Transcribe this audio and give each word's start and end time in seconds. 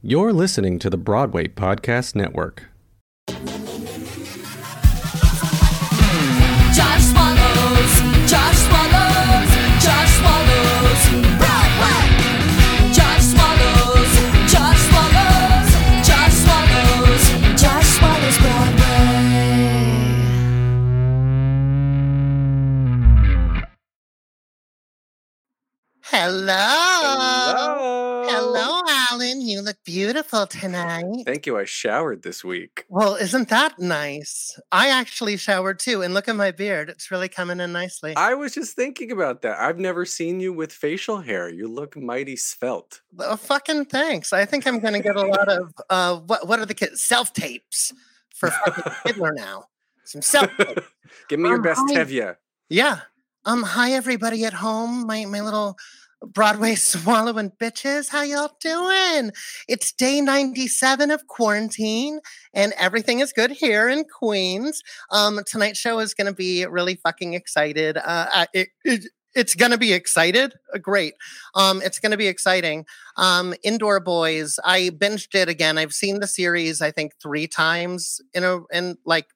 You're 0.00 0.32
listening 0.32 0.78
to 0.78 0.88
the 0.90 0.96
Broadway 0.96 1.48
Podcast 1.48 2.14
Network. 2.14 2.66
Josh 3.26 3.42
swallows, 7.02 7.94
Josh 8.30 8.58
swallows, 8.62 9.50
Josh 9.82 10.12
swallows, 10.22 11.02
Broadway. 11.34 12.14
Josh 12.94 13.26
swallows, 13.26 14.12
Josh 14.46 14.78
swallows, 14.86 15.66
Josh 16.06 16.46
swallows, 16.46 17.26
Josh 17.60 17.98
swallows 17.98 18.38
Broadway. 18.38 18.86
Hello. 26.04 26.54
Hello. 26.54 28.04
Hello, 28.30 28.82
Alan. 28.88 29.40
You 29.40 29.62
look 29.62 29.77
beautiful 29.88 30.46
tonight. 30.46 31.24
Thank 31.24 31.46
you. 31.46 31.56
I 31.58 31.64
showered 31.64 32.22
this 32.22 32.44
week. 32.44 32.84
Well, 32.90 33.14
isn't 33.14 33.48
that 33.48 33.78
nice? 33.78 34.60
I 34.70 34.88
actually 34.90 35.38
showered 35.38 35.78
too, 35.78 36.02
and 36.02 36.12
look 36.12 36.28
at 36.28 36.36
my 36.36 36.50
beard. 36.50 36.90
It's 36.90 37.10
really 37.10 37.30
coming 37.30 37.58
in 37.58 37.72
nicely. 37.72 38.12
I 38.14 38.34
was 38.34 38.52
just 38.52 38.76
thinking 38.76 39.10
about 39.10 39.40
that. 39.42 39.58
I've 39.58 39.78
never 39.78 40.04
seen 40.04 40.40
you 40.40 40.52
with 40.52 40.72
facial 40.72 41.20
hair. 41.22 41.48
You 41.48 41.68
look 41.68 41.96
mighty 41.96 42.36
svelte. 42.36 43.00
Oh, 43.18 43.36
fucking 43.36 43.86
thanks. 43.86 44.34
I 44.34 44.44
think 44.44 44.66
I'm 44.66 44.78
going 44.78 44.92
to 44.92 45.00
get 45.00 45.16
a 45.16 45.22
lot 45.22 45.48
of 45.48 45.72
uh, 45.88 46.16
what? 46.18 46.46
What 46.46 46.60
are 46.60 46.66
the 46.66 46.74
kids? 46.74 47.02
Self 47.02 47.32
tapes 47.32 47.94
for 48.34 48.50
fucking 48.50 48.92
Hitler 49.06 49.32
now. 49.34 49.64
Some 50.04 50.20
self. 50.20 50.50
Give 51.30 51.40
me 51.40 51.48
your 51.48 51.56
Um, 51.56 51.62
best 51.62 51.80
hi. 51.88 51.94
Tevye. 51.94 52.36
Yeah. 52.68 53.00
Um. 53.46 53.62
Hi, 53.62 53.92
everybody 53.92 54.44
at 54.44 54.52
home. 54.52 55.06
My 55.06 55.24
my 55.24 55.40
little 55.40 55.78
Broadway 56.26 56.74
swallowing 56.76 57.50
bitches. 57.60 58.08
How 58.08 58.22
y'all 58.22 58.52
doing? 58.60 59.32
It's 59.68 59.92
day 59.92 60.20
ninety 60.20 60.68
seven 60.68 61.10
of 61.10 61.26
quarantine, 61.26 62.20
and 62.54 62.72
everything 62.78 63.20
is 63.20 63.32
good 63.32 63.50
here 63.50 63.88
in 63.88 64.04
Queens. 64.04 64.82
Um. 65.10 65.40
Tonight's 65.46 65.78
show 65.78 65.98
is 66.00 66.14
going 66.14 66.26
to 66.26 66.34
be 66.34 66.66
really 66.66 66.96
fucking 66.96 67.34
excited. 67.34 67.98
Uh. 67.98 68.46
It, 68.52 68.68
it, 68.84 69.04
it's 69.34 69.54
going 69.54 69.70
to 69.70 69.78
be 69.78 69.92
excited. 69.92 70.54
Uh, 70.74 70.78
great. 70.78 71.14
Um. 71.54 71.80
It's 71.82 71.98
going 71.98 72.12
to 72.12 72.18
be 72.18 72.28
exciting. 72.28 72.86
Um. 73.16 73.54
Indoor 73.62 74.00
Boys. 74.00 74.58
I 74.64 74.90
binged 74.90 75.34
it 75.34 75.48
again. 75.48 75.78
I've 75.78 75.92
seen 75.92 76.20
the 76.20 76.26
series. 76.26 76.80
I 76.80 76.90
think 76.90 77.12
three 77.22 77.46
times 77.46 78.20
in 78.34 78.44
a 78.44 78.60
in 78.72 78.96
like 79.04 79.26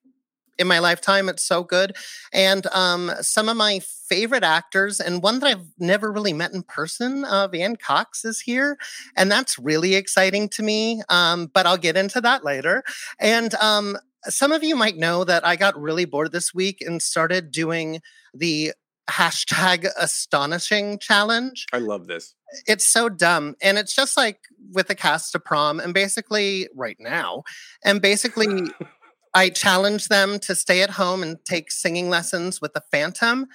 in 0.62 0.66
my 0.66 0.78
lifetime. 0.78 1.28
It's 1.28 1.44
so 1.44 1.62
good. 1.62 1.94
And 2.32 2.66
um, 2.68 3.12
some 3.20 3.50
of 3.50 3.56
my 3.58 3.80
favorite 3.80 4.44
actors, 4.44 5.00
and 5.00 5.22
one 5.22 5.40
that 5.40 5.46
I've 5.48 5.66
never 5.78 6.10
really 6.10 6.32
met 6.32 6.52
in 6.52 6.62
person, 6.62 7.26
uh, 7.26 7.48
Veanne 7.48 7.78
Cox 7.78 8.24
is 8.24 8.40
here. 8.40 8.78
And 9.14 9.30
that's 9.30 9.58
really 9.58 9.94
exciting 9.94 10.48
to 10.50 10.62
me. 10.62 11.02
Um, 11.10 11.50
but 11.52 11.66
I'll 11.66 11.76
get 11.76 11.98
into 11.98 12.22
that 12.22 12.44
later. 12.44 12.82
And 13.20 13.54
um, 13.56 13.98
some 14.24 14.52
of 14.52 14.62
you 14.62 14.76
might 14.76 14.96
know 14.96 15.24
that 15.24 15.46
I 15.46 15.56
got 15.56 15.78
really 15.78 16.06
bored 16.06 16.32
this 16.32 16.54
week 16.54 16.80
and 16.80 17.02
started 17.02 17.50
doing 17.50 18.00
the 18.32 18.72
hashtag 19.10 19.88
astonishing 19.98 20.98
challenge 20.98 21.66
I 21.72 21.78
love 21.78 22.06
this. 22.06 22.34
it's 22.68 22.86
so 22.86 23.08
dumb 23.08 23.56
and 23.60 23.76
it's 23.76 23.94
just 23.94 24.16
like 24.16 24.38
with 24.72 24.86
the 24.86 24.94
cast 24.94 25.34
of 25.34 25.44
prom 25.44 25.80
and 25.80 25.92
basically 25.92 26.68
right 26.74 26.96
now 27.00 27.42
and 27.84 28.00
basically 28.00 28.46
i 29.34 29.48
challenge 29.48 30.08
them 30.08 30.38
to 30.38 30.54
stay 30.54 30.82
at 30.82 30.90
home 30.90 31.22
and 31.22 31.38
take 31.44 31.70
singing 31.70 32.08
lessons 32.08 32.60
with 32.60 32.72
the 32.72 32.82
phantom 32.90 33.46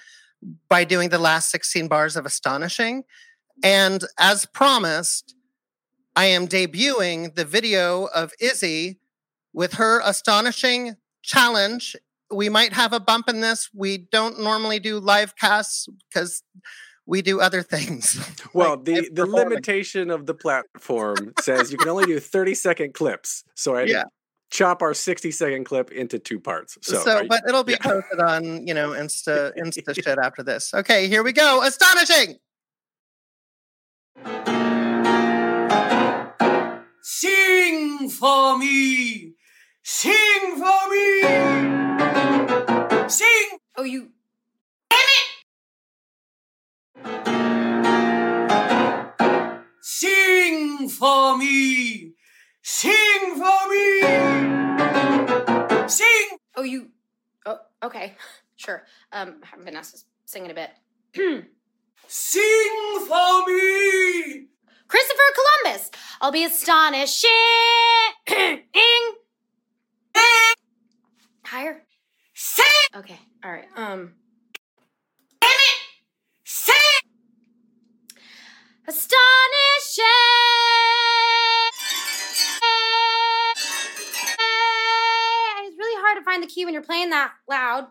by 0.68 0.84
doing 0.84 1.08
the 1.08 1.18
last 1.18 1.50
16 1.50 1.88
bars 1.88 2.16
of 2.16 2.26
astonishing 2.26 3.04
and 3.62 4.04
as 4.18 4.46
promised 4.46 5.34
i 6.16 6.24
am 6.24 6.46
debuting 6.46 7.34
the 7.34 7.44
video 7.44 8.06
of 8.06 8.32
izzy 8.40 8.98
with 9.52 9.74
her 9.74 10.00
astonishing 10.04 10.96
challenge 11.22 11.96
we 12.30 12.48
might 12.48 12.72
have 12.72 12.92
a 12.92 13.00
bump 13.00 13.28
in 13.28 13.40
this 13.40 13.68
we 13.74 13.98
don't 13.98 14.40
normally 14.40 14.78
do 14.78 14.98
live 14.98 15.34
casts 15.36 15.88
because 16.08 16.42
we 17.06 17.22
do 17.22 17.40
other 17.40 17.62
things 17.62 18.18
Well, 18.54 18.76
like 18.76 18.84
the, 18.84 19.10
the 19.12 19.26
limitation 19.26 20.10
of 20.10 20.26
the 20.26 20.34
platform 20.34 21.32
says 21.40 21.70
you 21.70 21.78
can 21.78 21.88
only 21.88 22.06
do 22.06 22.18
30 22.20 22.54
second 22.54 22.94
clips. 22.94 23.44
So 23.54 23.76
I 23.76 23.84
Yeah. 23.84 24.04
To 24.50 24.56
chop 24.56 24.82
our 24.82 24.94
60 24.94 25.30
second 25.30 25.64
clip 25.64 25.90
into 25.92 26.18
two 26.18 26.40
parts. 26.40 26.76
So, 26.82 26.98
So, 27.02 27.16
are 27.16 27.22
you- 27.22 27.28
but 27.28 27.42
it'll 27.48 27.64
be 27.64 27.72
yeah. 27.72 27.78
posted 27.78 28.20
on, 28.20 28.66
you 28.66 28.74
know, 28.74 28.90
Insta, 28.90 29.52
Insta 29.58 29.94
shit 29.94 30.18
after 30.18 30.42
this. 30.42 30.72
Okay, 30.74 31.08
here 31.08 31.22
we 31.22 31.32
go. 31.32 31.62
Astonishing. 31.62 32.36
Sing 37.02 38.08
for 38.10 38.58
me! 38.58 39.34
Sing 39.82 40.56
for 40.56 40.90
me! 40.90 41.20
Sing! 43.08 43.58
Oh, 43.76 43.84
you. 43.84 44.10
Damn 44.90 45.00
it. 45.14 45.26
Sing 49.80 50.88
for 50.88 51.38
me! 51.38 52.14
Sing 52.70 53.34
for 53.34 53.70
me! 53.70 54.00
Sing! 55.88 56.28
Oh, 56.54 56.62
you. 56.62 56.88
Oh, 57.46 57.56
okay. 57.82 58.14
Sure. 58.56 58.82
Um, 59.12 59.36
Vanessa's 59.60 60.04
singing 60.24 60.50
a 60.50 60.54
bit. 60.54 60.70
Sing 62.08 63.06
for 63.06 63.46
me! 63.46 64.48
Christopher 64.88 65.30
Columbus. 65.62 65.92
I'll 66.20 66.32
be 66.32 66.44
astonishing. 66.44 67.30
Higher. 71.44 71.84
Sing! 72.34 72.66
Okay. 72.96 73.20
All 73.44 73.52
right. 73.52 73.68
Um. 73.76 74.14
Damn 75.40 75.50
it! 75.50 75.78
Sing! 76.44 76.74
Astonishing. 78.88 80.04
To 86.18 86.24
find 86.24 86.42
the 86.42 86.46
key 86.46 86.64
when 86.64 86.74
you're 86.74 86.82
playing 86.82 87.10
that 87.10 87.32
loud. 87.48 87.86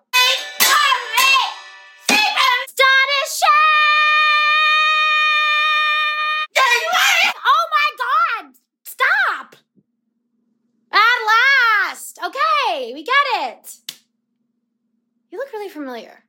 Oh 7.46 7.66
my 7.72 7.90
God! 7.98 8.54
Stop! 8.84 9.56
At 10.92 11.20
last! 11.88 12.20
Okay, 12.26 12.94
we 12.94 13.04
get 13.04 13.14
it. 13.36 13.78
You 15.32 15.38
look 15.38 15.52
really 15.54 15.70
familiar. 15.70 16.24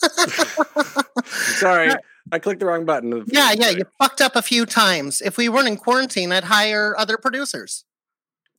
Sorry, 1.24 1.92
I 2.32 2.38
clicked 2.38 2.60
the 2.60 2.66
wrong 2.66 2.84
button. 2.84 3.24
Yeah, 3.28 3.52
yeah, 3.52 3.70
you 3.70 3.84
fucked 4.00 4.20
up 4.20 4.36
a 4.36 4.42
few 4.42 4.64
times. 4.64 5.20
If 5.20 5.36
we 5.36 5.48
weren't 5.48 5.68
in 5.68 5.76
quarantine, 5.76 6.32
I'd 6.32 6.44
hire 6.44 6.94
other 6.96 7.16
producers. 7.16 7.84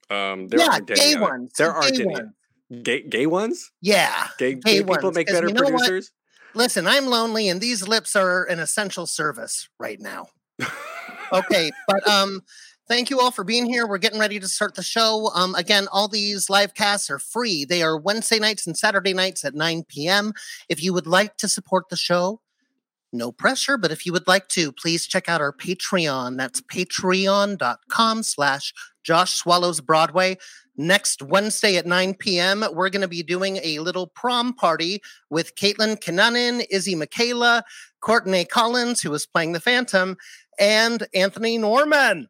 Um, 0.09 0.47
there 0.47 0.59
yeah, 0.59 0.67
aren't 0.71 0.87
gay 0.87 1.15
ones. 1.17 1.51
There 1.57 1.71
aren't 1.71 1.95
gay 1.95 2.03
any 2.03 2.13
ones. 2.13 2.83
gay 2.83 3.01
gay 3.03 3.25
ones. 3.27 3.71
Yeah. 3.81 4.27
Gay, 4.37 4.55
Gay 4.55 4.59
gay 4.61 4.77
people 4.83 4.95
ones, 5.03 5.15
make 5.15 5.27
'cause 5.27 5.35
better 5.35 5.47
you 5.47 5.53
know 5.53 5.63
what? 5.63 5.71
producers. 5.79 6.11
Listen, 6.55 6.87
I'm 6.87 7.05
lonely, 7.05 7.47
and 7.47 7.61
these 7.61 7.87
lips 7.87 8.15
are 8.15 8.43
an 8.45 8.59
essential 8.59 9.05
service 9.05 9.69
right 9.79 9.99
now. 9.99 10.27
okay, 11.31 11.69
but 11.87 12.07
um, 12.07 12.41
thank 12.87 13.11
you 13.11 13.19
all 13.19 13.29
for 13.29 13.43
being 13.43 13.67
here. 13.67 13.85
We're 13.87 13.99
getting 13.99 14.19
ready 14.19 14.39
to 14.39 14.47
start 14.47 14.73
the 14.73 14.81
show. 14.81 15.29
Um, 15.35 15.53
again, 15.53 15.87
all 15.91 16.07
these 16.07 16.49
live 16.49 16.73
casts 16.73 17.09
are 17.11 17.19
free. 17.19 17.65
They 17.65 17.83
are 17.83 17.95
Wednesday 17.99 18.39
nights 18.39 18.65
and 18.65 18.75
Saturday 18.75 19.13
nights 19.13 19.45
at 19.45 19.53
9 19.53 19.83
p.m. 19.87 20.33
If 20.69 20.81
you 20.81 20.91
would 20.93 21.05
like 21.05 21.37
to 21.37 21.47
support 21.47 21.89
the 21.89 21.95
show, 21.97 22.41
no 23.13 23.31
pressure, 23.31 23.77
but 23.77 23.91
if 23.91 24.05
you 24.07 24.11
would 24.13 24.27
like 24.27 24.47
to, 24.49 24.71
please 24.71 25.05
check 25.05 25.29
out 25.29 25.41
our 25.41 25.53
Patreon. 25.53 26.35
That's 26.37 26.61
patreon.com 26.61 28.23
slash 28.23 28.73
Josh 29.03 29.33
Swallows 29.33 29.81
Broadway. 29.81 30.37
Next 30.77 31.21
Wednesday 31.21 31.75
at 31.75 31.85
9 31.85 32.13
p.m., 32.15 32.63
we're 32.73 32.89
going 32.89 33.01
to 33.01 33.07
be 33.07 33.23
doing 33.23 33.57
a 33.63 33.79
little 33.79 34.07
prom 34.07 34.53
party 34.53 35.01
with 35.29 35.55
Caitlin 35.55 36.01
Kinnunen, 36.01 36.65
Izzy 36.69 36.95
McCalla, 36.95 37.63
Courtney 37.99 38.45
Collins, 38.45 39.01
who 39.01 39.13
is 39.13 39.25
playing 39.25 39.51
the 39.51 39.59
Phantom, 39.59 40.15
and 40.57 41.05
Anthony 41.13 41.57
Norman. 41.57 42.29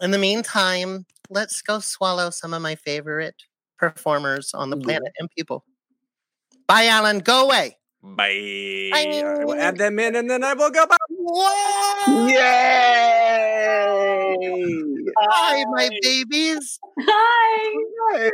In 0.00 0.10
the 0.10 0.18
meantime, 0.18 1.06
let's 1.28 1.60
go 1.62 1.78
swallow 1.80 2.30
some 2.30 2.54
of 2.54 2.62
my 2.62 2.74
favorite 2.76 3.42
performers 3.78 4.54
on 4.54 4.70
the 4.70 4.76
planet 4.76 5.12
and 5.18 5.30
people. 5.30 5.64
Bye, 6.66 6.86
Alan. 6.86 7.20
Go 7.20 7.44
away. 7.44 7.76
Bye. 8.14 8.90
Bye. 8.92 9.22
I 9.40 9.44
will 9.44 9.60
add 9.60 9.76
them 9.78 9.98
in, 9.98 10.14
and 10.16 10.30
then 10.30 10.44
I 10.44 10.54
will 10.54 10.70
go. 10.70 10.86
Bye. 10.86 10.96
Whoa! 11.10 12.26
Yay! 12.28 12.36
Hi, 15.18 15.64
my 15.70 15.88
babies. 16.02 16.78
Hi. 17.00 17.74
Hi. 18.12 18.30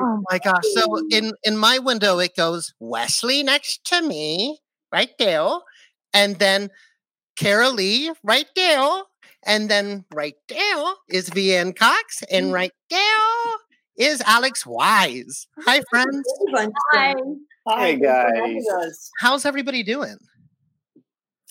Oh 0.00 0.22
my 0.30 0.38
gosh. 0.38 0.64
So 0.74 0.98
in 1.10 1.32
in 1.44 1.56
my 1.56 1.78
window 1.78 2.18
it 2.18 2.36
goes 2.36 2.74
Wesley 2.80 3.42
next 3.42 3.84
to 3.86 4.02
me, 4.02 4.60
right 4.92 5.10
there, 5.18 5.48
and 6.12 6.36
then 6.38 6.70
Carol 7.36 7.72
Lee 7.74 8.12
right 8.22 8.48
there, 8.56 9.02
And 9.44 9.70
then 9.70 10.04
right 10.12 10.34
there 10.48 10.84
is 11.08 11.30
Veanne 11.30 11.74
Cox, 11.76 12.22
and 12.30 12.52
right 12.52 12.72
there 12.90 13.56
is 13.96 14.20
Alex 14.26 14.64
Wyse. 14.64 15.46
Hi, 15.60 15.82
friends. 15.90 16.22
Hi. 16.92 17.14
Hey 17.68 17.96
guys. 17.96 19.10
How's 19.20 19.44
everybody 19.44 19.82
doing? 19.82 20.16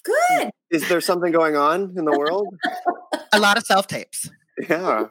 Good. 0.04 0.50
Is 0.72 0.90
there 0.90 1.02
something 1.02 1.32
going 1.32 1.56
on 1.56 1.94
in 1.96 2.06
the 2.06 2.18
world? 2.18 2.48
A 3.32 3.40
lot 3.40 3.58
of 3.58 3.64
self 3.64 3.86
tapes. 3.88 4.30
Yeah. 4.68 5.06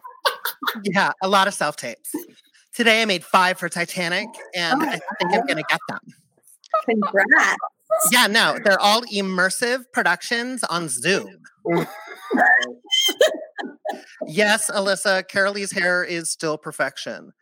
Yeah, 0.82 1.12
a 1.22 1.28
lot 1.28 1.46
of 1.46 1.54
self 1.54 1.76
tapes. 1.76 2.10
Today 2.74 3.02
I 3.02 3.04
made 3.04 3.24
five 3.24 3.58
for 3.58 3.68
Titanic, 3.68 4.28
and 4.54 4.82
I 4.82 4.90
think 4.90 5.32
I'm 5.34 5.46
gonna 5.46 5.62
get 5.68 5.80
them. 5.88 6.00
Congrats. 6.84 7.56
Yeah, 8.12 8.26
no, 8.26 8.58
they're 8.64 8.80
all 8.80 9.02
immersive 9.02 9.84
productions 9.92 10.64
on 10.64 10.88
Zoom. 10.88 11.38
yes, 14.26 14.70
Alyssa, 14.70 15.26
Carolee's 15.28 15.72
hair 15.72 16.04
is 16.04 16.30
still 16.30 16.58
perfection. 16.58 17.32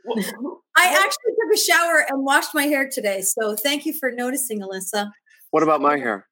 I 0.79 0.89
actually 0.89 1.33
took 1.41 1.55
a 1.55 1.59
shower 1.59 2.05
and 2.09 2.25
washed 2.25 2.55
my 2.55 2.65
hair 2.65 2.89
today. 2.91 3.23
So 3.23 3.57
thank 3.57 3.87
you 3.87 3.93
for 3.93 4.11
noticing, 4.11 4.61
Alyssa. 4.61 5.11
What 5.51 5.63
about 5.63 5.81
my 5.81 5.97
hair? 5.97 6.27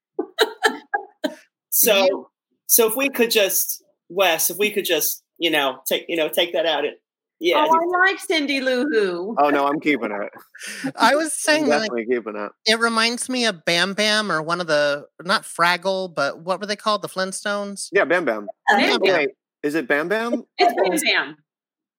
So, 1.71 2.31
so 2.67 2.87
if 2.89 2.95
we 2.95 3.09
could 3.09 3.31
just, 3.31 3.83
Wes, 4.09 4.51
if 4.51 4.59
we 4.59 4.71
could 4.71 4.85
just, 4.85 5.25
you 5.39 5.51
know, 5.51 5.79
take, 5.89 6.05
you 6.09 6.17
know, 6.17 6.29
take 6.29 6.53
that 6.53 6.67
out. 6.67 6.85
It, 6.85 7.01
yeah. 7.41 7.67
Oh, 7.69 7.75
I 7.75 8.11
like 8.11 8.21
Cindy 8.21 8.61
Lou 8.61 8.85
Who. 8.85 9.35
Oh 9.41 9.51
no, 9.51 9.67
I'm 9.67 9.81
keeping 9.81 10.13
it. 10.13 10.93
I 10.97 11.17
was 11.17 11.25
I'm 11.25 11.31
saying 11.31 11.67
like 11.67 11.81
definitely 11.81 12.07
keeping 12.07 12.37
it. 12.37 12.53
it 12.65 12.79
reminds 12.79 13.29
me 13.29 13.45
of 13.47 13.65
Bam 13.65 13.95
Bam 13.95 14.31
or 14.31 14.41
one 14.41 14.61
of 14.61 14.69
the 14.69 15.07
not 15.25 15.43
Fraggle, 15.43 16.15
but 16.15 16.41
what 16.41 16.61
were 16.61 16.67
they 16.67 16.77
called? 16.77 17.03
The 17.03 17.09
Flintstones? 17.09 17.89
Yeah, 17.93 18.05
Bam 18.05 18.25
Bam. 18.25 18.47
Bam 18.69 19.01
Bam. 19.01 19.17
Wait, 19.17 19.31
is 19.65 19.75
it 19.75 19.89
Bam 19.89 20.09
Bam? 20.09 20.45
It's 20.59 20.75
Bam 20.75 20.91
Bam. 21.13 21.37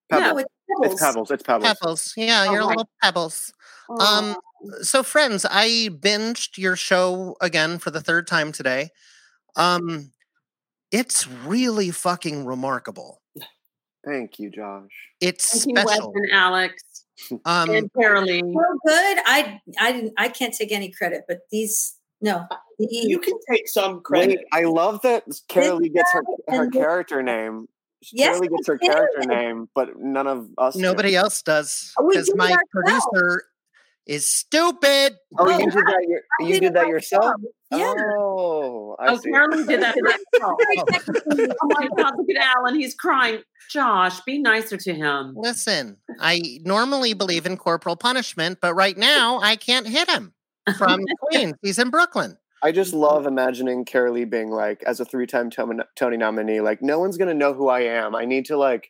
Pebbles. 0.09 0.33
No, 0.33 0.37
it's 0.37 0.53
It's 0.67 1.01
Pebbles. 1.01 1.31
It's 1.31 1.43
Pebbles. 1.43 1.67
Pebbles. 1.67 2.13
Yeah, 2.17 2.45
Oh 2.47 2.51
your 2.53 2.61
my- 2.63 2.67
little 2.69 2.89
pebbles. 3.01 3.53
Oh. 3.89 4.03
Um, 4.05 4.35
so 4.81 5.03
friends, 5.03 5.45
I 5.49 5.89
binged 5.91 6.57
your 6.57 6.75
show 6.75 7.35
again 7.41 7.77
for 7.79 7.91
the 7.91 8.01
third 8.01 8.25
time 8.27 8.51
today. 8.51 8.89
Um, 9.55 10.11
it's 10.91 11.27
really 11.27 11.91
fucking 11.91 12.45
remarkable. 12.45 13.21
Thank 14.05 14.39
you, 14.39 14.49
Josh. 14.51 14.89
It's 15.21 15.63
Thank 15.65 15.77
you, 15.79 15.83
Wes 15.85 15.99
and 15.99 16.31
Alex 16.31 16.83
Um, 17.45 17.69
and 17.69 17.91
Caroline. 17.93 18.53
so 18.53 18.79
good. 18.85 19.17
I 19.25 19.59
I 19.79 19.91
didn't 19.91 20.13
I 20.17 20.29
can't 20.29 20.53
take 20.53 20.71
any 20.71 20.91
credit, 20.91 21.23
but 21.27 21.39
these 21.51 21.95
no. 22.21 22.45
The, 22.77 22.87
You 22.91 23.19
can 23.19 23.33
take 23.49 23.67
some 23.69 24.01
credit. 24.01 24.37
Wait, 24.39 24.45
I 24.51 24.63
love 24.65 25.01
that 25.03 25.23
Carolee 25.49 25.93
gets 25.93 26.11
her 26.11 26.23
her 26.49 26.69
character 26.69 27.23
name. 27.23 27.67
Yes, 28.13 28.39
Carolee 28.39 28.49
gets 28.49 28.67
her 28.67 28.73
I 28.75 28.77
did. 28.85 28.91
character 28.93 29.19
name, 29.27 29.69
but 29.75 29.97
none 29.99 30.27
of 30.27 30.49
us. 30.57 30.75
do. 30.75 30.81
nobody 30.81 31.15
else 31.15 31.41
does 31.41 31.93
oh, 31.99 32.07
because 32.09 32.27
do 32.27 32.35
my 32.35 32.51
ourselves. 32.51 32.69
producer 32.71 33.43
is 34.07 34.29
stupid. 34.29 35.15
Oh, 35.39 35.45
Oh, 35.45 35.49
you 35.57 35.65
did 35.71 35.73
that. 35.73 36.05
Your, 36.07 36.21
I 36.39 36.43
you 36.45 36.53
did 36.53 36.59
did 36.61 36.73
that 36.75 36.87
yourself. 36.87 37.23
myself. 37.25 37.41
Yeah. 37.71 38.03
Oh, 38.17 38.95
I 38.99 39.07
Oh, 39.13 39.17
see. 39.17 39.31
Caroline 39.31 39.65
did 39.65 39.81
that 39.81 39.95
to 39.95 40.01
herself. 40.35 40.59
Very 40.59 40.77
technically- 40.91 41.55
Oh 41.61 41.67
my 41.69 41.87
God, 41.97 42.13
look 42.17 42.29
at 42.29 42.55
Alan. 42.57 42.75
He's 42.75 42.93
crying. 42.93 43.41
Josh, 43.71 44.19
be 44.21 44.37
nicer 44.37 44.77
to 44.77 44.93
him. 44.93 45.33
Listen, 45.35 45.97
I 46.19 46.59
normally 46.63 47.13
believe 47.13 47.47
in 47.47 47.57
corporal 47.57 47.95
punishment, 47.95 48.59
but 48.61 48.75
right 48.75 48.95
now 48.95 49.39
I 49.41 49.55
can't 49.55 49.87
hit 49.87 50.07
him 50.09 50.33
from 50.77 51.01
Queens. 51.21 51.55
He's 51.63 51.79
in 51.79 51.89
Brooklyn. 51.89 52.37
I 52.65 52.71
just 52.71 52.95
love 52.95 53.27
imagining 53.27 53.85
Carolee 53.85 54.27
being 54.27 54.49
like, 54.49 54.81
as 54.87 54.99
a 54.99 55.05
three-time 55.05 55.51
Tony, 55.51 55.83
Tony 55.95 56.17
nominee, 56.17 56.61
like 56.61 56.81
no 56.81 56.97
one's 56.99 57.15
gonna 57.15 57.35
know 57.35 57.53
who 57.53 57.69
I 57.69 57.81
am. 57.81 58.15
I 58.15 58.25
need 58.25 58.45
to 58.45 58.57
like 58.57 58.89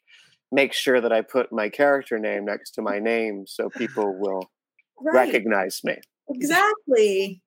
make 0.49 0.71
sure 0.71 1.01
that 1.01 1.11
I 1.11 1.19
put 1.19 1.51
my 1.51 1.67
character 1.67 2.17
name 2.17 2.45
next 2.45 2.71
to 2.75 2.81
my 2.81 2.99
name 2.99 3.43
so 3.45 3.69
people 3.69 4.17
will 4.17 4.49
right. 5.01 5.27
recognize 5.27 5.81
me. 5.83 5.97
Exactly. 6.29 7.41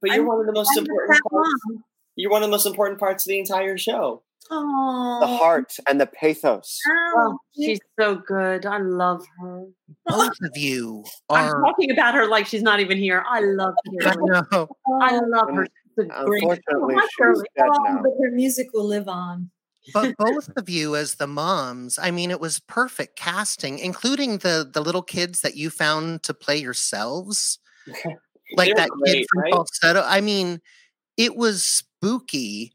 But 0.00 0.10
you're 0.10 0.14
I'm- 0.14 0.26
one 0.26 0.40
of 0.40 0.46
the 0.46 0.52
most 0.52 0.70
I'm 0.76 0.78
important 0.78 1.20
parts. 1.30 1.84
You're 2.16 2.32
one 2.32 2.42
of 2.42 2.48
the 2.48 2.50
most 2.50 2.66
important 2.66 2.98
parts 2.98 3.24
of 3.24 3.30
the 3.30 3.38
entire 3.38 3.78
show. 3.78 4.24
Oh, 4.52 5.18
The 5.20 5.26
heart 5.28 5.72
and 5.88 6.00
the 6.00 6.06
pathos. 6.06 6.78
Oh, 6.88 7.12
oh, 7.16 7.38
she's 7.54 7.78
so 7.98 8.16
good. 8.16 8.66
I 8.66 8.78
love 8.78 9.24
her. 9.40 9.64
Both 10.06 10.32
of 10.42 10.56
you 10.56 11.04
I'm 11.28 11.50
talking 11.62 11.90
about 11.92 12.14
her 12.14 12.26
like 12.26 12.46
she's 12.46 12.62
not 12.62 12.80
even 12.80 12.98
here. 12.98 13.24
I 13.28 13.40
love 13.40 13.74
I 14.02 14.08
her. 14.10 14.14
know. 14.50 14.68
I 15.00 15.18
love 15.20 15.48
her. 15.54 15.66
She's 15.66 16.04
a 16.10 16.24
great. 16.24 16.42
Unfortunately, 16.42 16.94
oh, 16.96 16.98
Hi, 16.98 17.02
she's 17.02 17.10
Shirley. 17.18 17.44
dead 17.56 17.66
Oh, 17.70 17.82
now. 17.84 18.00
but 18.02 18.12
her 18.22 18.30
music 18.32 18.68
will 18.72 18.86
live 18.86 19.06
on. 19.08 19.50
but 19.94 20.14
both 20.18 20.48
of 20.56 20.68
you 20.68 20.94
as 20.96 21.14
the 21.14 21.26
moms 21.26 21.98
i 21.98 22.10
mean 22.10 22.30
it 22.30 22.38
was 22.40 22.60
perfect 22.60 23.16
casting 23.16 23.78
including 23.78 24.38
the 24.38 24.68
the 24.70 24.82
little 24.82 25.00
kids 25.02 25.40
that 25.40 25.56
you 25.56 25.70
found 25.70 26.22
to 26.22 26.34
play 26.34 26.56
yourselves 26.58 27.58
like 28.56 28.68
were 28.68 28.74
that 28.76 28.90
kid 29.06 29.26
from 29.32 29.40
right? 29.42 29.52
falsetto 29.54 30.02
i 30.06 30.20
mean 30.20 30.60
it 31.16 31.34
was 31.34 31.64
spooky 31.64 32.72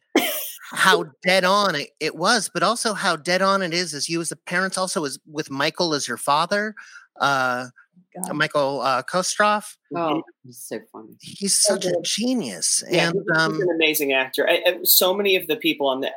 how 0.71 1.05
dead 1.23 1.43
on 1.43 1.75
it, 1.75 1.89
it 1.99 2.15
was 2.15 2.49
but 2.53 2.63
also 2.63 2.93
how 2.93 3.15
dead 3.15 3.41
on 3.41 3.61
it 3.61 3.73
is 3.73 3.93
as 3.93 4.09
you 4.09 4.19
as 4.21 4.29
the 4.29 4.35
parents 4.35 4.77
also 4.77 5.05
as 5.05 5.19
with 5.29 5.49
michael 5.51 5.93
as 5.93 6.07
your 6.07 6.17
father 6.17 6.73
uh 7.21 7.67
God. 8.15 8.33
michael 8.35 8.81
uh 8.81 9.01
kostroff 9.03 9.75
Oh, 9.95 10.23
he's 10.43 10.59
so 10.59 10.79
funny. 10.91 11.15
he's 11.21 11.53
So 11.53 11.75
such 11.75 11.85
a 11.85 11.93
genius 12.03 12.83
Yeah, 12.89 13.09
and 13.09 13.15
he's 13.27 13.37
um 13.37 13.61
an 13.61 13.69
amazing 13.75 14.13
actor. 14.13 14.49
I, 14.49 14.63
I- 14.65 14.79
so 14.83 15.13
many 15.13 15.35
of 15.35 15.47
the 15.47 15.55
people 15.55 15.87
on 15.87 16.01
the 16.01 16.11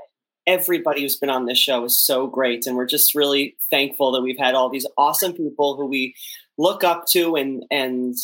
everybody 0.46 1.02
who's 1.02 1.16
been 1.16 1.28
on 1.30 1.44
this 1.44 1.58
show 1.58 1.84
is 1.84 2.02
so 2.02 2.26
great, 2.26 2.66
and 2.66 2.74
we're 2.76 2.86
just 2.86 3.14
really 3.14 3.54
thankful 3.70 4.10
that 4.12 4.22
we've 4.22 4.38
had 4.38 4.54
all 4.54 4.70
these 4.70 4.86
awesome 4.96 5.34
people 5.34 5.76
who 5.76 5.84
we 5.86 6.14
look 6.56 6.82
up 6.82 7.04
to 7.12 7.36
and 7.36 7.64
and 7.70 8.16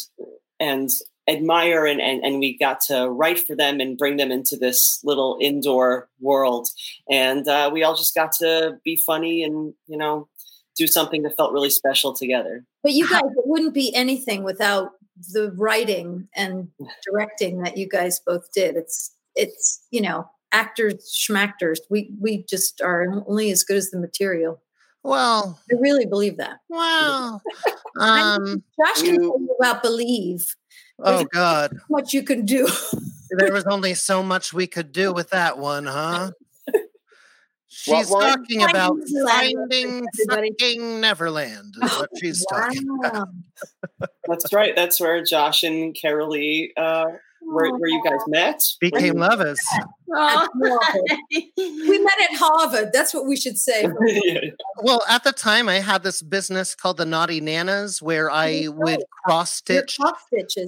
and 0.59 0.89
admire 1.29 1.87
and, 1.87 2.01
and 2.01 2.23
and 2.25 2.39
we 2.39 2.57
got 2.59 2.81
to 2.81 3.09
write 3.09 3.39
for 3.39 3.55
them 3.57 3.81
and 3.81 3.97
bring 3.97 4.17
them 4.19 4.31
into 4.31 4.57
this 4.57 5.01
little 5.05 5.39
indoor 5.41 6.09
world 6.21 6.69
and 7.11 7.49
uh, 7.49 7.71
we 7.73 7.83
all 7.83 7.97
just 7.97 8.15
got 8.15 8.31
to 8.33 8.79
be 8.85 8.97
funny 8.97 9.43
and 9.43 9.73
you 9.87 9.97
know 9.97 10.29
do 10.77 10.87
something 10.87 11.23
that 11.23 11.37
felt 11.37 11.53
really 11.53 11.71
special 11.71 12.13
together 12.13 12.65
But 12.83 12.93
you 12.93 13.09
guys, 13.09 13.23
it 13.25 13.45
wouldn't 13.47 13.73
be 13.75 13.95
anything 13.95 14.43
without 14.43 14.91
the 15.33 15.53
writing 15.57 16.29
and 16.35 16.69
directing 17.09 17.63
that 17.63 17.77
you 17.79 17.89
guys 17.89 18.21
both 18.27 18.51
did. 18.53 18.77
It's 18.77 19.15
it's 19.37 19.81
you 19.91 20.01
know 20.03 20.29
actors 20.53 20.95
schmachters. 21.17 21.79
We 21.89 22.11
we 22.21 22.45
just 22.49 22.81
are 22.83 23.07
only 23.29 23.51
as 23.53 23.63
good 23.65 23.77
as 23.77 23.91
the 23.91 23.99
material. 24.01 24.61
well 25.05 25.59
I 25.71 25.75
really 25.81 26.07
believe 26.07 26.37
that. 26.39 26.57
well 26.69 27.41
um 28.01 28.63
Josh 28.79 29.03
can 29.03 29.15
You- 29.15 29.21
tell 29.31 29.41
you 29.41 29.57
about 29.61 29.83
believe. 29.83 30.55
Oh 31.01 31.25
god 31.33 31.77
What 31.89 32.13
you 32.13 32.23
can 32.23 32.45
do. 32.45 32.69
There 33.37 33.53
was 33.53 33.65
only 33.65 33.95
so 33.95 34.23
much 34.23 34.53
we 34.53 34.69
could 34.69 34.93
do 34.93 35.13
with 35.13 35.31
that 35.31 35.59
one, 35.59 35.87
huh? 35.87 36.31
She's 37.67 38.09
one? 38.09 38.23
talking 38.23 38.63
about 38.63 38.97
Finding 39.27 40.05
Neverland, 40.05 40.07
finding 40.29 40.55
fucking 40.61 41.01
Neverland. 41.01 41.75
Is 41.83 41.93
what 41.99 42.11
she's 42.21 42.47
talking 42.49 42.87
about. 43.01 43.29
That's 44.29 44.53
right 44.53 44.77
that's 44.77 45.01
where 45.01 45.25
josh 45.25 45.65
and 45.65 45.97
carolee 45.97 46.69
uh, 46.77 47.07
where, 47.45 47.71
where 47.73 47.89
you 47.89 48.03
guys 48.05 48.21
met 48.27 48.61
Became 48.81 49.15
lovers. 49.15 49.61
Oh. 50.17 50.49
We 51.57 51.99
met 51.99 52.31
at 52.31 52.37
Harvard. 52.37 52.91
That's 52.93 53.13
what 53.13 53.27
we 53.27 53.37
should 53.37 53.59
say. 53.59 53.89
Well, 54.83 55.03
at 55.09 55.25
the 55.25 55.33
time, 55.33 55.69
I 55.69 55.77
had 55.77 56.03
this 56.03 56.21
business 56.21 56.75
called 56.75 56.97
the 56.97 57.07
Naughty 57.07 57.41
Nanas, 57.41 58.03
where 58.03 58.31
I 58.31 58.63
That's 58.63 58.71
would 58.71 59.05
cross 59.25 59.53
stitch 59.53 59.99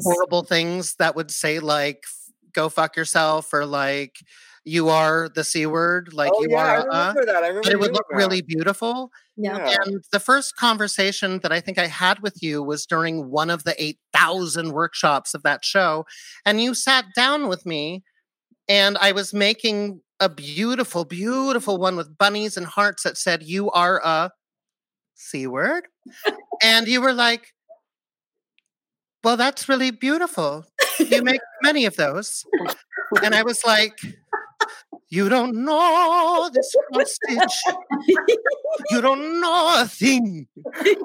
horrible 0.03 0.43
things 0.43 0.95
that 0.95 1.17
would 1.17 1.31
say 1.31 1.59
like 1.59 2.05
"go 2.53 2.69
fuck 2.69 2.97
yourself" 2.97 3.53
or 3.53 3.67
like 3.67 4.17
"you 4.65 4.89
are 4.89 5.29
the 5.29 5.45
c 5.45 5.67
word," 5.67 6.13
like 6.15 6.33
oh 6.35 6.43
"you 6.43 6.49
yeah, 6.53 6.57
I 6.57 6.77
are." 6.77 6.89
Uh, 6.91 7.13
that. 7.13 7.43
I 7.43 7.49
remember 7.49 7.63
but 7.65 7.73
it 7.73 7.81
would 7.81 7.93
look 7.93 8.07
that. 8.09 8.17
really 8.17 8.43
beautiful. 8.43 9.11
Yeah. 9.37 9.69
Yeah. 9.69 9.77
And 9.85 10.03
the 10.13 10.21
first 10.21 10.57
conversation 10.57 11.41
that 11.41 11.53
I 11.53 11.61
think 11.61 11.79
I 11.79 11.87
had 11.89 12.21
with 12.21 12.43
you 12.43 12.63
was 12.63 12.87
during 12.87 13.31
one 13.31 13.51
of 13.51 13.65
the 13.65 13.75
8,000 13.83 14.73
workshops 14.73 15.35
of 15.35 15.43
that 15.43 15.65
show. 15.65 16.07
And 16.45 16.61
you 16.61 16.75
sat 16.75 17.05
down 17.15 17.49
with 17.49 17.67
me, 17.67 18.03
and 18.69 18.97
I 18.99 19.13
was 19.13 19.35
making 19.35 20.01
a 20.21 20.29
beautiful, 20.29 21.05
beautiful 21.05 21.79
one 21.79 21.97
with 21.97 22.17
bunnies 22.19 22.57
and 22.57 22.67
hearts 22.67 23.03
that 23.05 23.19
said, 23.19 23.43
You 23.43 23.71
are 23.73 24.01
a 24.05 24.31
C 25.15 25.47
word. 25.47 25.89
and 26.63 26.89
you 26.89 27.01
were 27.03 27.13
like, 27.13 27.53
Well, 29.25 29.37
that's 29.37 29.69
really 29.69 29.91
beautiful. 29.91 30.65
You 30.99 31.23
make 31.23 31.41
many 31.63 31.85
of 31.85 31.97
those. 31.97 32.45
And 33.23 33.35
I 33.35 33.43
was 33.43 33.61
like, 33.67 33.99
You 35.09 35.29
don't 35.29 35.65
know 35.65 36.51
this 36.53 36.75
cross 36.93 37.15
stitch. 37.15 37.77
You 38.91 39.01
don't 39.01 39.41
know 39.41 39.75
a 39.83 39.87
thing. 39.87 40.49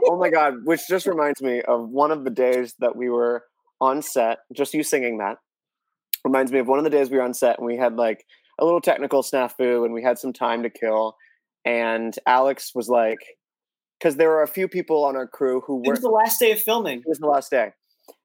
oh 0.07 0.17
my 0.17 0.29
god 0.29 0.55
which 0.65 0.81
just 0.89 1.05
reminds 1.05 1.41
me 1.41 1.61
of 1.61 1.89
one 1.89 2.11
of 2.11 2.23
the 2.23 2.29
days 2.31 2.75
that 2.79 2.95
we 2.95 3.09
were 3.09 3.43
on 3.79 4.01
set 4.01 4.39
just 4.55 4.73
you 4.73 4.83
singing 4.83 5.17
that 5.19 5.37
reminds 6.25 6.51
me 6.51 6.59
of 6.59 6.67
one 6.67 6.77
of 6.77 6.83
the 6.83 6.89
days 6.89 7.09
we 7.09 7.17
were 7.17 7.23
on 7.23 7.33
set 7.33 7.57
and 7.57 7.65
we 7.65 7.77
had 7.77 7.95
like 7.95 8.25
a 8.59 8.65
little 8.65 8.81
technical 8.81 9.23
snafu, 9.23 9.83
and 9.85 9.93
we 9.93 10.03
had 10.03 10.19
some 10.19 10.33
time 10.33 10.61
to 10.63 10.69
kill. 10.69 11.15
And 11.65 12.15
Alex 12.27 12.71
was 12.75 12.87
like, 12.89 13.17
because 13.99 14.17
there 14.17 14.29
were 14.29 14.43
a 14.43 14.47
few 14.47 14.67
people 14.67 15.03
on 15.03 15.15
our 15.15 15.25
crew 15.27 15.61
who 15.65 15.81
It 15.83 15.87
were 15.87 15.93
was 15.93 16.01
the 16.01 16.09
last 16.09 16.39
day 16.39 16.51
of 16.51 16.61
filming. 16.61 16.99
it 16.99 17.07
was 17.07 17.17
the 17.17 17.27
last 17.27 17.49
day. 17.49 17.71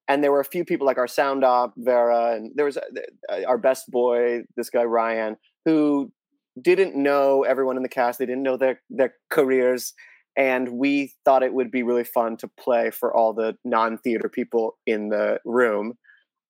And 0.08 0.22
there 0.22 0.30
were 0.30 0.40
a 0.40 0.44
few 0.44 0.64
people 0.64 0.86
like 0.86 0.98
our 0.98 1.08
sound 1.08 1.42
op, 1.42 1.72
Vera, 1.78 2.34
and 2.36 2.52
there 2.54 2.66
was 2.66 2.76
uh, 2.76 2.80
our 3.48 3.56
best 3.56 3.90
boy, 3.90 4.42
this 4.56 4.68
guy 4.68 4.84
Ryan, 4.84 5.36
who 5.66 6.10
didn't 6.62 6.96
know 6.96 7.42
everyone 7.42 7.76
in 7.76 7.82
the 7.82 7.88
cast. 7.88 8.18
They 8.18 8.24
didn't 8.24 8.44
know 8.44 8.56
their 8.56 8.80
their 8.88 9.14
careers, 9.28 9.92
and 10.36 10.70
we 10.70 11.12
thought 11.26 11.42
it 11.42 11.52
would 11.52 11.70
be 11.70 11.82
really 11.82 12.04
fun 12.04 12.38
to 12.38 12.48
play 12.58 12.90
for 12.90 13.14
all 13.14 13.34
the 13.34 13.58
non-theater 13.64 14.30
people 14.30 14.78
in 14.86 15.10
the 15.10 15.40
room. 15.44 15.98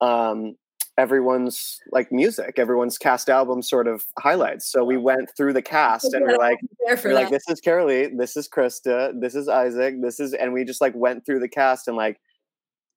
Um, 0.01 0.55
everyone's 0.99 1.79
like 1.91 2.13
music, 2.13 2.59
everyone's 2.59 2.99
cast 2.99 3.29
album 3.29 3.63
sort 3.63 3.89
of 3.89 4.05
highlights. 4.19 4.71
So 4.71 4.85
we 4.85 4.97
went 4.97 5.31
through 5.37 5.55
the 5.55 5.63
cast, 5.63 6.15
and 6.15 6.25
we're 6.25 6.39
like, 6.39 6.59
we're 7.05 7.15
like, 7.15 7.31
this 7.31 7.49
is 7.49 7.61
Carolee, 7.61 8.17
this 8.17 8.37
is 8.37 8.49
Krista, 8.49 9.13
this 9.19 9.35
is 9.35 9.49
Isaac, 9.49 9.97
this 10.03 10.21
is, 10.21 10.35
and 10.35 10.53
we 10.53 10.65
just 10.65 10.81
like 10.81 10.95
went 10.95 11.27
through 11.27 11.41
the 11.41 11.49
cast 11.49 11.89
and 11.89 11.97
like, 11.97 12.21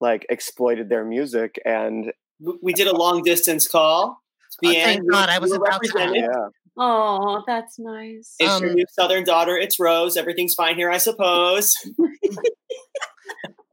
like 0.02 0.26
exploited 0.30 0.90
their 0.90 1.04
music 1.04 1.60
and 1.66 2.14
We 2.62 2.72
did 2.72 2.88
a 2.88 2.96
long 2.96 3.22
distance 3.22 3.68
call. 3.68 4.22
Oh, 4.66 4.72
thank 4.74 5.10
God, 5.10 5.30
I 5.30 5.39
was 5.39 5.51
about 5.51 5.82
to 5.84 5.89
represented. 5.94 6.24
yeah, 6.24 6.48
Oh, 6.82 7.44
that's 7.46 7.78
nice. 7.78 8.36
It's 8.39 8.60
your 8.62 8.70
Um, 8.70 8.75
new 8.75 8.86
southern 8.92 9.24
daughter. 9.25 9.58
It's 9.58 9.80
Rose. 9.80 10.16
Everything's 10.16 10.54
fine 10.54 10.75
here, 10.75 10.89
I 10.89 10.98
suppose. 10.98 11.74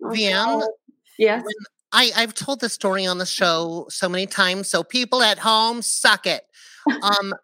Oh, 0.03 0.09
VM, 0.11 0.61
God. 0.61 0.69
Yes. 1.19 1.45
I, 1.93 2.13
I've 2.15 2.35
told 2.35 2.61
this 2.61 2.73
story 2.73 3.07
on 3.07 3.19
the 3.19 3.27
show 3.27 3.87
so 3.89 4.09
many 4.09 4.27
times, 4.27 4.69
so 4.69 4.85
people 4.85 5.23
at 5.23 5.39
home 5.39 5.83
suck 5.83 6.27
it. 6.27 6.43
Um, 7.03 7.35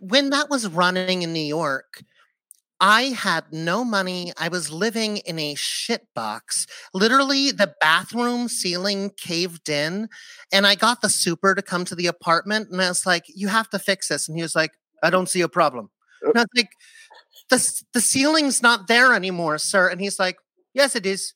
when 0.00 0.30
that 0.30 0.48
was 0.48 0.66
running 0.68 1.20
in 1.22 1.32
New 1.34 1.40
York, 1.44 2.02
I 2.80 3.02
had 3.04 3.44
no 3.52 3.84
money. 3.84 4.32
I 4.36 4.48
was 4.48 4.70
living 4.70 5.18
in 5.18 5.38
a 5.38 5.54
shit 5.54 6.06
box. 6.14 6.66
Literally, 6.92 7.50
the 7.52 7.72
bathroom 7.80 8.48
ceiling 8.48 9.10
caved 9.16 9.68
in, 9.68 10.08
and 10.52 10.66
I 10.66 10.74
got 10.74 11.00
the 11.00 11.08
super 11.08 11.54
to 11.54 11.62
come 11.62 11.84
to 11.86 11.94
the 11.94 12.08
apartment, 12.08 12.70
and 12.70 12.82
I 12.82 12.88
was 12.88 13.06
like, 13.06 13.24
"You 13.28 13.48
have 13.48 13.70
to 13.70 13.78
fix 13.78 14.08
this," 14.08 14.28
and 14.28 14.36
he 14.36 14.42
was 14.42 14.56
like, 14.56 14.72
"I 15.02 15.10
don't 15.10 15.28
see 15.28 15.40
a 15.40 15.48
problem." 15.48 15.90
Uh 16.24 16.30
and 16.30 16.38
I 16.38 16.40
was 16.42 16.48
like, 16.56 16.70
"the 17.50 17.82
The 17.94 18.00
ceiling's 18.02 18.62
not 18.62 18.88
there 18.88 19.14
anymore, 19.14 19.58
sir," 19.58 19.88
and 19.90 20.00
he's 20.00 20.18
like, 20.18 20.38
"Yes, 20.74 20.96
it 20.96 21.06
is." 21.06 21.34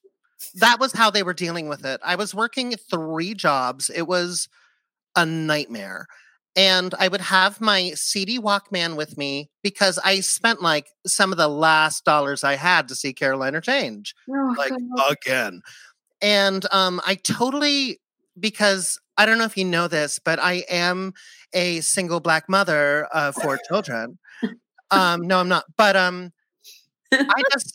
that 0.56 0.80
was 0.80 0.92
how 0.92 1.10
they 1.10 1.22
were 1.24 1.34
dealing 1.34 1.68
with 1.68 1.84
it. 1.84 2.00
I 2.04 2.16
was 2.16 2.34
working 2.34 2.74
three 2.90 3.34
jobs. 3.34 3.90
It 3.90 4.02
was 4.08 4.48
a 5.16 5.26
nightmare. 5.26 6.06
And 6.58 6.92
I 6.98 7.06
would 7.06 7.20
have 7.20 7.60
my 7.60 7.92
CD 7.94 8.40
Walkman 8.40 8.96
with 8.96 9.16
me 9.16 9.48
because 9.62 9.96
I 10.04 10.18
spent 10.18 10.60
like 10.60 10.88
some 11.06 11.30
of 11.30 11.38
the 11.38 11.46
last 11.46 12.04
dollars 12.04 12.42
I 12.42 12.56
had 12.56 12.88
to 12.88 12.96
see 12.96 13.12
Caroline 13.12 13.54
or 13.54 13.60
Change 13.60 14.12
Oh, 14.28 14.54
like 14.58 14.70
God. 14.70 15.12
again. 15.12 15.62
And 16.20 16.66
um, 16.72 17.00
I 17.06 17.14
totally 17.14 18.00
because 18.40 18.98
I 19.16 19.24
don't 19.24 19.38
know 19.38 19.44
if 19.44 19.56
you 19.56 19.64
know 19.64 19.86
this, 19.86 20.18
but 20.18 20.40
I 20.40 20.64
am 20.68 21.12
a 21.52 21.80
single 21.80 22.18
black 22.18 22.48
mother 22.48 23.04
of 23.12 23.36
four 23.36 23.58
children. 23.68 24.18
Um, 24.90 25.26
no, 25.28 25.38
I'm 25.38 25.48
not. 25.48 25.64
But 25.76 25.94
um, 25.94 26.32
I 27.12 27.42
just, 27.52 27.72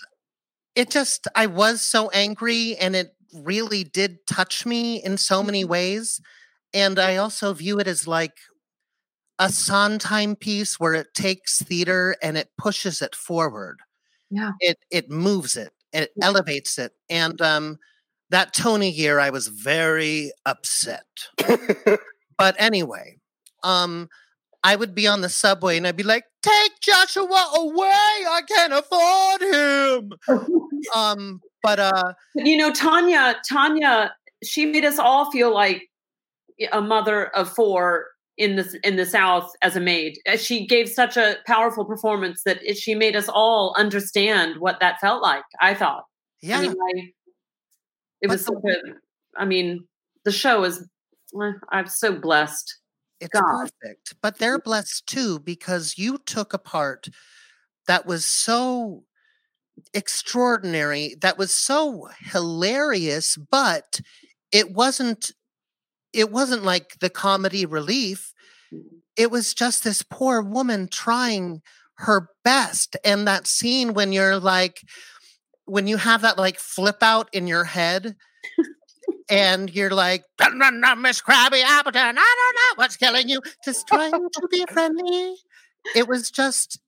it 0.76 0.90
just, 0.90 1.28
I 1.36 1.46
was 1.46 1.82
so 1.82 2.10
angry, 2.10 2.76
and 2.78 2.96
it 2.96 3.16
really 3.34 3.84
did 3.84 4.26
touch 4.26 4.66
me 4.66 5.04
in 5.04 5.18
so 5.18 5.44
many 5.44 5.64
ways. 5.66 6.22
And 6.74 6.98
I 6.98 7.18
also 7.18 7.54
view 7.54 7.80
it 7.80 7.88
as 7.88 8.08
like 8.08 8.38
a 9.44 9.50
Sondheim 9.50 10.38
piece 10.38 10.80
where 10.80 10.94
it 10.94 11.14
takes 11.14 11.62
theater 11.62 12.16
and 12.24 12.38
it 12.38 12.50
pushes 12.58 13.02
it 13.02 13.14
forward. 13.14 13.82
Yeah. 14.30 14.52
It 14.62 14.78
it 14.90 15.10
moves 15.10 15.58
it 15.58 15.74
and 15.92 16.06
it 16.06 16.14
elevates 16.22 16.80
it. 16.80 16.94
And 17.10 17.42
um 17.42 17.78
that 18.30 18.54
Tony 18.54 18.90
year 18.90 19.20
I 19.20 19.30
was 19.30 19.48
very 19.48 20.32
upset. 20.46 21.06
But 22.36 22.56
anyway, 22.58 23.20
um 23.64 24.10
I 24.64 24.76
would 24.78 24.96
be 24.96 25.08
on 25.08 25.20
the 25.20 25.30
subway 25.30 25.76
and 25.76 25.86
I'd 25.86 25.98
be 25.98 26.04
like, 26.04 26.24
take 26.42 26.72
Joshua 26.82 27.52
away. 27.58 27.86
I 27.90 28.42
can't 28.48 28.74
afford 28.74 29.42
him. 29.52 30.48
um, 30.96 31.42
but 31.62 31.80
uh 31.80 32.14
you 32.36 32.56
know, 32.56 32.72
Tonya, 32.72 33.36
Tonya, 33.52 34.12
she 34.42 34.66
made 34.66 34.86
us 34.86 35.00
all 35.00 35.30
feel 35.32 35.54
like 35.54 35.90
a 36.72 36.82
mother 36.82 37.28
of 37.36 37.50
four 37.54 38.06
in 38.38 38.56
the 38.56 38.80
in 38.84 38.96
the 38.96 39.06
South 39.06 39.52
as 39.62 39.76
a 39.76 39.80
maid. 39.80 40.18
Uh, 40.28 40.38
She 40.38 40.66
gave 40.66 40.90
such 40.90 41.18
a 41.18 41.38
powerful 41.46 41.86
performance 41.86 42.42
that 42.46 42.60
it, 42.64 42.78
she 42.78 42.96
made 42.96 43.16
us 43.16 43.30
all 43.30 43.76
understand 43.78 44.56
what 44.60 44.80
that 44.80 45.00
felt 45.00 45.22
like. 45.22 45.44
I 45.62 45.74
thought. 45.76 46.04
yeah. 46.42 46.58
I 46.60 46.62
mean, 46.62 46.72
I, 46.72 47.00
it 48.22 48.28
But 48.28 48.30
was. 48.30 48.46
the- 48.46 48.54
such 48.64 48.76
a- 48.76 49.42
I 49.42 49.46
mean, 49.46 49.86
the 50.26 50.32
show 50.32 50.64
is. 50.64 50.88
eh, 51.42 51.52
I'm 51.72 51.88
so 51.88 52.16
blessed. 52.16 52.76
It's 53.20 53.30
God. 53.40 53.70
perfect. 53.82 54.16
But 54.22 54.38
they're 54.40 54.60
blessed 54.60 55.08
too 55.08 55.40
because 55.40 55.98
you 55.98 56.18
took 56.18 56.54
a 56.54 56.58
part 56.60 57.08
that 57.88 58.06
was 58.06 58.26
so 58.26 59.04
extraordinary, 59.94 61.16
that 61.22 61.38
was 61.38 61.52
so 61.54 62.10
hilarious, 62.20 63.38
but 63.50 64.00
it 64.52 64.72
wasn't 64.72 65.32
it 66.14 66.32
wasn't 66.32 66.64
like 66.64 67.00
the 67.00 67.10
comedy 67.10 67.66
relief. 67.66 68.34
It 69.16 69.32
was 69.32 69.54
just 69.54 69.84
this 69.84 70.04
poor 70.04 70.42
woman 70.42 70.88
trying 70.88 71.62
her 71.98 72.30
best. 72.44 72.96
And 73.04 73.28
that 73.28 73.48
scene 73.48 73.94
when 73.94 74.12
you're 74.12 74.40
like 74.40 74.82
when 75.66 75.88
you 75.88 75.98
have 75.98 76.22
that 76.22 76.38
like 76.38 76.60
flip 76.60 77.02
out 77.02 77.30
in 77.34 77.48
your 77.48 77.64
head 77.64 78.16
and 79.30 79.74
you're 79.74 79.92
like, 79.92 80.26
"Dun, 80.38 80.60
dun, 80.60 80.82
dun, 80.82 81.02
Miss 81.02 81.22
Krabby 81.22 81.64
Appleton, 81.64 82.02
I 82.02 82.12
don't 82.14 82.56
know 82.56 82.84
what's 82.84 82.98
killing 82.98 83.30
you. 83.30 83.42
Just 83.64 83.88
trying 83.88 84.12
to 84.12 84.48
be 84.52 84.66
friendly. 84.72 85.36
It 85.96 86.08
was 86.08 86.30
just 86.30 86.80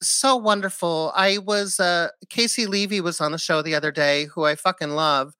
so 0.00 0.36
wonderful. 0.36 1.12
I 1.14 1.38
was 1.38 1.78
uh 1.78 2.08
Caissie 2.30 2.68
Levy 2.68 3.00
was 3.00 3.20
on 3.20 3.32
the 3.32 3.38
show 3.38 3.62
the 3.62 3.74
other 3.74 3.92
day, 3.92 4.26
who 4.26 4.44
I 4.44 4.54
fucking 4.54 4.90
love. 4.90 5.34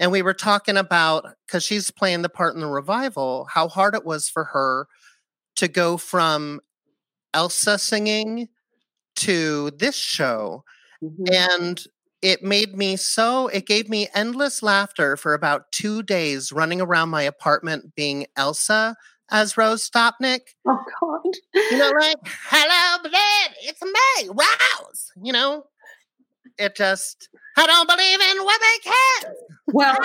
And 0.00 0.10
we 0.10 0.22
were 0.22 0.34
talking 0.34 0.76
about 0.78 1.26
because 1.46 1.62
she's 1.62 1.92
playing 1.92 2.22
the 2.22 2.28
part 2.30 2.54
in 2.56 2.60
the 2.62 2.66
revival, 2.66 3.46
how 3.52 3.68
hard 3.68 3.94
it 3.94 4.04
was 4.04 4.28
for 4.28 4.44
her 4.44 4.88
to 5.56 5.68
go 5.68 5.96
from 5.98 6.60
Elsa 7.34 7.78
singing 7.78 8.48
to 9.16 9.70
this 9.72 9.96
show 9.96 10.64
Mhm. 11.02 11.32
and 11.32 11.84
it 12.22 12.42
made 12.42 12.76
me 12.76 12.96
so 12.96 13.48
it 13.48 13.66
gave 13.66 13.88
me 13.88 14.08
endless 14.14 14.62
laughter 14.62 15.16
for 15.16 15.34
about 15.34 15.70
two 15.72 16.02
days 16.02 16.52
running 16.52 16.80
around 16.80 17.08
my 17.10 17.22
apartment 17.22 17.94
being 17.94 18.26
elsa 18.36 18.96
as 19.30 19.56
rose 19.56 19.88
stopnick 19.88 20.54
Oh 20.66 20.78
God. 21.00 21.20
you 21.70 21.76
know 21.78 21.90
like 22.00 22.18
hello 22.24 23.02
blood 23.02 23.54
it's 23.62 23.82
me 23.82 24.28
rose 24.28 25.12
you 25.22 25.32
know 25.32 25.64
it 26.60 26.76
just 26.76 27.28
i 27.56 27.66
don't 27.66 27.88
believe 27.88 28.20
in 28.20 28.36
women 28.38 28.76
can 28.84 29.32
Well, 29.72 29.96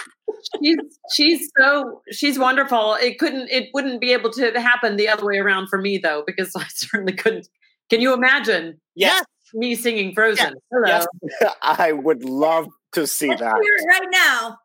she's 0.62 0.76
she's 1.12 1.50
so 1.58 2.02
she's 2.12 2.38
wonderful. 2.38 2.94
It 3.00 3.18
couldn't 3.18 3.48
it 3.50 3.68
wouldn't 3.74 4.00
be 4.00 4.12
able 4.12 4.30
to 4.32 4.52
happen 4.60 4.96
the 4.96 5.08
other 5.08 5.24
way 5.24 5.38
around 5.38 5.68
for 5.68 5.78
me 5.80 5.96
though, 5.98 6.22
because 6.26 6.52
I 6.56 6.66
certainly 6.68 7.14
couldn't. 7.14 7.48
Can 7.90 8.00
you 8.00 8.12
imagine 8.14 8.80
Yes. 8.94 9.24
me 9.54 9.74
singing 9.74 10.14
Frozen? 10.14 10.54
Hello. 10.70 10.86
Yes. 10.86 11.06
I 11.62 11.92
would 11.92 12.24
love 12.24 12.68
to 12.92 13.06
see 13.06 13.28
Let's 13.28 13.40
that. 13.40 13.54
hear 13.62 13.74
it 13.76 13.86
right 13.88 14.08
now. 14.12 14.58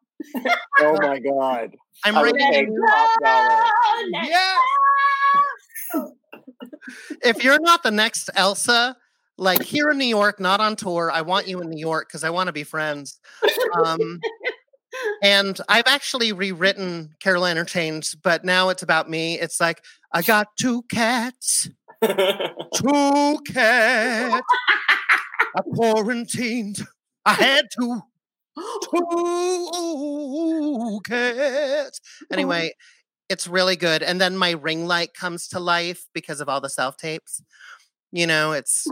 Oh 0.82 0.98
my 1.01 1.20
god. 1.20 1.75
i'm 2.03 2.18
I 2.18 2.24
ready 2.24 2.38
pay 2.51 2.65
top 2.65 3.20
dollar. 3.24 3.63
yeah 4.27 4.56
if 7.24 7.44
you're 7.44 7.60
not 7.62 7.84
the 7.84 7.91
next 7.91 8.29
elsa 8.36 8.98
like 9.39 9.63
here 9.63 9.89
in 9.89 9.98
new 9.98 10.05
york 10.05 10.39
not 10.39 10.60
on 10.60 10.75
tour 10.75 11.12
i 11.12 11.22
want 11.22 11.48
you 11.48 11.62
in 11.62 11.69
new 11.69 11.79
york 11.79 12.08
because 12.08 12.24
i 12.24 12.29
want 12.29 12.48
to 12.48 12.53
be 12.53 12.63
friends. 12.63 13.19
Um 13.86 14.19
and 15.24 15.60
i've 15.69 15.88
actually 15.88 16.31
rewritten 16.31 17.15
Carol 17.19 17.65
change 17.65 18.15
but 18.22 18.43
now 18.43 18.69
it's 18.69 18.84
about 18.84 19.10
me 19.10 19.39
it's 19.39 19.60
like 19.60 19.84
i 20.13 20.22
got 20.22 20.48
two 20.60 20.84
cats 20.84 21.69
two 22.01 23.39
cats 23.48 24.41
i 25.55 25.62
quarantined 25.74 26.86
i 27.25 27.34
had 27.34 27.65
two 27.77 28.01
two 28.84 31.00
cats. 31.05 32.01
Anyway 32.31 32.74
it's 33.29 33.48
really 33.48 33.75
good 33.75 34.03
and 34.03 34.19
then 34.19 34.36
my 34.36 34.51
ring 34.51 34.86
light 34.86 35.13
comes 35.13 35.48
to 35.48 35.60
life 35.60 36.08
because 36.13 36.41
of 36.41 36.50
all 36.50 36.60
the 36.60 36.69
self 36.69 36.98
tapes 36.98 37.41
you 38.12 38.27
know 38.27 38.53
it's 38.53 38.88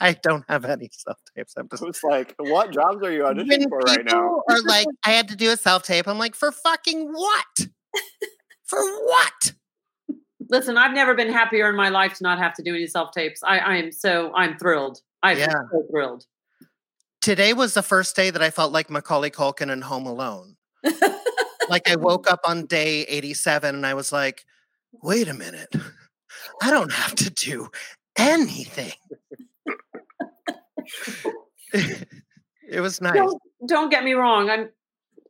i 0.00 0.12
don't 0.22 0.44
have 0.48 0.64
any 0.64 0.88
self 0.92 1.18
tapes 1.36 1.54
i'm 1.56 1.68
just 1.68 1.82
It's 1.82 2.02
like, 2.04 2.34
what 2.38 2.72
jobs 2.72 3.02
are 3.02 3.12
you 3.12 3.24
when 3.24 3.36
auditioning 3.36 3.68
for 3.68 3.78
right 3.80 4.04
now? 4.04 4.42
Or 4.48 4.56
like 4.66 4.86
i 5.04 5.10
had 5.10 5.28
to 5.28 5.36
do 5.36 5.50
a 5.50 5.56
self 5.56 5.82
tape 5.84 6.06
i'm 6.08 6.18
like 6.18 6.34
for 6.34 6.52
fucking 6.52 7.08
what 7.12 7.66
for 8.64 8.80
what 9.06 9.52
Listen, 10.48 10.76
I've 10.76 10.94
never 10.94 11.14
been 11.14 11.32
happier 11.32 11.68
in 11.68 11.76
my 11.76 11.90
life 11.90 12.14
to 12.14 12.24
not 12.24 12.38
have 12.38 12.54
to 12.54 12.62
do 12.64 12.74
any 12.74 12.88
self 12.88 13.12
tapes. 13.12 13.40
I, 13.44 13.58
I 13.58 13.76
am 13.76 13.92
so 13.92 14.32
I'm 14.34 14.58
thrilled. 14.58 15.00
I'm 15.22 15.38
Yeah. 15.38 15.52
so 15.70 15.86
thrilled. 15.88 16.24
Today 17.20 17.52
was 17.52 17.74
the 17.74 17.82
first 17.84 18.16
day 18.16 18.30
that 18.30 18.42
I 18.42 18.50
felt 18.50 18.72
like 18.72 18.90
Macaulay 18.90 19.30
Culkin 19.30 19.70
in 19.70 19.82
Home 19.82 20.06
Alone. 20.06 20.56
like 21.68 21.88
I 21.88 21.94
woke 21.94 22.28
up 22.28 22.40
on 22.44 22.66
day 22.66 23.02
87 23.02 23.76
and 23.76 23.86
I 23.86 23.94
was 23.94 24.10
like, 24.12 24.44
wait 25.02 25.28
a 25.28 25.34
minute. 25.34 25.72
I 26.60 26.70
don't 26.72 26.92
have 26.92 27.14
to 27.16 27.30
do 27.30 27.68
anything. 28.18 28.92
it 31.72 32.80
was 32.80 33.00
nice. 33.00 33.14
Don't, 33.14 33.42
don't 33.66 33.90
get 33.90 34.04
me 34.04 34.12
wrong. 34.12 34.50
I'm 34.50 34.68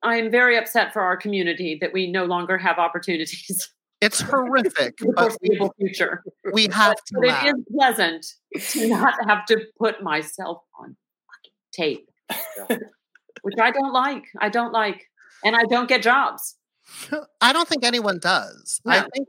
I'm 0.03 0.31
very 0.31 0.57
upset 0.57 0.93
for 0.93 1.03
our 1.03 1.17
community 1.17 1.77
that 1.81 1.93
we 1.93 2.11
no 2.11 2.25
longer 2.25 2.57
have 2.57 2.79
opportunities 2.79 3.69
It's 4.01 4.21
horrific, 4.33 4.97
the 4.97 5.13
but 5.15 5.37
we, 5.43 5.49
foreseeable 5.59 5.75
future. 5.79 6.23
we 6.53 6.69
have 6.73 6.95
to 6.97 7.15
But 7.21 7.27
laugh. 7.29 7.45
it 7.45 7.49
is 7.57 7.65
pleasant 7.77 8.27
to 8.71 8.89
not 8.89 9.15
have 9.29 9.45
to 9.47 9.61
put 9.79 10.03
myself 10.03 10.63
on 10.81 10.97
tape, 11.73 12.09
which 13.43 13.55
I 13.61 13.71
don't 13.71 13.93
like. 13.93 14.25
I 14.41 14.49
don't 14.49 14.73
like, 14.73 15.03
and 15.45 15.55
I 15.55 15.65
don't 15.65 15.89
get 15.89 16.03
jobs. 16.03 16.57
I 17.43 17.53
don't 17.53 17.69
think 17.69 17.85
anyone 17.85 18.19
does. 18.19 18.81
I 18.87 19.01
think 19.15 19.29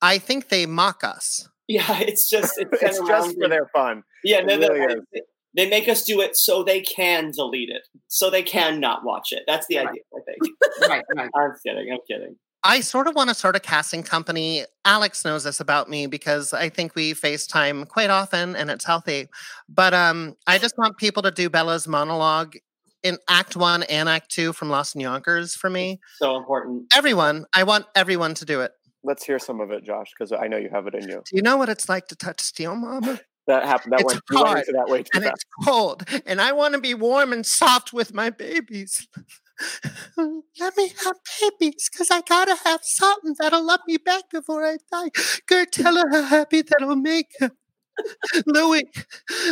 I 0.00 0.18
think 0.18 0.48
they 0.48 0.64
mock 0.66 1.02
us. 1.02 1.48
Yeah, 1.66 1.98
it's 2.00 2.30
just 2.30 2.54
it's, 2.58 2.82
it's 2.82 2.98
just 3.00 3.36
for 3.36 3.48
their 3.48 3.66
fun. 3.74 4.04
Yeah, 4.24 4.40
no, 4.40 4.54
It 4.54 4.60
no, 4.60 4.68
really 4.68 5.00
they- 5.12 5.22
they 5.58 5.68
make 5.68 5.88
us 5.88 6.04
do 6.04 6.20
it 6.22 6.36
so 6.36 6.62
they 6.62 6.80
can 6.80 7.32
delete 7.32 7.68
it, 7.68 7.82
so 8.06 8.30
they 8.30 8.42
can 8.42 8.80
not 8.80 9.04
watch 9.04 9.32
it. 9.32 9.42
That's 9.46 9.66
the 9.66 9.76
Right. 9.78 9.88
idea, 9.88 10.02
I 10.16 10.20
think. 10.24 10.56
Right, 10.88 11.04
right. 11.16 11.30
I'm 11.36 11.52
kidding. 11.66 11.92
I'm 11.92 11.98
kidding. 12.08 12.36
I 12.64 12.80
sort 12.80 13.06
of 13.08 13.14
want 13.16 13.28
to 13.30 13.34
start 13.34 13.56
a 13.56 13.60
casting 13.60 14.02
company. 14.02 14.64
Alex 14.84 15.24
knows 15.24 15.44
this 15.44 15.58
about 15.60 15.88
me 15.90 16.06
because 16.06 16.52
I 16.52 16.68
think 16.68 16.94
we 16.94 17.12
FaceTime 17.12 17.86
quite 17.88 18.10
often 18.10 18.54
and 18.56 18.70
it's 18.70 18.84
healthy. 18.84 19.28
But 19.68 19.94
um, 19.94 20.36
I 20.46 20.58
just 20.58 20.78
want 20.78 20.96
people 20.96 21.22
to 21.24 21.30
do 21.30 21.50
Bella's 21.50 21.86
monologue 21.88 22.54
in 23.02 23.18
Act 23.28 23.56
One 23.56 23.82
and 23.84 24.08
Act 24.08 24.30
Two 24.30 24.52
from 24.52 24.70
Lost 24.70 24.94
in 24.94 25.00
Yonkers 25.00 25.54
for 25.54 25.70
me. 25.70 26.00
So 26.16 26.36
important. 26.36 26.86
Everyone, 26.94 27.44
I 27.54 27.64
want 27.64 27.86
everyone 27.96 28.34
to 28.34 28.44
do 28.44 28.60
it. 28.60 28.72
Let's 29.04 29.24
hear 29.24 29.38
some 29.38 29.60
of 29.60 29.70
it, 29.70 29.84
Josh, 29.84 30.10
because 30.16 30.32
I 30.32 30.48
know 30.48 30.56
you 30.56 30.68
have 30.72 30.86
it 30.88 30.94
in 30.94 31.08
you. 31.08 31.22
Do 31.24 31.36
you 31.36 31.42
know 31.42 31.56
what 31.56 31.68
it's 31.68 31.88
like 31.88 32.08
to 32.08 32.16
touch 32.16 32.40
steel, 32.40 32.74
Mama? 32.74 33.20
That 33.48 33.64
happened. 33.64 33.92
That 33.94 34.00
It's 34.02 34.14
went, 34.14 34.22
you 34.30 34.36
went 34.36 34.46
hard, 34.48 34.58
into 34.60 34.72
that 34.72 34.88
way 34.88 35.02
too 35.02 35.10
And 35.14 35.24
fast. 35.24 35.34
it's 35.34 35.66
cold, 35.68 36.04
and 36.26 36.40
I 36.40 36.52
want 36.52 36.74
to 36.74 36.80
be 36.80 36.94
warm 36.94 37.32
and 37.32 37.44
soft 37.44 37.92
with 37.92 38.14
my 38.14 38.30
babies. 38.30 39.08
Let 40.16 40.76
me 40.76 40.92
have 41.04 41.16
babies, 41.40 41.88
because 41.90 42.10
I 42.10 42.20
gotta 42.20 42.56
have 42.64 42.80
something 42.84 43.34
that'll 43.38 43.66
love 43.66 43.80
me 43.88 43.96
back 43.96 44.24
before 44.30 44.64
I 44.64 44.76
die. 44.92 45.10
Gert, 45.48 45.72
tell 45.72 45.96
her 45.96 46.08
how 46.10 46.22
happy 46.22 46.62
that'll 46.62 46.94
make 46.96 47.28
her. 47.40 47.50
Louis, 48.46 48.84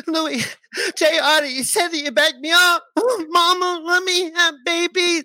Louis, 0.06 0.44
Jay 0.96 1.18
Otter, 1.20 1.46
you 1.46 1.64
said 1.64 1.88
that 1.88 1.96
you 1.98 2.12
backed 2.12 2.38
me 2.40 2.52
up. 2.52 2.84
Oh, 2.96 3.24
mama, 3.30 3.82
let 3.84 4.04
me 4.04 4.30
have 4.32 4.54
babies. 4.64 5.24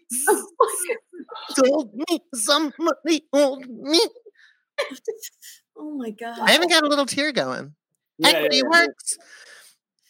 Hold 1.59 1.91
me, 1.93 2.19
somebody 2.33 3.25
hold 3.33 3.65
me. 3.67 3.99
oh 5.77 5.97
my 5.97 6.09
god. 6.11 6.37
Oh 6.39 6.43
I 6.43 6.51
haven't 6.51 6.69
got 6.69 6.83
a 6.83 6.87
little 6.87 7.05
tear 7.05 7.31
going. 7.31 7.75
Yeah, 8.21 8.29
yeah, 8.29 8.35
Equity 8.37 8.57
yeah. 8.57 8.63
works. 8.69 9.17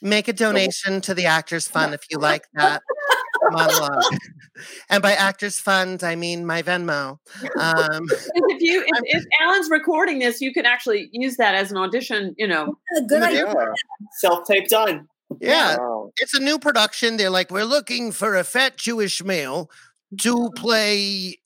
Make 0.01 0.27
a 0.27 0.33
donation 0.33 0.99
to 1.01 1.13
the 1.13 1.25
Actors 1.27 1.67
Fund 1.67 1.93
if 1.93 2.01
you 2.09 2.17
like 2.17 2.45
that 2.53 2.81
monologue. 3.51 4.03
And 4.89 5.01
by 5.01 5.13
Actors 5.13 5.57
Fund, 5.59 6.03
I 6.03 6.15
mean 6.15 6.45
my 6.45 6.61
Venmo. 6.61 7.17
Um, 7.59 8.05
if 8.09 8.61
you 8.61 8.83
if, 8.85 9.01
if 9.05 9.23
Alan's 9.41 9.69
recording 9.71 10.19
this, 10.19 10.39
you 10.41 10.53
could 10.53 10.65
actually 10.67 11.09
use 11.13 11.37
that 11.37 11.55
as 11.55 11.71
an 11.71 11.77
audition. 11.77 12.35
You 12.37 12.47
know, 12.47 12.75
Yeah, 12.93 13.01
good 13.07 13.23
idea. 13.23 13.45
Yeah. 13.47 13.65
Self 14.19 14.45
tape 14.45 14.67
done. 14.67 15.07
yeah, 15.39 15.77
Wow. 15.77 16.11
it's 16.17 16.33
a 16.35 16.39
new 16.39 16.59
production. 16.59 17.17
They're 17.17 17.29
like, 17.31 17.49
we're 17.49 17.63
looking 17.65 18.11
for 18.11 18.35
a 18.35 18.43
fat 18.43 18.77
Jewish 18.77 19.23
male 19.23 19.71
to 20.19 20.49
play 20.55 21.39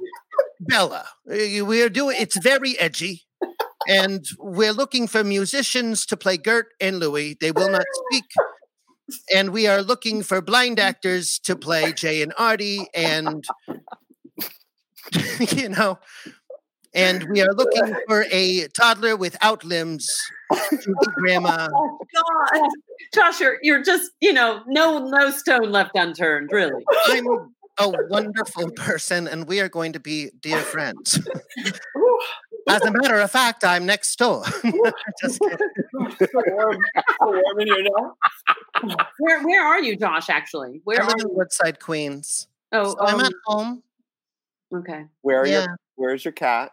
Bella. 0.60 1.06
We're 1.26 1.90
doing 1.90 2.16
it's 2.18 2.38
very 2.38 2.76
edgy. 2.80 3.25
And 3.88 4.24
we're 4.38 4.72
looking 4.72 5.06
for 5.06 5.22
musicians 5.22 6.06
to 6.06 6.16
play 6.16 6.36
Gert 6.36 6.68
and 6.80 6.98
Louis. 6.98 7.36
They 7.40 7.52
will 7.52 7.70
not 7.70 7.84
speak. 8.06 8.24
And 9.34 9.50
we 9.50 9.66
are 9.66 9.82
looking 9.82 10.22
for 10.22 10.40
blind 10.40 10.80
actors 10.80 11.38
to 11.40 11.54
play 11.54 11.92
Jay 11.92 12.22
and 12.22 12.32
Artie 12.36 12.88
and 12.94 13.44
you 15.56 15.68
know, 15.68 15.98
and 16.94 17.24
we 17.30 17.40
are 17.42 17.52
looking 17.52 17.94
for 18.08 18.24
a 18.30 18.66
toddler 18.68 19.16
without 19.16 19.64
limbs 19.64 20.08
to 20.52 20.76
be 20.76 21.06
grandma. 21.14 21.68
Oh, 21.78 21.98
God, 22.14 22.68
Josh, 23.14 23.40
you're 23.40 23.58
you're 23.62 23.82
just 23.82 24.10
you 24.20 24.32
know 24.32 24.62
no 24.66 24.98
no 24.98 25.30
stone 25.30 25.70
left 25.70 25.90
unturned. 25.94 26.50
Really, 26.50 26.82
I'm 27.08 27.26
a 27.78 27.92
wonderful 28.08 28.70
person, 28.70 29.28
and 29.28 29.46
we 29.46 29.60
are 29.60 29.68
going 29.68 29.92
to 29.92 30.00
be 30.00 30.30
dear 30.40 30.60
friends. 30.60 31.20
As 32.68 32.84
a 32.84 32.90
matter 32.90 33.20
of 33.20 33.30
fact, 33.30 33.64
I'm 33.64 33.86
next 33.86 34.16
door. 34.18 34.42
Just 35.22 35.40
kidding. 35.40 35.58
So 36.18 36.42
warm, 36.48 36.78
so 37.20 37.26
warm 37.26 37.60
in 37.60 37.66
here 37.68 37.82
now. 37.82 38.14
where 39.18 39.42
where 39.44 39.64
are 39.64 39.80
you, 39.80 39.96
Josh? 39.96 40.28
Actually, 40.28 40.80
where 40.84 41.00
I 41.00 41.04
are 41.04 41.08
live 41.08 41.16
in 41.20 41.28
you? 41.28 41.34
Woodside, 41.36 41.80
Queens. 41.80 42.48
Oh, 42.72 42.92
So 42.92 43.00
I'm 43.06 43.20
um, 43.20 43.26
at 43.26 43.32
home. 43.46 43.82
okay. 44.74 45.04
Where 45.22 45.42
are 45.42 45.46
Yeah. 45.46 45.60
your 45.60 45.78
Where's 45.94 46.24
your 46.24 46.32
cat? 46.32 46.72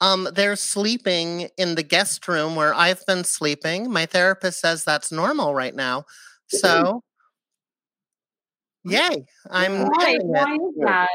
Um, 0.00 0.28
they're 0.34 0.56
sleeping 0.56 1.48
in 1.56 1.74
the 1.76 1.82
guest 1.82 2.26
room 2.28 2.56
where 2.56 2.74
I've 2.74 3.04
been 3.06 3.24
sleeping. 3.24 3.90
My 3.90 4.04
therapist 4.06 4.60
says 4.60 4.84
that's 4.84 5.12
normal 5.12 5.54
right 5.54 5.74
now. 5.74 6.04
So, 6.48 7.02
yay! 8.84 9.26
I'm 9.50 9.86
Why? 9.86 10.18
Why 10.22 10.54
is 10.54 10.74
that? 10.80 11.08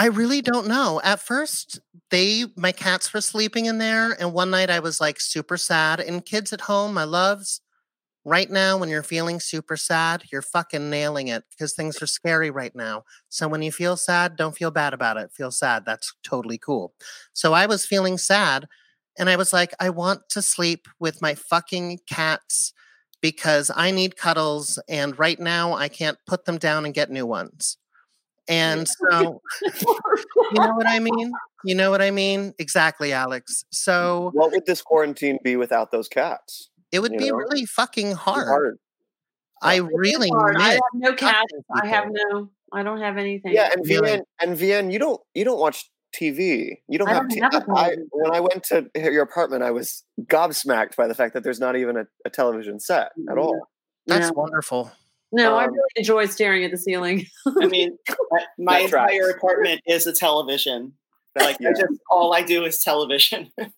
I 0.00 0.06
really 0.06 0.40
don't 0.40 0.66
know. 0.66 0.98
At 1.04 1.20
first, 1.20 1.78
they 2.10 2.46
my 2.56 2.72
cats 2.72 3.12
were 3.12 3.20
sleeping 3.20 3.66
in 3.66 3.76
there, 3.78 4.12
and 4.18 4.32
one 4.32 4.50
night 4.50 4.70
I 4.70 4.80
was 4.80 4.98
like 4.98 5.20
super 5.20 5.58
sad. 5.58 6.00
And 6.00 6.24
kids 6.24 6.52
at 6.54 6.62
home, 6.62 6.94
my 6.94 7.04
loves, 7.04 7.60
right 8.24 8.50
now 8.50 8.78
when 8.78 8.88
you're 8.90 9.02
feeling 9.04 9.40
super 9.40 9.76
sad, 9.76 10.24
you're 10.32 10.42
fucking 10.42 10.90
nailing 10.90 11.28
it 11.28 11.44
because 11.50 11.74
things 11.74 12.02
are 12.02 12.06
scary 12.08 12.50
right 12.50 12.74
now. 12.76 13.04
So 13.30 13.48
when 13.48 13.62
you 13.62 13.72
feel 13.72 13.96
sad, 13.96 14.36
don't 14.36 14.56
feel 14.56 14.70
bad 14.72 14.94
about 14.94 15.18
it. 15.18 15.32
Feel 15.32 15.52
sad. 15.52 15.84
That's 15.86 16.14
totally 16.24 16.58
cool. 16.58 16.94
So 17.34 17.54
I 17.54 17.66
was 17.66 17.86
feeling 17.86 18.18
sad, 18.18 18.68
and 19.18 19.30
I 19.30 19.36
was 19.36 19.52
like, 19.52 19.74
I 19.80 19.90
want 19.90 20.28
to 20.30 20.42
sleep 20.42 20.88
with 21.00 21.22
my 21.22 21.34
fucking 21.36 22.00
cats 22.08 22.72
because 23.22 23.70
I 23.76 23.92
need 23.92 24.16
cuddles, 24.16 24.78
and 24.88 25.18
right 25.18 25.40
now 25.40 25.74
I 25.74 25.88
can't 25.88 26.18
put 26.26 26.46
them 26.46 26.58
down 26.58 26.86
and 26.86 26.94
get 26.94 27.10
new 27.10 27.26
ones. 27.26 27.78
And 28.48 28.86
so, 29.10 29.40
you 29.62 30.52
know 30.54 30.74
what 30.74 30.86
I 30.88 30.98
mean? 30.98 31.32
You 31.64 31.74
know 31.74 31.90
what 31.90 32.02
I 32.02 32.10
mean? 32.10 32.54
Exactly, 32.58 33.12
Alex. 33.12 33.62
Mm. 33.64 33.66
So 33.74 34.30
What 34.34 34.50
would 34.52 34.66
this 34.66 34.82
quarantine 34.82 35.38
be 35.44 35.56
without 35.56 35.90
those 35.92 36.08
cats? 36.08 36.70
it 36.92 36.98
would 37.00 37.12
be 37.12 37.30
know, 37.30 37.36
really 37.36 37.64
fucking 37.66 38.12
hard. 38.12 38.48
Hard. 38.48 38.78
I 39.62 39.76
really 39.76 40.28
hard. 40.30 40.56
I 40.58 40.70
have 40.70 40.80
no 40.94 41.12
cats. 41.14 41.52
I 41.72 41.86
have 41.86 42.06
no. 42.10 42.50
I 42.72 42.82
don't 42.82 43.00
have 43.00 43.16
anything. 43.18 43.52
Yeah, 43.52 43.68
and 43.72 43.86
Really? 43.86 44.10
Veanne 44.12 44.22
and 44.40 44.56
Veanne, 44.58 44.92
you 44.92 44.98
don't 44.98 45.20
you 45.34 45.44
don't 45.44 45.58
watch 45.60 45.88
TV. 46.20 46.78
You 46.88 46.98
don't 46.98 47.08
I 47.08 47.12
have. 47.14 47.28
don't 47.28 47.30
t- 47.30 47.40
have 47.40 47.54
a 47.54 47.56
I, 47.58 47.62
television. 47.84 48.08
when 48.10 48.34
I 48.34 48.40
went 48.40 48.64
to 48.64 48.90
your 48.96 49.22
apartment, 49.22 49.62
I 49.62 49.70
was 49.70 50.02
gobsmacked 50.22 50.96
by 50.96 51.06
the 51.06 51.14
fact 51.14 51.34
that 51.34 51.44
there's 51.44 51.60
not 51.60 51.76
even 51.76 51.96
a, 51.96 52.04
a 52.24 52.30
television 52.30 52.80
set 52.80 53.12
at 53.30 53.38
all. 53.38 53.68
That's 54.08 54.28
No. 54.28 54.32
wonderful. 54.34 54.90
No, 55.32 55.56
I 55.56 55.64
Um, 55.64 55.70
really 55.72 55.82
enjoy 55.96 56.26
staring 56.26 56.64
at 56.64 56.70
the 56.70 56.76
ceiling. 56.78 57.26
I 57.60 57.66
mean, 57.66 57.96
my 58.58 58.82
That 58.82 58.88
tracks. 58.90 59.12
entire 59.12 59.30
apartment 59.30 59.80
is 59.86 60.06
a 60.06 60.12
television. 60.12 60.92
Like, 61.38 61.56
I 61.60 61.70
just 61.70 62.00
all 62.10 62.34
I 62.34 62.42
do 62.42 62.64
is 62.64 62.82
television. 62.82 63.50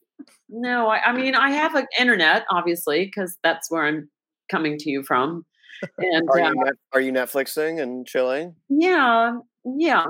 No, 0.55 0.87
I, 0.89 1.01
I 1.05 1.13
mean 1.15 1.35
I 1.35 1.49
have 1.51 1.75
an 1.75 1.87
internet, 1.99 2.45
obviously, 2.51 3.07
because 3.07 3.39
that's 3.43 3.71
where 3.71 3.85
I'm 3.87 4.11
coming 4.51 4.77
to 4.79 4.91
you 4.91 5.03
from. 5.03 5.47
And 5.97 6.29
Are 6.29 6.39
uh, 6.39 6.49
you 6.51 6.55
net, 6.65 6.75
are 6.93 7.01
you 7.01 7.11
Netflixing 7.11 7.81
and 7.81 8.07
chilling? 8.07 8.55
yeah, 8.69 9.39
yeah. 9.65 10.05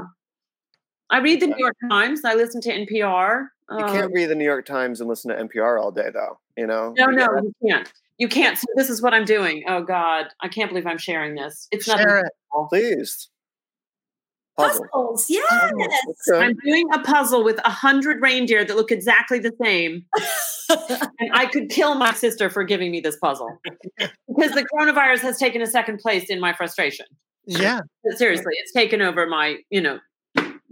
I 1.11 1.18
read 1.20 1.38
the 1.40 1.46
Okay. 1.46 1.55
New 1.55 1.64
York 1.64 1.76
Times. 1.88 2.24
I 2.24 2.35
listen 2.35 2.61
to 2.62 2.70
NPR. 2.72 3.46
You 3.70 3.85
um, 3.85 3.92
can't 3.92 4.12
read 4.12 4.26
the 4.26 4.35
New 4.35 4.44
York 4.44 4.66
Times 4.66 5.00
and 5.00 5.09
listen 5.09 5.31
to 5.31 5.44
NPR 5.44 5.81
all 5.81 5.92
day, 5.92 6.09
though. 6.12 6.40
You 6.57 6.66
know. 6.66 6.92
No, 6.98 7.09
You 7.11 7.16
no, 7.16 7.26
gotta- 7.26 7.42
you 7.61 7.70
can't. 7.70 7.92
You 8.22 8.28
can't. 8.28 8.56
So 8.56 8.66
this 8.76 8.88
is 8.88 9.02
what 9.02 9.12
I'm 9.12 9.24
doing. 9.24 9.64
Oh 9.66 9.82
God, 9.82 10.26
I 10.40 10.46
can't 10.46 10.70
believe 10.70 10.87
I'm 10.87 10.96
sharing 10.96 11.35
this. 11.35 11.66
It's 11.72 11.88
not. 11.88 11.98
Share 11.98 12.20
it. 12.20 12.32
Please. 12.68 13.28
Puzzle. 14.56 14.87
Puzzles, 14.92 15.28
yes. 15.28 15.72
Okay. 16.30 16.38
I'm 16.38 16.54
doing 16.64 16.87
a 16.92 17.00
puzzle 17.00 17.42
with 17.42 17.58
a 17.64 17.70
hundred 17.70 18.22
reindeer 18.22 18.64
that 18.64 18.76
look 18.76 18.92
exactly 18.92 19.40
the 19.40 19.50
same, 19.61 20.04
and 20.68 21.32
I 21.32 21.46
could 21.46 21.68
kill 21.68 21.96
my 21.96 22.12
sister 22.12 22.48
for 22.48 22.62
giving 22.62 22.92
me 22.92 23.00
this 23.00 23.16
puzzle 23.16 23.58
because 23.98 24.52
the 24.52 24.64
coronavirus 24.72 25.22
has 25.22 25.37
taken 25.37 25.61
a 25.61 25.66
second 25.66 25.98
place 25.98 26.30
in 26.30 26.38
my 26.38 26.52
frustration. 26.52 27.06
Yeah. 27.46 27.80
Seriously, 28.11 28.52
it's 28.62 28.72
taken 28.72 29.02
over 29.02 29.26
my, 29.26 29.56
you 29.70 29.80
know, 29.80 29.98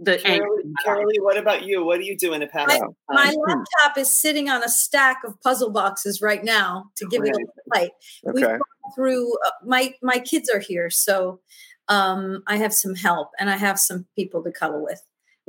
the 0.01 0.25
angry. 0.25 0.49
Carolee, 0.49 0.73
Carolee, 0.85 1.23
what 1.23 1.37
about 1.37 1.63
you? 1.63 1.85
What 1.85 1.99
are 1.99 2.03
you 2.03 2.17
doing 2.17 2.39
to 2.39 2.47
pass 2.47 2.67
My, 2.67 2.79
out 2.79 2.95
my 3.09 3.35
laptop 3.47 3.97
is 3.97 4.09
sitting 4.13 4.49
on 4.49 4.63
a 4.63 4.69
stack 4.69 5.17
of 5.25 5.39
puzzle 5.41 5.69
boxes 5.69 6.21
right 6.21 6.43
now 6.43 6.85
to 6.97 7.05
give 7.07 7.21
it 7.21 7.27
a 7.27 7.29
Okay. 7.29 7.37
little 7.39 7.53
light. 7.73 7.91
We've 8.33 8.43
gone 8.43 8.59
through 8.95 9.31
uh, 9.33 9.51
my 9.63 9.93
my 10.01 10.19
kids 10.19 10.49
are 10.49 10.59
here, 10.59 10.89
so 10.89 11.39
um, 11.87 12.41
I 12.47 12.57
have 12.57 12.73
some 12.73 12.95
help 12.95 13.29
and 13.39 13.49
I 13.49 13.57
have 13.57 13.79
some 13.79 14.07
people 14.15 14.43
to 14.43 14.51
cuddle 14.51 14.83
with. 14.83 15.01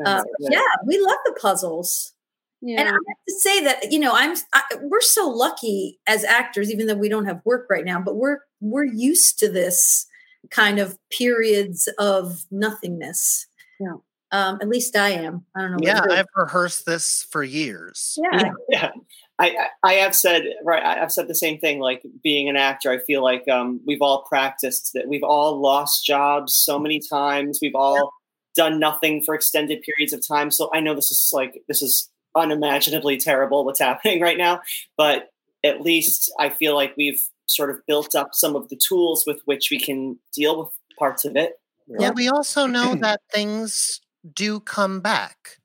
Uh, 0.05 0.23
yeah, 0.41 0.61
we 0.87 0.99
love 1.01 1.19
the 1.25 1.37
puzzles. 1.41 2.13
Yeah. 2.61 2.81
And 2.81 2.89
I 2.89 2.93
have 2.93 3.25
to 3.29 3.35
say 3.41 3.65
that 3.65 3.91
you 3.91 3.99
know 3.99 4.13
I'm 4.15 4.37
I, 4.53 4.63
we're 4.83 5.01
so 5.01 5.29
lucky 5.29 5.99
as 6.07 6.25
actors, 6.25 6.71
even 6.71 6.87
though 6.87 6.95
we 6.95 7.09
don't 7.09 7.25
have 7.25 7.41
work 7.45 7.67
right 7.71 7.85
now, 7.85 8.01
but 8.01 8.17
we're 8.17 8.41
we're 8.61 8.85
used 8.85 9.39
to 9.39 9.49
this 9.49 10.07
kind 10.51 10.79
of 10.79 10.99
periods 11.11 11.89
of 11.99 12.45
nothingness. 12.51 13.47
Yeah. 13.81 13.95
Um, 14.33 14.59
at 14.63 14.69
least 14.69 14.97
I 14.97 15.11
am. 15.11 15.45
I 15.55 15.61
don't 15.61 15.71
know. 15.73 15.77
what 15.77 15.85
Yeah, 15.87 16.03
I've 16.11 16.27
rehearsed 16.35 16.87
this 16.87 17.27
for 17.31 17.43
years. 17.45 18.19
yeah. 18.33 18.51
yeah 18.69 18.91
I, 19.39 19.49
I 19.51 19.67
I 19.85 19.93
have 19.95 20.15
said 20.15 20.43
right 20.65 20.83
I- 20.85 21.03
i've 21.03 21.11
said 21.13 21.27
the 21.29 21.35
same 21.35 21.59
thing 21.59 21.81
like 21.81 22.03
being 22.23 22.49
an 22.49 22.57
actor 22.57 22.91
i 22.91 22.99
feel 22.99 23.23
like 23.23 23.47
um, 23.49 23.81
we've 23.87 24.03
all 24.03 24.23
practiced 24.29 24.91
that 24.95 25.09
we've 25.09 25.23
all 25.23 25.61
lost 25.61 26.05
jobs 26.05 26.55
so 26.55 26.79
many 26.79 27.01
times 27.01 27.59
we've 27.63 27.75
all 27.75 28.13
done 28.55 28.79
nothing 28.79 29.23
for 29.23 29.35
extended 29.35 29.83
periods 29.83 30.13
of 30.13 30.21
time 30.27 30.51
so 30.51 30.71
i 30.75 30.81
know 30.81 30.95
this 30.95 31.11
is 31.11 31.31
like 31.33 31.63
this 31.69 31.81
is 31.83 32.11
unimaginably 32.37 33.17
terrible 33.17 33.65
what's 33.65 33.81
happening 33.81 34.21
right 34.21 34.37
now 34.39 34.61
but 34.99 35.29
at 35.65 35.81
least 35.81 36.31
i 36.39 36.49
feel 36.51 36.75
like 36.75 36.95
we've 36.97 37.23
sort 37.47 37.71
of 37.71 37.77
built 37.87 38.15
up 38.15 38.31
some 38.35 38.55
of 38.55 38.69
the 38.69 38.77
tools 38.89 39.25
with 39.27 39.41
which 39.47 39.69
we 39.71 39.79
can 39.81 40.19
deal 40.35 40.59
with 40.61 40.69
parts 40.99 41.25
of 41.25 41.37
it 41.37 41.53
Yeah, 41.89 42.11
we 42.15 42.29
also 42.29 42.67
know 42.67 42.95
that 43.01 43.21
things 43.33 44.01
do 44.35 44.61
come 44.61 45.01
back. 45.01 45.59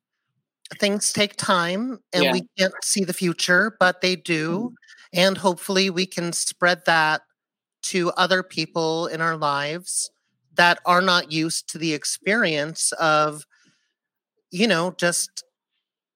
Things 0.80 1.13
take 1.13 1.36
time 1.38 2.00
and 2.13 2.24
Yeah. 2.26 2.32
we 2.34 2.43
can't 2.58 2.74
see 2.84 3.04
the 3.06 3.13
future, 3.13 3.76
but 3.80 4.02
they 4.02 4.15
do. 4.15 4.74
And 5.13 5.38
hopefully 5.38 5.89
we 5.89 6.06
can 6.06 6.34
spread 6.34 6.84
that 6.86 7.22
to 7.84 8.12
other 8.12 8.43
people 8.43 9.08
in 9.08 9.22
our 9.22 9.38
lives 9.38 10.12
that 10.56 10.80
are 10.86 11.02
not 11.02 11.32
used 11.32 11.70
to 11.70 11.78
the 11.78 11.93
experience 11.93 12.91
of, 12.93 13.46
you 14.52 14.67
know, 14.67 14.91
just 14.98 15.43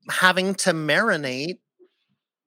having 0.10 0.56
to 0.56 0.71
marinate 0.71 1.60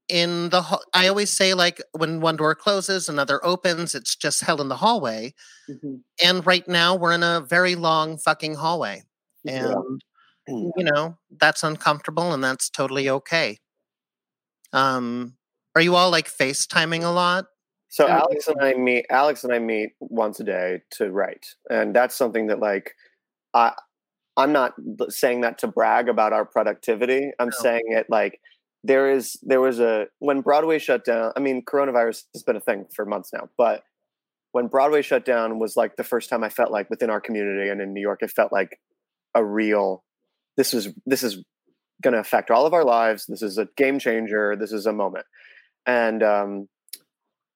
in 0.09 0.51
the 0.51 0.63
ho- 0.63 0.83
I 0.95 1.09
always 1.09 1.31
say 1.31 1.55
like 1.55 1.81
when 1.93 2.21
one 2.21 2.37
door 2.37 2.55
closes 2.55 3.09
another 3.09 3.45
opens 3.45 3.95
it's 3.95 4.15
just 4.17 4.43
hell 4.43 4.61
in 4.61 4.69
the 4.69 4.77
hallway 4.77 5.35
Mhm. 5.71 6.01
and 6.23 6.47
right 6.47 6.67
now 6.69 6.95
we're 6.97 7.13
in 7.13 7.23
a 7.23 7.41
very 7.41 7.75
long 7.77 8.19
fucking 8.19 8.57
hallway 8.57 9.05
and 9.47 10.01
you 10.49 10.85
know 10.85 11.17
that's 11.39 11.63
uncomfortable 11.63 12.33
and 12.33 12.43
that's 12.45 12.69
totally 12.71 13.09
okay 13.09 13.59
um 14.73 15.37
are 15.75 15.83
you 15.83 15.95
all 15.95 16.11
like 16.11 16.29
facetiming 16.29 17.03
a 17.03 17.09
lot 17.09 17.47
So 17.89 18.09
Alex 18.09 18.49
and 18.49 18.61
I 18.61 18.75
meet. 18.75 19.07
Alex 19.11 19.45
and 19.45 19.53
I 19.53 19.59
meet 19.61 19.91
once 20.01 20.41
a 20.41 20.45
day 20.45 20.81
to 20.97 21.11
write, 21.13 21.47
and 21.71 21.95
that's 21.95 22.17
something 22.17 22.49
that 22.49 22.59
like 22.59 22.93
I 23.55 23.73
I'm 24.37 24.51
not 24.53 24.75
saying 25.11 25.43
that 25.43 25.59
to 25.59 25.69
brag 25.69 26.09
about 26.09 26.33
our 26.33 26.45
productivity. 26.45 27.31
I'm 27.39 27.51
No. 27.55 27.63
saying 27.63 27.85
it 27.89 28.07
like 28.09 28.41
there 28.83 29.11
is 29.13 29.37
there 29.43 29.61
was 29.61 29.79
a 29.79 30.07
when 30.19 30.41
Broadway 30.41 30.79
shut 30.81 31.05
down. 31.05 31.33
I 31.37 31.41
mean, 31.41 31.63
coronavirus 31.65 32.25
has 32.35 32.43
been 32.43 32.57
a 32.57 32.61
thing 32.61 32.87
for 32.97 33.07
months 33.07 33.31
now, 33.33 33.49
but 33.57 33.85
when 34.51 34.67
Broadway 34.67 35.03
shut 35.03 35.25
down 35.25 35.59
was 35.61 35.77
like 35.77 35.95
the 35.97 36.05
first 36.05 36.29
time 36.29 36.43
I 36.43 36.49
felt 36.49 36.73
like 36.73 36.91
within 36.91 37.11
our 37.11 37.21
community 37.21 37.69
and 37.71 37.81
in 37.81 37.93
New 37.95 38.01
York, 38.03 38.23
it 38.23 38.31
felt 38.33 38.53
like 38.53 38.81
a 39.35 39.45
real. 39.45 40.05
This 40.57 40.75
is 40.75 40.89
this 41.07 41.23
is 41.23 41.43
going 42.03 42.15
to 42.15 42.21
affect 42.21 42.51
all 42.51 42.67
of 42.67 42.75
our 42.75 42.85
lives. 42.85 43.27
This 43.27 43.43
is 43.43 43.59
a 43.59 43.69
game 43.77 43.99
changer. 43.99 44.57
This 44.57 44.73
is 44.73 44.87
a 44.87 44.93
moment, 44.93 45.27
and 45.87 46.23
um, 46.23 46.69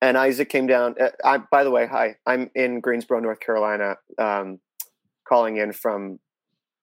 and 0.01 0.17
Isaac 0.17 0.49
came 0.49 0.67
down. 0.67 0.95
uh, 1.01 1.11
I, 1.25 1.39
by 1.51 1.65
the 1.65 1.71
way, 1.71 1.87
hi. 1.87 2.17
I'm 2.27 2.51
in 2.55 2.81
Greensboro, 2.81 3.21
North 3.21 3.41
Carolina, 3.41 3.97
um, 4.19 4.61
calling 5.29 5.57
in 5.57 5.73
from 5.73 6.19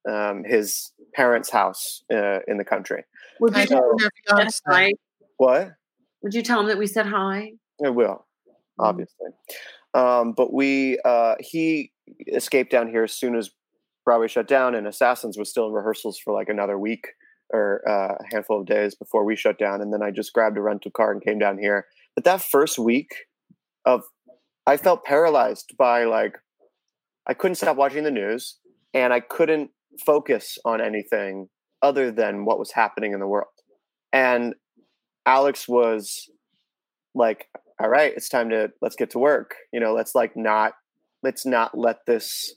um, 0.10 0.44
his 0.46 0.92
parents' 1.14 1.50
house 1.50 2.04
uh, 2.14 2.40
in 2.48 2.58
the 2.58 2.66
country. 2.66 3.04
Would 3.40 3.56
you 3.56 3.62
I 3.62 3.66
tell 3.66 3.82
don't 3.82 4.02
him 4.02 4.10
that 4.28 4.46
we 4.46 4.50
said 4.50 4.62
hi? 4.68 4.92
What? 5.38 5.72
Would 6.22 6.34
you 6.34 6.42
tell 6.42 6.62
him 6.62 6.68
that 6.68 6.78
we 6.78 6.88
said 6.88 7.06
hi? 7.06 7.52
I 7.84 7.90
will, 7.90 8.26
obviously. 8.80 9.30
Um, 9.94 10.34
but 10.34 10.54
we, 10.54 11.00
uh, 11.06 11.36
he 11.40 11.92
escaped 12.28 12.72
down 12.72 12.90
here 12.90 13.04
as 13.04 13.14
soon 13.14 13.36
as 13.36 13.50
Broadway 14.06 14.28
shut 14.28 14.48
down, 14.48 14.76
and 14.76 14.88
Assassins 14.88 15.38
was 15.38 15.50
still 15.50 15.68
in 15.68 15.74
rehearsals 15.74 16.20
for 16.24 16.34
like 16.34 16.48
another 16.48 16.78
week 16.78 17.08
or 17.52 17.82
uh, 17.88 18.16
a 18.20 18.34
handful 18.34 18.62
of 18.62 18.68
days 18.68 18.96
before 18.96 19.26
we 19.26 19.36
shut 19.36 19.60
down. 19.60 19.82
And 19.82 19.92
then 19.92 20.02
I 20.02 20.12
just 20.12 20.34
grabbed 20.34 20.58
a 20.58 20.62
rental 20.62 20.92
car 20.92 21.12
and 21.12 21.24
came 21.24 21.40
down 21.40 21.58
here. 21.58 21.86
But 22.16 22.24
that 22.24 22.42
first 22.42 22.80
week 22.80 23.10
of, 23.86 24.04
I 24.66 24.78
felt 24.78 25.04
paralyzed 25.04 25.74
by 25.78 26.06
like, 26.06 26.38
I 27.28 27.34
couldn't 27.34 27.56
stop 27.56 27.76
watching 27.76 28.04
the 28.04 28.12
news, 28.12 28.58
and 28.94 29.12
I 29.12 29.20
couldn't 29.20 29.72
focus 30.06 30.58
on 30.66 30.82
anything 30.82 31.50
other 31.82 32.12
than 32.12 32.46
what 32.46 32.60
was 32.60 32.72
happening 32.72 33.14
in 33.14 33.20
the 33.20 33.28
world. 33.28 33.48
And 34.14 34.56
Alex 35.26 35.68
was 35.68 36.30
like, 37.14 37.48
all 37.80 37.90
right, 37.90 38.14
it's 38.16 38.30
time 38.30 38.50
to 38.52 38.72
let's 38.82 38.96
get 38.96 39.10
to 39.12 39.20
work. 39.20 39.56
You 39.74 39.80
know, 39.80 39.94
let's 39.94 40.16
like 40.16 40.38
not 40.38 40.74
let's 41.24 41.46
not 41.46 41.78
let 41.78 41.98
this 42.06 42.54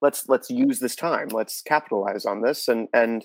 let's 0.00 0.28
let's 0.28 0.50
use 0.50 0.80
this 0.80 0.96
time. 0.96 1.28
Let's 1.28 1.62
capitalize 1.62 2.24
on 2.24 2.42
this. 2.42 2.68
And 2.68 2.88
and 2.92 3.24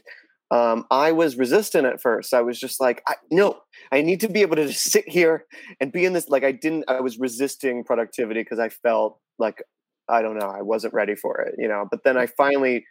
um, 0.51 0.85
I 0.91 1.11
was 1.11 1.37
resistant 1.37 1.85
at 1.85 2.01
first. 2.01 2.33
I 2.33 2.41
was 2.41 2.59
just 2.59 2.79
like, 2.79 3.01
I, 3.07 3.15
no, 3.31 3.59
I 3.91 4.01
need 4.01 4.19
to 4.21 4.27
be 4.27 4.41
able 4.41 4.55
to 4.57 4.67
just 4.67 4.83
sit 4.91 5.07
here 5.07 5.45
and 5.79 5.91
be 5.91 6.05
in 6.05 6.13
this. 6.13 6.29
Like 6.29 6.43
I 6.43 6.51
didn't. 6.51 6.85
I 6.87 7.01
was 7.01 7.19
resisting 7.19 7.83
productivity 7.83 8.41
because 8.41 8.59
I 8.59 8.69
felt 8.69 9.19
like 9.39 9.63
I 10.09 10.21
don't 10.21 10.37
know. 10.37 10.47
I 10.47 10.61
wasn't 10.61 10.93
ready 10.93 11.15
for 11.15 11.41
it. 11.41 11.55
You 11.57 11.67
know. 11.67 11.87
But 11.89 12.03
then 12.03 12.17
I 12.17 12.27
finally, 12.27 12.85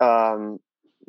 um, 0.00 0.58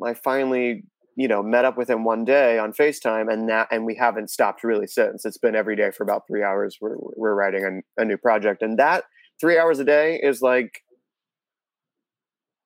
I 0.04 0.14
finally 0.14 0.84
you 1.16 1.26
know 1.26 1.42
met 1.42 1.64
up 1.64 1.76
with 1.76 1.90
him 1.90 2.04
one 2.04 2.24
day 2.24 2.58
on 2.58 2.72
facetime 2.72 3.30
and 3.30 3.48
that 3.48 3.66
and 3.72 3.84
we 3.84 3.96
haven't 3.96 4.30
stopped 4.30 4.62
really 4.62 4.86
since 4.86 5.24
it's 5.24 5.38
been 5.38 5.56
every 5.56 5.74
day 5.74 5.90
for 5.90 6.04
about 6.04 6.22
three 6.26 6.42
hours 6.42 6.78
we're, 6.80 6.96
we're 7.16 7.34
writing 7.34 7.82
a, 7.98 8.02
a 8.02 8.04
new 8.04 8.16
project 8.16 8.62
and 8.62 8.78
that 8.78 9.04
three 9.40 9.58
hours 9.58 9.80
a 9.80 9.84
day 9.84 10.20
is 10.22 10.40
like 10.40 10.82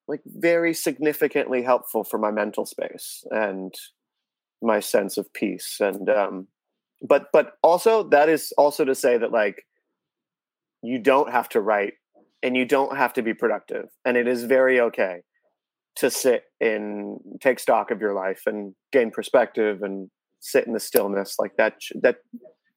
like 0.07 0.21
very 0.25 0.73
significantly 0.73 1.63
helpful 1.63 2.03
for 2.03 2.17
my 2.19 2.31
mental 2.31 2.65
space 2.65 3.23
and 3.31 3.73
my 4.61 4.79
sense 4.79 5.17
of 5.17 5.31
peace 5.33 5.77
and 5.79 6.09
um 6.09 6.47
but 7.01 7.27
but 7.33 7.53
also 7.61 8.03
that 8.03 8.29
is 8.29 8.53
also 8.57 8.85
to 8.85 8.95
say 8.95 9.17
that 9.17 9.31
like 9.31 9.63
you 10.81 10.99
don't 10.99 11.31
have 11.31 11.49
to 11.49 11.61
write 11.61 11.93
and 12.43 12.55
you 12.55 12.65
don't 12.65 12.95
have 12.95 13.13
to 13.13 13.21
be 13.21 13.33
productive. 13.33 13.85
And 14.05 14.15
it 14.17 14.27
is 14.27 14.43
very 14.43 14.79
okay 14.79 15.21
to 15.97 16.11
sit 16.11 16.43
and 16.61 17.17
take 17.41 17.59
stock 17.59 17.89
of 17.89 17.99
your 18.01 18.13
life 18.13 18.43
and 18.45 18.75
gain 18.91 19.11
perspective 19.11 19.81
and 19.81 20.09
sit 20.39 20.67
in 20.67 20.73
the 20.73 20.79
stillness. 20.79 21.37
Like 21.39 21.55
that 21.57 21.73
that 22.01 22.17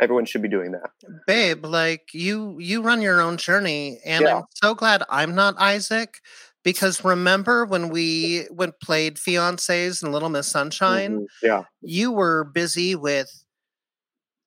everyone 0.01 0.25
should 0.25 0.43
be 0.43 0.49
doing 0.49 0.73
that. 0.73 0.91
Babe 1.27 1.65
like 1.67 2.09
you 2.15 2.57
you 2.59 2.81
run 2.81 3.03
your 3.03 3.21
own 3.21 3.37
journey 3.37 3.99
and 4.05 4.23
Yeah. 4.23 4.37
i'm 4.37 4.45
so 4.55 4.75
glad 4.75 5.03
i'm 5.11 5.35
not 5.35 5.55
isaac 5.59 6.21
because 6.65 7.05
remember 7.05 7.65
when 7.65 7.89
we 7.89 8.47
went 8.51 8.79
played 8.81 9.17
fiancés 9.17 10.03
and 10.03 10.13
little 10.13 10.29
miss 10.29 10.49
sunshine 10.49 11.21
Mhm. 11.21 11.27
yeah 11.43 11.63
you 11.81 12.11
were 12.13 12.45
busy 12.45 12.95
with 12.95 13.31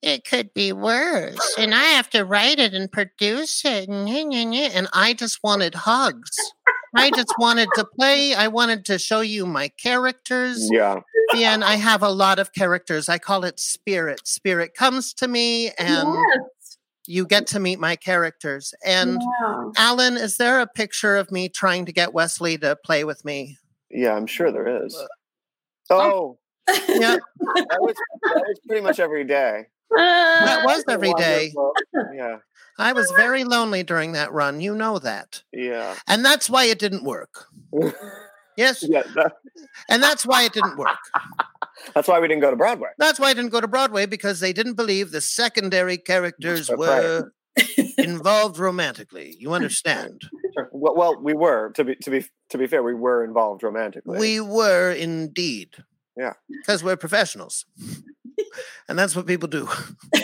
it 0.01 0.25
could 0.25 0.53
be 0.53 0.71
worse 0.73 1.55
and 1.57 1.73
i 1.75 1.83
have 1.83 2.09
to 2.09 2.23
write 2.25 2.59
it 2.59 2.73
and 2.73 2.91
produce 2.91 3.63
it 3.65 3.87
and, 3.87 4.07
nyeh, 4.07 4.25
nyeh, 4.25 4.45
nyeh," 4.47 4.71
and 4.73 4.87
i 4.93 5.13
just 5.13 5.39
wanted 5.43 5.75
hugs 5.75 6.31
i 6.95 7.09
just 7.11 7.33
wanted 7.39 7.69
to 7.75 7.85
play 7.97 8.33
i 8.33 8.47
wanted 8.47 8.83
to 8.85 8.97
show 8.99 9.21
you 9.21 9.45
my 9.45 9.67
characters 9.69 10.67
yeah 11.33 11.53
and 11.53 11.63
i 11.63 11.75
have 11.75 12.01
a 12.03 12.09
lot 12.09 12.39
of 12.39 12.51
characters 12.53 13.07
i 13.09 13.17
call 13.17 13.43
it 13.45 13.59
spirit 13.59 14.27
spirit 14.27 14.73
comes 14.73 15.13
to 15.13 15.27
me 15.27 15.69
and 15.77 16.09
yes. 16.13 16.39
You 17.11 17.25
get 17.25 17.45
to 17.47 17.59
meet 17.59 17.79
my 17.79 17.95
characters 17.95 18.73
and 18.85 19.21
Yeah. 19.41 19.71
alan 19.77 20.17
is 20.17 20.37
there 20.37 20.59
a 20.59 20.67
picture 20.67 21.17
of 21.17 21.31
me 21.31 21.49
trying 21.49 21.85
to 21.85 21.91
get 21.91 22.13
wesley 22.13 22.57
to 22.59 22.77
play 22.85 23.03
with 23.03 23.23
me? 23.25 23.57
Yeah 23.89 24.13
i'm 24.13 24.27
sure 24.27 24.51
there 24.51 24.85
is. 24.85 24.95
Oh. 25.89 25.99
oh. 25.99 26.37
Yeah. 26.87 27.17
That 27.53 27.81
was, 27.81 27.95
that 28.23 28.43
was 28.47 28.59
pretty 28.65 28.81
much 28.81 28.99
every 28.99 29.25
day. 29.25 29.65
That 29.89 30.59
uh. 30.59 30.65
was 30.65 30.83
every 30.87 31.13
day. 31.13 31.53
yeah. 32.13 32.37
I 32.77 32.93
was 32.93 33.11
very 33.11 33.43
lonely 33.43 33.83
during 33.83 34.13
that 34.13 34.31
run 34.31 34.61
you 34.61 34.73
know 34.73 34.97
that. 34.99 35.43
Yeah. 35.51 35.95
And 36.07 36.23
that's 36.23 36.49
why 36.49 36.65
it 36.65 36.79
didn't 36.79 37.03
work. 37.03 37.47
Yes. 38.57 38.83
Yeah 38.87 39.03
that, 39.15 39.33
and 39.89 40.03
that's 40.03 40.25
why 40.25 40.43
it 40.43 40.51
didn't 40.51 40.77
work 40.77 40.99
that's 41.93 42.07
why 42.07 42.19
we 42.19 42.27
didn't 42.27 42.41
go 42.41 42.51
to 42.51 42.57
broadway 42.57 42.89
that's 42.97 43.19
why 43.19 43.29
i 43.29 43.33
didn't 43.33 43.51
go 43.51 43.61
to 43.61 43.67
broadway 43.67 44.05
because 44.05 44.39
they 44.39 44.53
didn't 44.53 44.75
believe 44.75 45.11
the 45.11 45.21
secondary 45.21 45.97
characters 45.97 46.67
That's 46.67 46.79
right. 46.79 47.03
were 47.03 47.33
involved 47.97 48.57
romantically 48.59 49.35
you 49.39 49.53
understand 49.53 50.21
Well, 50.71 50.95
well, 50.95 51.21
we 51.21 51.33
were 51.33 51.71
to 51.75 51.83
be 51.83 51.95
to 51.95 52.09
be 52.11 52.25
to 52.49 52.57
be 52.57 52.67
fair, 52.67 52.83
we 52.83 52.93
were 52.93 53.23
involved 53.23 53.63
romantically. 53.63 54.19
We 54.19 54.41
were 54.41 54.91
indeed. 54.91 55.69
Yeah. 56.17 56.33
Because 56.49 56.83
we're 56.83 56.97
professionals. 56.97 57.65
and 58.89 58.99
that's 58.99 59.15
what 59.15 59.25
people 59.25 59.47
do. 59.47 59.69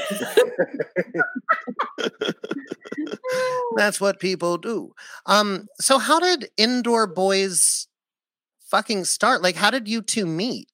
that's 3.76 4.02
what 4.02 4.20
people 4.20 4.58
do. 4.58 4.94
Um, 5.26 5.68
so 5.80 5.98
how 5.98 6.20
did 6.20 6.50
indoor 6.58 7.08
boys 7.08 7.88
fucking 8.70 9.06
start? 9.06 9.42
Like, 9.42 9.56
how 9.56 9.72
did 9.72 9.88
you 9.88 10.02
two 10.02 10.26
meet? 10.26 10.68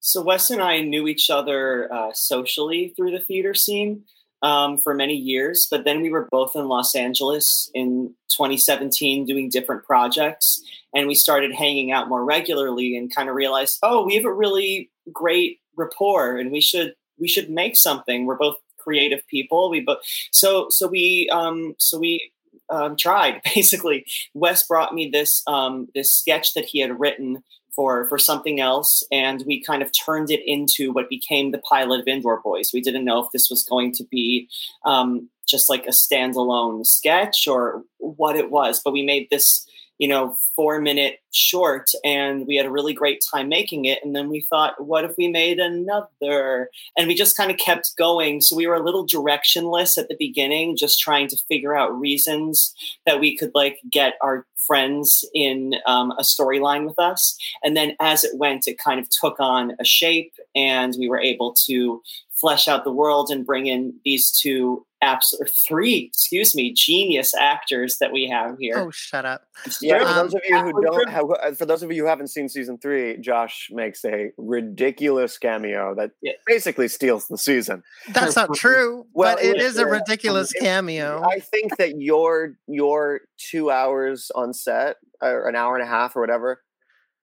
So 0.00 0.22
Wes 0.22 0.50
and 0.50 0.62
I 0.62 0.80
knew 0.80 1.06
each 1.06 1.28
other 1.30 1.92
uh, 1.92 2.12
socially 2.14 2.94
through 2.96 3.12
the 3.12 3.20
theater 3.20 3.54
scene 3.54 4.04
um, 4.42 4.78
for 4.78 4.94
many 4.94 5.14
years, 5.14 5.68
but 5.70 5.84
then 5.84 6.00
we 6.00 6.10
were 6.10 6.26
both 6.30 6.56
in 6.56 6.68
Los 6.68 6.94
Angeles 6.94 7.70
in 7.74 8.14
2017 8.30 9.26
doing 9.26 9.50
different 9.50 9.84
projects, 9.84 10.62
and 10.94 11.06
we 11.06 11.14
started 11.14 11.54
hanging 11.54 11.92
out 11.92 12.08
more 12.08 12.24
regularly 12.24 12.96
and 12.96 13.14
kind 13.14 13.28
of 13.28 13.34
realized, 13.34 13.78
oh, 13.82 14.04
we 14.04 14.14
have 14.14 14.24
a 14.24 14.32
really 14.32 14.90
great 15.12 15.58
rapport, 15.76 16.38
and 16.38 16.50
we 16.50 16.60
should 16.60 16.94
we 17.18 17.28
should 17.28 17.50
make 17.50 17.76
something. 17.76 18.24
We're 18.24 18.36
both 18.36 18.56
creative 18.78 19.26
people. 19.28 19.68
We 19.68 19.80
both 19.80 19.98
so 20.32 20.68
so 20.70 20.88
we 20.88 21.28
um, 21.30 21.74
so 21.78 21.98
we 21.98 22.32
um, 22.70 22.96
tried 22.96 23.42
basically. 23.54 24.06
Wes 24.32 24.66
brought 24.66 24.94
me 24.94 25.10
this 25.10 25.42
um, 25.46 25.88
this 25.94 26.10
sketch 26.10 26.54
that 26.54 26.64
he 26.64 26.80
had 26.80 26.98
written 26.98 27.42
for 27.74 28.08
for 28.08 28.18
something 28.18 28.60
else, 28.60 29.02
and 29.10 29.44
we 29.46 29.62
kind 29.62 29.82
of 29.82 29.90
turned 29.92 30.30
it 30.30 30.40
into 30.44 30.92
what 30.92 31.08
became 31.08 31.50
the 31.50 31.58
pilot 31.58 32.00
of 32.00 32.08
Indoor 32.08 32.40
Boys. 32.40 32.70
We 32.72 32.80
didn't 32.80 33.04
know 33.04 33.22
if 33.22 33.30
this 33.32 33.48
was 33.50 33.62
going 33.62 33.92
to 33.92 34.04
be 34.04 34.48
um, 34.84 35.28
just 35.48 35.68
like 35.68 35.86
a 35.86 35.90
standalone 35.90 36.86
sketch 36.86 37.46
or 37.48 37.82
what 37.98 38.36
it 38.36 38.50
was, 38.50 38.80
but 38.84 38.92
we 38.92 39.04
made 39.04 39.28
this 39.30 39.66
you 40.00 40.08
know 40.08 40.34
four 40.56 40.80
minute 40.80 41.18
short 41.30 41.90
and 42.04 42.46
we 42.46 42.56
had 42.56 42.66
a 42.66 42.70
really 42.70 42.94
great 42.94 43.22
time 43.32 43.48
making 43.48 43.84
it. 43.84 44.00
And 44.02 44.16
then 44.16 44.28
we 44.28 44.40
thought 44.40 44.84
what 44.84 45.04
if 45.04 45.12
we 45.16 45.28
made 45.28 45.58
another? 45.58 46.70
And 46.96 47.06
we 47.06 47.14
just 47.14 47.36
kind 47.36 47.50
of 47.50 47.58
kept 47.58 47.92
going. 47.96 48.40
So 48.40 48.56
we 48.56 48.66
were 48.66 48.74
a 48.74 48.84
little 48.84 49.06
directionless 49.06 49.98
at 49.98 50.08
the 50.08 50.16
beginning 50.18 50.76
just 50.76 50.98
trying 50.98 51.28
to 51.28 51.36
figure 51.48 51.76
out 51.76 51.98
reasons 51.98 52.74
that 53.06 53.20
we 53.20 53.36
could 53.36 53.52
like 53.54 53.78
get 53.92 54.14
our 54.22 54.46
friends 54.66 55.22
in 55.34 55.74
um, 55.86 56.12
a 56.12 56.22
storyline 56.22 56.86
with 56.86 56.98
us. 56.98 57.36
And 57.62 57.76
then 57.76 57.94
as 58.00 58.24
it 58.24 58.38
went 58.38 58.66
it 58.66 58.78
kind 58.82 58.98
of 58.98 59.06
took 59.10 59.38
on 59.38 59.72
a 59.78 59.84
shape 59.84 60.32
and 60.56 60.94
we 60.98 61.08
were 61.10 61.20
able 61.20 61.54
to 61.66 62.02
flesh 62.40 62.68
out 62.68 62.84
the 62.84 62.92
world 62.92 63.30
and 63.30 63.44
bring 63.44 63.66
in 63.66 63.94
these 64.04 64.30
two 64.30 64.86
apps 65.02 65.32
or 65.40 65.46
three 65.46 66.10
excuse 66.12 66.54
me 66.54 66.72
genius 66.72 67.34
actors 67.34 67.96
that 67.98 68.12
we 68.12 68.28
have 68.28 68.56
here 68.58 68.78
Oh, 68.78 68.90
shut 68.90 69.24
up. 69.24 69.42
Yeah, 69.80 69.98
for 70.00 70.04
Um, 70.08 70.16
those 70.16 70.34
of 70.34 70.40
you 70.48 70.58
who 70.58 70.82
don't 70.82 71.08
have, 71.10 71.24
uh, 71.30 71.52
for 71.52 71.66
those 71.66 71.82
of 71.82 71.90
you 71.92 72.02
who 72.02 72.08
haven't 72.08 72.28
seen 72.28 72.48
season 72.48 72.78
three, 72.78 73.16
Josh 73.18 73.68
makes 73.72 74.04
a 74.04 74.30
ridiculous 74.38 75.38
cameo 75.38 75.94
that 75.96 76.10
basically 76.46 76.88
steals 76.88 77.26
the 77.28 77.38
season. 77.38 77.82
That's 78.12 78.36
not 78.36 78.54
true, 78.54 79.06
Well, 79.12 79.36
but 79.36 79.44
it 79.44 79.56
it 79.56 79.62
is 79.62 79.76
a 79.78 79.86
ridiculous 79.86 80.52
It- 80.54 80.60
cameo. 80.60 81.22
I 81.24 81.40
think 81.40 81.76
that 81.78 82.00
your 82.00 82.54
your 82.66 83.22
two 83.38 83.70
hours 83.70 84.30
on 84.34 84.52
set, 84.54 84.96
or 85.22 85.48
an 85.48 85.56
hour 85.56 85.76
and 85.76 85.82
a 85.84 85.86
half, 85.90 86.14
or 86.16 86.20
whatever, 86.20 86.62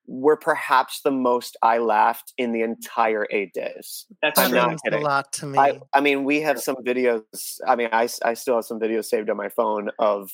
were 0.08 0.38
perhaps 0.38 1.02
the 1.02 1.12
most 1.12 1.58
I 1.62 1.80
laughed 1.80 2.34
in 2.38 2.54
the 2.54 2.62
entire 2.62 3.28
eight 3.30 3.54
days. 3.54 4.06
That's 4.22 4.40
I'm 4.40 4.52
not 4.52 4.70
means 4.70 4.82
a 4.92 4.98
lot 5.00 5.32
to 5.34 5.46
me. 5.46 5.58
I, 5.60 5.80
I 5.94 6.00
mean, 6.02 6.24
we 6.24 6.42
have 6.42 6.60
some 6.62 6.78
videos. 6.78 7.24
I 7.68 7.76
mean, 7.76 7.90
I, 7.92 8.08
I 8.24 8.34
still 8.34 8.56
have 8.56 8.66
some 8.66 8.80
videos 8.80 9.06
saved 9.06 9.30
on 9.30 9.38
my 9.38 9.50
phone 9.50 9.90
of 10.00 10.32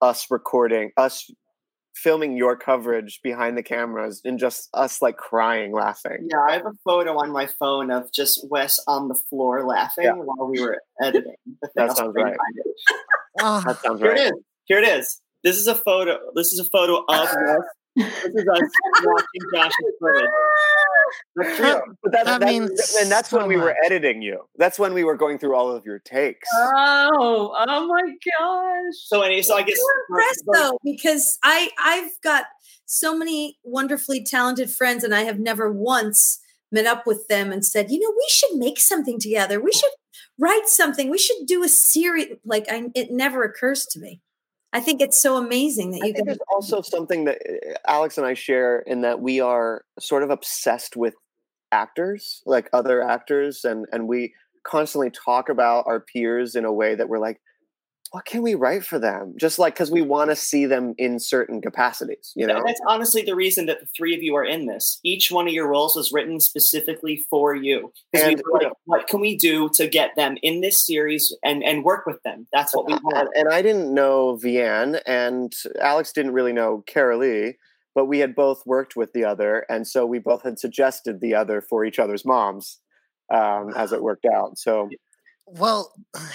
us 0.00 0.26
recording, 0.30 0.90
us 0.96 1.30
filming 1.94 2.34
your 2.34 2.56
coverage 2.56 3.20
behind 3.22 3.58
the 3.58 3.62
cameras 3.62 4.22
and 4.24 4.38
just 4.38 4.70
us 4.72 5.02
like 5.02 5.18
crying, 5.18 5.72
laughing. 5.72 6.28
Yeah, 6.30 6.38
I 6.48 6.52
have 6.54 6.64
a 6.66 6.72
photo 6.82 7.18
on 7.18 7.30
my 7.30 7.46
phone 7.58 7.90
of 7.90 8.10
just 8.12 8.46
Wes 8.48 8.80
on 8.86 9.08
the 9.08 9.14
floor 9.28 9.66
laughing 9.66 10.04
Yeah. 10.04 10.12
while 10.12 10.48
we 10.48 10.62
were 10.62 10.78
editing. 11.02 11.34
That 11.74 11.94
sounds 11.96 12.12
right. 12.14 12.32
behind 12.32 12.38
it. 12.56 12.66
Ah, 13.40 13.62
That 13.66 13.82
sounds 13.82 14.00
Here 14.00 14.12
it 14.12 14.20
is. 14.20 14.32
Here 14.64 14.78
it 14.78 14.88
is. 14.88 15.20
This 15.42 15.56
is 15.56 15.66
a 15.66 15.74
photo. 15.74 16.18
This 16.34 16.52
is 16.52 16.58
a 16.60 16.64
photo 16.70 17.04
of 17.08 17.28
Wes. 17.36 17.58
This 18.00 18.34
is 18.34 18.48
us 18.48 18.70
watching 19.04 19.40
Josh's 19.54 19.74
footage. 20.00 20.30
That's 21.36 21.56
true. 21.56 21.94
But 22.02 22.12
that, 22.12 22.24
That 22.26 22.40
that- 22.40 22.48
means 22.48 22.96
and 23.00 23.10
that's 23.10 23.32
when 23.32 23.42
so 23.42 23.48
we 23.48 23.56
were 23.56 23.74
editing 23.84 24.22
you. 24.22 24.44
That's 24.56 24.78
when 24.78 24.94
we 24.94 25.02
were 25.04 25.16
going 25.16 25.38
through 25.38 25.54
all 25.56 25.70
of 25.74 25.84
your 25.84 25.98
takes. 25.98 26.48
Oh, 26.54 27.54
oh 27.66 27.86
my 27.86 28.02
gosh. 28.38 28.94
So 29.06 29.22
anyway, 29.22 29.42
so 29.42 29.56
I 29.56 29.62
guess 29.62 29.78
I'm 29.78 30.14
impressed 30.16 30.44
though 30.52 30.78
because 30.84 31.38
I 31.42 31.70
I've 31.78 32.12
got 32.22 32.44
so 32.86 33.16
many 33.16 33.58
wonderfully 33.64 34.22
talented 34.24 34.70
friends 34.70 35.02
and 35.04 35.14
I 35.14 35.22
have 35.22 35.38
never 35.40 35.70
once 35.72 36.40
met 36.72 36.86
up 36.86 37.06
with 37.06 37.26
them 37.28 37.50
and 37.52 37.64
said, 37.66 37.90
you 37.90 37.98
know, 37.98 38.10
we 38.16 38.26
should 38.30 38.56
make 38.56 38.78
something 38.78 39.18
together. 39.18 39.60
We 39.60 39.72
should 39.72 39.90
write 40.38 40.68
something. 40.68 41.10
We 41.10 41.18
should 41.18 41.46
do 41.46 41.64
a 41.64 41.68
series. 41.68 42.36
Like 42.44 42.66
I, 42.70 42.90
it 42.94 43.10
never 43.10 43.42
occurs 43.42 43.84
to 43.86 43.98
me. 44.00 44.20
I 44.72 44.80
think 44.80 45.00
it's 45.00 45.20
so 45.20 45.36
amazing 45.36 45.90
that 45.92 46.02
I 46.02 46.06
you 46.06 46.12
think 46.12 46.26
guys. 46.26 46.36
there's 46.36 46.48
also 46.52 46.80
something 46.82 47.24
that 47.24 47.38
uh, 47.48 47.74
Alex 47.86 48.18
and 48.18 48.26
I 48.26 48.34
share 48.34 48.80
in 48.80 49.00
that 49.00 49.20
we 49.20 49.40
are 49.40 49.84
sort 49.98 50.22
of 50.22 50.30
obsessed 50.30 50.96
with 50.96 51.14
actors, 51.72 52.42
like 52.46 52.68
other 52.72 53.02
actors, 53.02 53.64
and 53.64 53.86
and 53.92 54.06
we 54.08 54.34
constantly 54.62 55.10
talk 55.10 55.48
about 55.48 55.84
our 55.86 56.00
peers 56.00 56.54
in 56.54 56.64
a 56.64 56.72
way 56.72 56.94
that 56.94 57.08
we're 57.08 57.18
like, 57.18 57.40
what 58.12 58.24
can 58.24 58.42
we 58.42 58.54
write 58.56 58.84
for 58.84 58.98
them? 58.98 59.34
Just 59.38 59.58
like 59.58 59.74
because 59.74 59.90
we 59.90 60.02
want 60.02 60.30
to 60.30 60.36
see 60.36 60.66
them 60.66 60.94
in 60.98 61.20
certain 61.20 61.60
capacities, 61.60 62.32
you 62.34 62.44
know. 62.46 62.54
That- 62.54 62.64
That's 62.66 62.80
honestly 62.88 63.22
the 63.22 63.36
reason 63.36 63.66
that 63.66 63.78
the 63.80 63.86
three 63.96 64.14
of 64.16 64.22
you 64.22 64.34
are 64.34 64.44
in 64.44 64.66
this. 64.66 64.98
Each 65.04 65.30
one 65.30 65.46
of 65.46 65.52
your 65.54 65.68
roles 65.68 65.94
was 65.94 66.10
written 66.12 66.40
specifically 66.40 67.24
for 67.30 67.54
you. 67.54 67.92
Because 68.12 68.26
we 68.26 68.32
And- 68.34 68.42
were 68.52 68.60
like, 68.62 68.72
what 68.86 69.06
can 69.06 69.20
we 69.20 69.36
do 69.36 69.68
to 69.74 69.86
get 69.86 70.10
them 70.16 70.36
in 70.42 70.60
this 70.60 70.84
series 70.84 71.32
and, 71.44 71.62
and 71.62 71.84
work 71.84 72.04
with 72.04 72.20
them? 72.24 72.48
That's 72.52 72.74
what 72.74 72.86
we 72.86 72.94
want. 73.02 73.28
and 73.36 73.48
I 73.48 73.62
didn't 73.62 73.94
know 73.94 74.36
Veanne, 74.42 75.00
and 75.06 75.52
Alex 75.80 76.12
didn't 76.12 76.32
really 76.32 76.52
know 76.52 76.82
Carolee, 76.92 77.54
but 77.94 78.06
we 78.06 78.18
had 78.18 78.34
both 78.34 78.62
worked 78.66 78.96
with 78.96 79.12
the 79.12 79.24
other, 79.24 79.64
and 79.68 79.86
so 79.86 80.04
we 80.04 80.18
both 80.18 80.42
had 80.42 80.58
suggested 80.58 81.20
the 81.20 81.34
other 81.34 81.60
for 81.60 81.84
each 81.84 81.98
other's 82.00 82.24
moms 82.24 82.78
um, 83.32 83.72
as 83.76 83.92
it 83.92 84.02
worked 84.02 84.26
out. 84.26 84.58
So 84.58 84.88
well, 85.52 85.92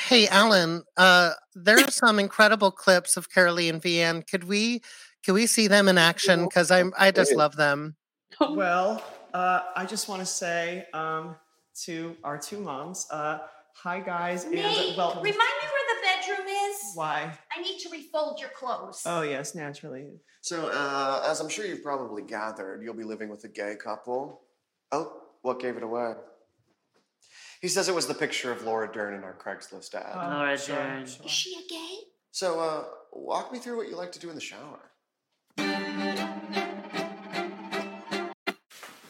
hey, 0.07 0.27
Alan, 0.27 0.83
uh, 0.97 1.31
there 1.53 1.79
are 1.79 1.91
some 1.91 2.19
incredible 2.19 2.71
clips 2.71 3.17
of 3.17 3.29
Carolee 3.29 3.69
and 3.69 3.81
Veanne. 3.81 4.27
Could 4.27 4.45
we 4.45 4.81
could 5.25 5.33
we 5.33 5.47
see 5.47 5.67
them 5.67 5.87
in 5.87 5.97
action? 5.97 6.45
Because 6.45 6.71
I'm 6.71 6.93
I 6.97 7.11
just 7.11 7.35
love 7.35 7.55
them. 7.55 7.95
Well, 8.41 9.01
uh, 9.33 9.61
I 9.77 9.85
just 9.85 10.09
want 10.09 10.19
to 10.19 10.25
say 10.25 10.87
um, 10.93 11.37
to 11.85 12.17
our 12.25 12.37
two 12.37 12.59
moms, 12.59 13.07
uh, 13.09 13.39
hi 13.75 14.01
guys, 14.01 14.43
and 14.43 14.55
welcome. 14.97 15.23
remind 15.23 15.37
me 15.37 15.67
where 15.71 15.95
the 15.95 16.01
bedroom 16.01 16.47
is. 16.47 16.77
Why? 16.95 17.31
I 17.55 17.61
need 17.61 17.79
to 17.79 17.89
refold 17.89 18.41
your 18.41 18.49
clothes. 18.49 19.03
Oh 19.05 19.21
yes, 19.21 19.55
naturally. 19.55 20.19
So, 20.41 20.67
uh, 20.67 21.23
as 21.25 21.39
I'm 21.39 21.47
sure 21.47 21.65
you've 21.65 21.83
probably 21.83 22.23
gathered, 22.23 22.83
you'll 22.83 22.93
be 22.93 23.05
living 23.05 23.29
with 23.29 23.45
a 23.45 23.47
gay 23.47 23.75
couple. 23.81 24.41
Oh, 24.91 25.13
what 25.43 25.61
gave 25.61 25.77
it 25.77 25.83
away? 25.83 26.15
He 27.65 27.69
says 27.69 27.89
it 27.89 27.95
was 27.95 28.05
the 28.05 28.13
picture 28.13 28.51
of 28.51 28.61
Laura 28.63 28.87
Dern 28.93 29.15
in 29.15 29.23
our 29.23 29.33
Craigslist 29.33 29.95
ad. 29.95 30.05
Oh, 30.13 30.37
Laura 30.37 30.55
sure, 30.55 30.75
Dern. 30.75 31.07
sure. 31.07 31.25
Is 31.25 31.31
she 31.31 31.55
a 31.55 31.67
gay? 31.67 31.95
So, 32.29 32.59
uh, 32.59 32.83
walk 33.11 33.51
me 33.51 33.57
through 33.57 33.77
what 33.77 33.89
you 33.89 33.95
like 33.95 34.11
to 34.11 34.19
do 34.19 34.29
in 34.29 34.35
the 34.35 34.39
shower. 34.39 34.91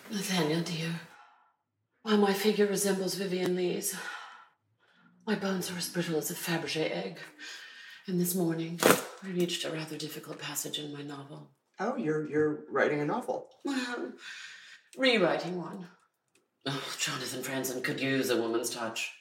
Nathaniel, 0.10 0.62
dear, 0.62 1.02
while 2.04 2.16
my 2.16 2.32
figure 2.32 2.66
resembles 2.68 3.16
Vivien 3.16 3.58
Leigh's, 3.58 3.94
my 5.28 5.36
bones 5.36 5.70
are 5.70 5.78
as 5.78 5.90
brittle 5.90 6.16
as 6.16 6.32
a 6.32 6.34
Fabergé 6.34 6.90
egg. 6.90 7.18
And 8.08 8.22
this 8.22 8.36
morning, 8.36 8.80
I 8.82 9.28
reached 9.34 9.66
a 9.66 9.70
rather 9.70 9.98
difficult 9.98 10.40
passage 10.40 10.80
in 10.80 10.94
my 10.94 11.02
novel. 11.02 11.52
Oh, 11.82 11.98
you're 11.98 12.26
you're 12.30 12.64
writing 12.72 13.02
a 13.02 13.06
novel. 13.06 13.50
Well, 13.66 14.14
rewriting 14.98 15.58
one. 15.58 15.90
Oh, 16.68 16.96
Jonathan 16.98 17.42
Franzen 17.44 17.84
could 17.84 18.00
use 18.00 18.30
a 18.30 18.38
woman's 18.42 18.70
touch. 18.70 19.14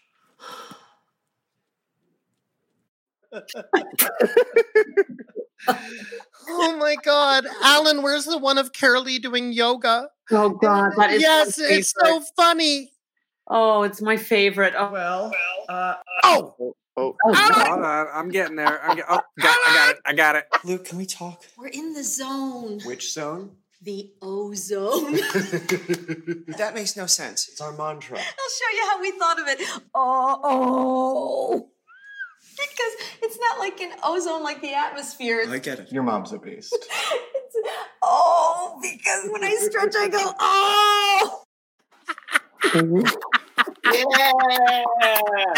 Oh 6.46 6.76
my 6.76 6.96
God, 7.02 7.46
Alan, 7.62 8.02
where's 8.02 8.24
the 8.26 8.38
one 8.38 8.58
of 8.58 8.72
Carolee 8.72 9.20
doing 9.20 9.52
yoga? 9.52 10.08
Oh 10.30 10.50
God, 10.50 10.92
that 10.96 11.10
is 11.12 11.22
yes, 11.22 11.58
my 11.58 11.64
it's 11.66 11.94
so 11.98 12.22
funny. 12.36 12.92
Oh, 13.48 13.82
it's 13.82 14.00
my 14.00 14.16
favorite. 14.16 14.74
Oh, 14.76 14.90
Well, 14.92 15.32
uh, 15.68 15.94
Oh, 16.22 16.54
oh, 16.60 16.74
oh. 16.96 17.16
Hold 17.22 17.84
on, 17.84 18.06
I'm 18.12 18.28
getting 18.30 18.56
there. 18.56 18.82
I'm 18.82 18.96
get, 18.96 19.06
oh, 19.08 19.20
got, 19.40 19.56
I 19.66 19.74
got 19.74 19.90
it. 19.90 20.00
I 20.06 20.12
got 20.12 20.36
it. 20.36 20.46
Luke, 20.64 20.84
can 20.84 20.98
we 20.98 21.06
talk? 21.06 21.44
We're 21.58 21.68
in 21.68 21.92
the 21.92 22.04
zone, 22.04 22.80
Which 22.84 23.12
zone? 23.12 23.56
The 23.84 24.12
ozone. 24.22 25.18
That 26.58 26.74
makes 26.74 26.96
no 26.96 27.06
sense. 27.06 27.48
It's 27.48 27.60
our 27.60 27.72
mantra. 27.72 28.16
I'll 28.16 28.22
show 28.22 28.76
you 28.76 28.88
how 28.90 29.00
we 29.00 29.10
thought 29.12 29.40
of 29.40 29.48
it. 29.48 29.60
Oh, 29.94 30.40
oh. 30.44 31.68
Because 32.52 32.94
it's 33.22 33.34
It's 33.34 33.40
not 33.40 33.58
like 33.58 33.80
an 33.80 33.90
ozone 34.04 34.44
like 34.44 34.62
the 34.62 34.74
atmosphere. 34.74 35.40
It's, 35.40 35.50
I 35.50 35.58
get 35.58 35.80
it. 35.80 35.90
Your 35.90 36.04
mom's 36.04 36.32
a 36.32 36.38
beast. 36.38 36.72
it's 36.80 37.56
oh, 38.00 38.78
because 38.80 39.28
when 39.32 39.42
I 39.42 39.56
stretch, 39.56 39.94
I 39.96 40.08
go 40.08 40.32
oh. 40.38 41.42
Yeah. 43.92 45.54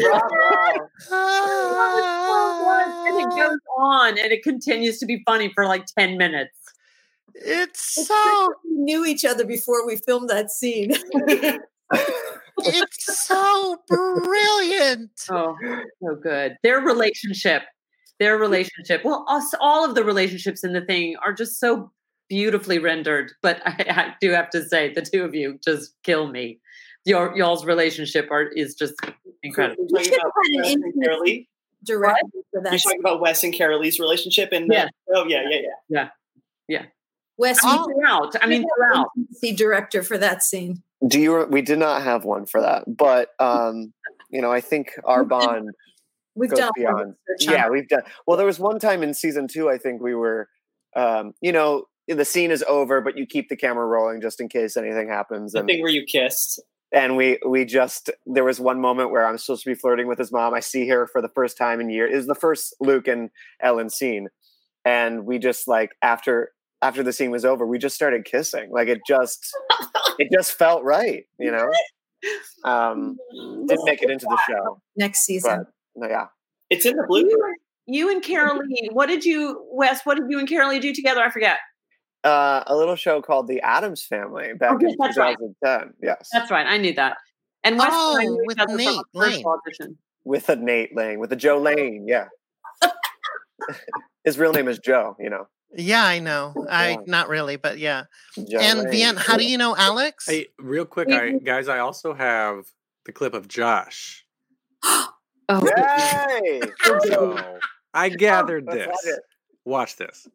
Bravo. 0.00 0.88
and 3.08 3.20
it 3.20 3.26
ah. 3.30 3.36
goes 3.36 3.58
on 3.78 4.18
and 4.18 4.32
it 4.32 4.42
continues 4.42 4.98
to 4.98 5.06
be 5.06 5.22
funny 5.26 5.52
for 5.54 5.66
like 5.66 5.86
10 5.86 6.16
minutes. 6.16 6.56
It's 7.34 7.98
It's 7.98 8.08
so 8.08 8.54
we 8.64 8.70
knew 8.82 9.04
each 9.04 9.24
other 9.24 9.44
before 9.44 9.86
we 9.86 9.96
filmed 9.96 10.28
that 10.30 10.50
scene. 10.50 10.92
it's 12.58 13.26
so 13.26 13.76
brilliant. 13.86 15.10
Oh, 15.30 15.56
so 16.02 16.14
good. 16.16 16.56
Their 16.62 16.80
relationship, 16.80 17.62
their 18.18 18.36
relationship. 18.36 19.04
Well, 19.04 19.24
us, 19.28 19.54
all 19.60 19.84
of 19.84 19.94
the 19.94 20.04
relationships 20.04 20.64
in 20.64 20.72
the 20.72 20.80
thing 20.80 21.16
are 21.24 21.32
just 21.32 21.60
so 21.60 21.92
beautifully 22.28 22.78
rendered. 22.78 23.32
But 23.42 23.60
I, 23.66 23.84
I 23.88 24.14
do 24.20 24.30
have 24.30 24.50
to 24.50 24.64
say, 24.64 24.92
the 24.92 25.02
two 25.02 25.24
of 25.24 25.34
you 25.34 25.58
just 25.64 25.94
kill 26.02 26.28
me. 26.28 26.60
Your 27.04 27.34
y'all's 27.36 27.64
relationship 27.64 28.28
are 28.30 28.48
is 28.48 28.74
just 28.74 28.94
incredible. 29.42 29.86
You're 29.88 30.02
talking 30.02 30.18
about 30.18 30.32
Had 30.34 30.50
an 30.50 30.62
Wes 30.62 30.72
and 30.74 30.84
intimate 30.84 31.08
Carolee? 31.08 31.46
Director 31.84 32.26
for 32.50 32.62
that. 32.62 32.72
You're 32.72 32.78
talking 32.78 33.00
about 33.00 33.20
Wes 33.20 33.44
and 33.44 33.54
Carolee's 33.54 34.00
relationship 34.00 34.50
and 34.52 34.68
Yes. 34.70 34.90
oh 35.14 35.26
yeah, 35.26 35.42
yeah, 35.48 35.58
yeah. 35.60 35.68
Yeah, 35.88 36.08
yeah. 36.66 36.84
Wes, 37.36 37.64
I 37.64 37.74
you 37.74 37.78
mean, 37.78 37.94
throughout. 37.94 38.36
I 38.42 38.46
mean, 38.46 38.64
throughout. 38.76 39.08
the 39.40 39.52
director 39.52 40.02
for 40.02 40.18
that 40.18 40.42
scene. 40.42 40.82
Do 41.06 41.20
you? 41.20 41.46
We 41.48 41.62
did 41.62 41.78
not 41.78 42.02
have 42.02 42.24
one 42.24 42.46
for 42.46 42.60
that, 42.60 42.84
but 42.88 43.28
um, 43.38 43.92
you 44.30 44.42
know, 44.42 44.50
I 44.50 44.60
think 44.60 44.90
our 45.04 45.24
bond 45.24 45.70
We've 46.38 46.50
goes 46.50 46.60
done 46.60 46.70
beyond. 46.76 47.14
Yeah, 47.40 47.68
we've 47.68 47.88
done. 47.88 48.02
Well, 48.26 48.36
there 48.36 48.46
was 48.46 48.58
one 48.60 48.78
time 48.78 49.02
in 49.02 49.12
season 49.12 49.48
two, 49.48 49.68
I 49.68 49.76
think 49.76 50.00
we 50.00 50.14
were, 50.14 50.48
um, 50.94 51.32
you 51.40 51.50
know, 51.50 51.86
the 52.06 52.24
scene 52.24 52.50
is 52.52 52.64
over, 52.68 53.00
but 53.00 53.18
you 53.18 53.26
keep 53.26 53.48
the 53.48 53.56
camera 53.56 53.84
rolling 53.86 54.20
just 54.20 54.40
in 54.40 54.48
case 54.48 54.76
anything 54.76 55.08
happens. 55.08 55.52
The 55.52 55.60
And 55.60 55.68
thing 55.68 55.82
where 55.82 55.90
you 55.90 56.04
kissed. 56.04 56.62
And 56.92 57.16
we 57.16 57.38
we 57.46 57.64
just 57.64 58.10
there 58.26 58.44
was 58.44 58.60
one 58.60 58.80
moment 58.80 59.10
where 59.10 59.26
I'm 59.26 59.38
supposed 59.38 59.64
to 59.64 59.70
be 59.70 59.74
flirting 59.74 60.06
with 60.06 60.18
his 60.18 60.32
mom. 60.32 60.54
I 60.54 60.60
see 60.60 60.88
her 60.88 61.06
for 61.06 61.20
the 61.20 61.28
first 61.28 61.56
time 61.56 61.80
in 61.80 61.90
years. 61.90 62.12
It 62.12 62.16
was 62.16 62.26
the 62.26 62.34
first 62.34 62.74
Luke 62.80 63.08
and 63.08 63.30
Ellen 63.60 63.90
scene, 63.90 64.28
and 64.84 65.26
we 65.26 65.38
just 65.38 65.68
like 65.68 65.92
after 66.02 66.52
after 66.80 67.02
the 67.02 67.12
scene 67.12 67.30
was 67.30 67.44
over, 67.44 67.66
we 67.66 67.78
just 67.78 67.94
started 67.94 68.24
kissing. 68.24 68.70
Like 68.70 68.88
it 68.88 69.00
just 69.06 69.50
it 70.18 70.28
just 70.32 70.52
felt 70.52 70.82
right, 70.84 71.24
you 71.38 71.50
know. 71.50 71.68
Um, 72.64 73.16
didn't 73.66 73.84
make 73.84 74.02
it 74.02 74.10
into 74.10 74.26
the 74.28 74.38
show, 74.48 74.80
next 74.96 75.20
season. 75.20 75.66
but 75.94 76.10
yeah. 76.10 76.26
It's 76.70 76.84
in 76.84 76.96
the 76.96 77.04
blooper. 77.04 77.52
You 77.86 78.10
and 78.10 78.22
Carolee, 78.22 78.92
what 78.92 79.06
did 79.06 79.24
you, 79.24 79.64
Wes, 79.72 80.04
what 80.04 80.18
did 80.18 80.26
you 80.28 80.38
and 80.38 80.46
Carolee 80.46 80.80
do 80.80 80.92
together? 80.92 81.22
I 81.22 81.30
forget. 81.30 81.58
Uh, 82.24 82.64
a 82.66 82.76
little 82.76 82.96
show 82.96 83.22
called 83.22 83.46
The 83.46 83.60
Addams 83.60 84.02
Family 84.04 84.52
back 84.54 84.72
Okay, 84.74 84.86
in 84.88 84.96
that's 84.98 85.16
right. 85.16 85.36
2010. 85.38 85.94
Yes, 86.02 86.28
That's 86.32 86.50
right. 86.50 86.66
I 86.66 86.76
knew 86.76 86.92
that. 86.94 87.16
And 87.64 87.78
Wes 87.78 87.86
and 87.86 87.94
I 87.94 87.96
Oh, 87.96 88.18
knew 88.18 88.44
with 88.46 88.58
Nate 88.76 89.00
Lane. 89.14 89.44
audition. 89.44 89.98
with 90.24 90.48
a 90.48 90.56
Nate 90.56 90.96
Lane, 90.96 91.20
with 91.20 91.32
a 91.32 91.36
Joe 91.36 91.58
Lane. 91.58 92.06
Yeah, 92.08 92.26
his 94.24 94.38
real 94.38 94.52
name 94.52 94.68
is 94.68 94.78
Joe. 94.78 95.16
You 95.20 95.30
know, 95.30 95.46
Yeah, 95.74 96.04
I 96.04 96.18
know. 96.18 96.54
I 96.68 96.98
not 97.06 97.28
really, 97.28 97.56
but 97.56 97.78
yeah. 97.78 98.04
Joe 98.36 98.58
and 98.58 98.78
Lane. 98.80 98.92
Veanne, 98.92 99.16
how 99.16 99.36
do 99.36 99.44
you 99.44 99.56
know 99.58 99.76
Alex? 99.76 100.26
Hey, 100.28 100.48
real 100.58 100.84
quick, 100.84 101.10
I 101.10 101.32
guys, 101.32 101.68
I 101.68 101.78
also 101.78 102.14
have 102.14 102.64
the 103.06 103.12
clip 103.12 103.34
of 103.34 103.48
Josh. 103.48 104.24
Oh, 105.50 105.66
Yay! 106.44 106.60
So 107.06 107.58
I 107.94 108.10
gathered 108.10 108.66
Let's 108.66 109.02
this. 109.02 109.18
Watch 109.64 109.96
this. 109.96 110.28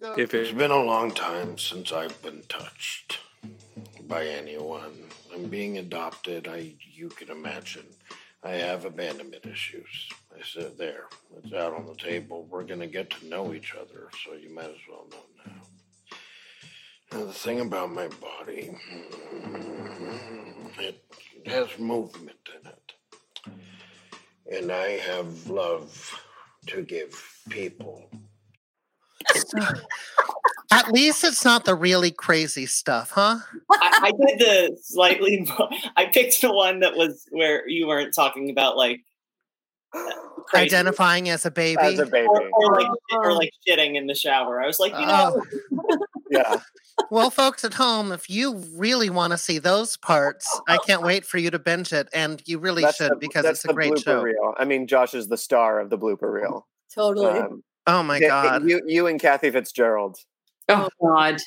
If 0.00 0.32
It's 0.32 0.50
it 0.50 0.58
been 0.58 0.70
a 0.70 0.82
long 0.82 1.10
time 1.10 1.58
since 1.58 1.92
I've 1.92 2.22
been 2.22 2.42
touched 2.48 3.18
by 4.06 4.26
anyone. 4.26 5.08
I'm 5.34 5.48
being 5.48 5.78
adopted. 5.78 6.46
I, 6.46 6.74
you 6.80 7.08
can 7.08 7.30
imagine, 7.30 7.86
I 8.44 8.52
have 8.52 8.84
abandonment 8.84 9.44
issues. 9.44 10.08
I 10.32 10.40
said, 10.44 10.78
there, 10.78 11.06
it's 11.42 11.52
out 11.52 11.74
on 11.74 11.86
the 11.86 11.96
table. 11.96 12.46
We're 12.48 12.62
gonna 12.62 12.86
get 12.86 13.10
to 13.10 13.26
know 13.26 13.52
each 13.52 13.74
other, 13.74 14.08
so 14.24 14.34
you 14.34 14.54
might 14.54 14.70
as 14.70 14.76
well 14.88 15.08
know 15.10 15.24
now. 15.44 17.18
Now, 17.18 17.24
the 17.26 17.32
thing 17.32 17.60
about 17.60 17.90
my 17.90 18.06
body, 18.06 18.78
it, 20.78 21.02
it 21.34 21.48
has 21.48 21.76
movement 21.76 22.48
in 22.60 22.70
it, 22.70 22.92
and 24.60 24.70
I 24.70 24.90
have 24.90 25.48
love 25.48 26.20
to 26.68 26.82
give 26.82 27.20
people. 27.48 28.08
At 30.70 30.92
least 30.92 31.24
it's 31.24 31.44
not 31.44 31.64
the 31.64 31.74
really 31.74 32.10
crazy 32.10 32.66
stuff, 32.66 33.10
huh? 33.12 33.38
I, 33.70 34.00
I 34.04 34.10
did 34.26 34.38
the 34.38 34.78
slightly. 34.82 35.46
mo- 35.48 35.70
I 35.96 36.06
picked 36.06 36.40
the 36.42 36.52
one 36.52 36.80
that 36.80 36.94
was 36.94 37.24
where 37.30 37.66
you 37.68 37.86
weren't 37.86 38.14
talking 38.14 38.50
about 38.50 38.76
like 38.76 39.00
crazy. 40.46 40.66
Identifying 40.66 41.30
as 41.30 41.46
a 41.46 41.50
baby. 41.50 41.80
As 41.80 41.98
a 41.98 42.04
baby. 42.06 42.26
or, 42.28 42.50
or 42.52 42.74
like 42.80 42.88
or 43.12 43.32
like 43.32 43.50
shitting 43.66 43.96
in 43.96 44.06
the 44.06 44.14
shower. 44.14 44.60
I 44.62 44.66
was 44.66 44.78
like, 44.78 44.92
you 44.92 45.06
know, 45.06 45.42
Oh. 45.72 45.98
Yeah. 46.30 46.56
Well, 47.10 47.30
folks 47.30 47.64
at 47.64 47.72
home, 47.72 48.12
if 48.12 48.28
you 48.28 48.62
really 48.74 49.08
want 49.08 49.30
to 49.30 49.38
see 49.38 49.58
those 49.58 49.96
parts, 49.96 50.46
I 50.68 50.76
can't 50.86 51.00
wait 51.00 51.24
for 51.24 51.38
you 51.38 51.50
to 51.50 51.58
binge 51.58 51.90
it, 51.94 52.06
and 52.12 52.42
you 52.44 52.58
really 52.58 52.82
That's 52.82 52.98
should 52.98 53.12
the- 53.12 53.16
because 53.16 53.44
that's 53.44 53.60
it's 53.60 53.64
a 53.64 53.68
the 53.68 53.72
great 53.72 53.92
blooper 53.94 54.04
show. 54.04 54.20
reel. 54.22 54.54
I 54.58 54.66
mean, 54.66 54.86
Josh 54.86 55.14
is 55.14 55.28
the 55.28 55.38
star 55.38 55.80
of 55.80 55.88
the 55.88 55.96
blooper 55.96 56.30
reel. 56.30 56.66
Totally. 56.94 57.38
Um, 57.38 57.62
Oh 57.88 58.02
my 58.02 58.18
yeah, 58.18 58.28
god, 58.28 58.68
You, 58.68 58.82
you 58.86 59.06
and 59.06 59.20
Kathy 59.20 59.50
Fitzgerald. 59.50 60.16
oh 60.68 60.88
God. 61.02 61.38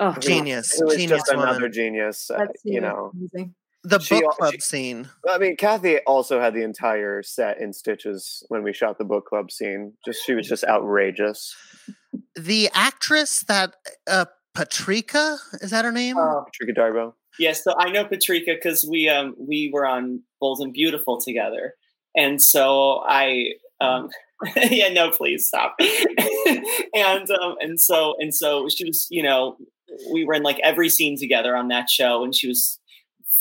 Oh, 0.00 0.10
who- 0.10 0.20
genius, 0.20 0.76
Who 0.78 0.88
is 0.88 0.96
genius 0.96 1.20
just 1.20 1.30
another 1.32 1.68
genius. 1.68 2.28
uh, 2.30 2.46
you 2.64 2.80
know, 2.80 3.12
amazing. 3.14 3.54
The 3.84 3.98
she 4.00 4.14
book 4.16 4.24
al- 4.24 4.30
club 4.32 4.54
she- 4.54 4.60
scene. 4.60 5.08
I 5.28 5.38
mean, 5.38 5.56
Kathy 5.56 5.98
also 6.00 6.40
had 6.40 6.54
the 6.54 6.62
entire 6.62 7.22
set 7.22 7.60
in 7.60 7.72
stitches 7.72 8.42
when 8.48 8.62
we 8.64 8.72
shot 8.72 8.98
the 8.98 9.04
book 9.04 9.26
club 9.26 9.52
scene. 9.52 9.92
Just 10.04 10.24
she 10.24 10.34
was 10.34 10.48
just 10.48 10.64
outrageous. 10.64 11.54
The 12.34 12.70
actress 12.74 13.40
that 13.46 13.74
uh, 14.08 14.24
Patrika 14.56 15.36
is 15.60 15.70
that 15.70 15.84
her 15.84 15.92
name? 15.92 16.16
Oh. 16.18 16.44
Patrika 16.46 16.76
Darbo. 16.76 17.12
Yes, 17.38 17.62
so 17.62 17.74
I 17.78 17.90
know 17.90 18.04
Patrika 18.04 18.54
because 18.54 18.86
we 18.88 19.08
um 19.08 19.34
we 19.38 19.70
were 19.72 19.86
on 19.86 20.22
Bold 20.40 20.60
and 20.60 20.72
Beautiful 20.72 21.20
together, 21.20 21.74
and 22.16 22.42
so 22.42 23.02
I 23.06 23.52
um 23.80 24.08
yeah 24.70 24.88
no 24.88 25.10
please 25.10 25.46
stop. 25.46 25.76
And 26.94 27.28
um 27.30 27.56
and 27.60 27.80
so 27.80 28.14
and 28.18 28.34
so 28.34 28.68
she 28.68 28.84
was 28.84 29.06
you 29.10 29.22
know 29.22 29.56
we 30.12 30.24
were 30.24 30.34
in 30.34 30.42
like 30.42 30.60
every 30.62 30.88
scene 30.88 31.18
together 31.18 31.56
on 31.56 31.68
that 31.68 31.90
show 31.90 32.22
and 32.24 32.34
she 32.34 32.48
was 32.48 32.78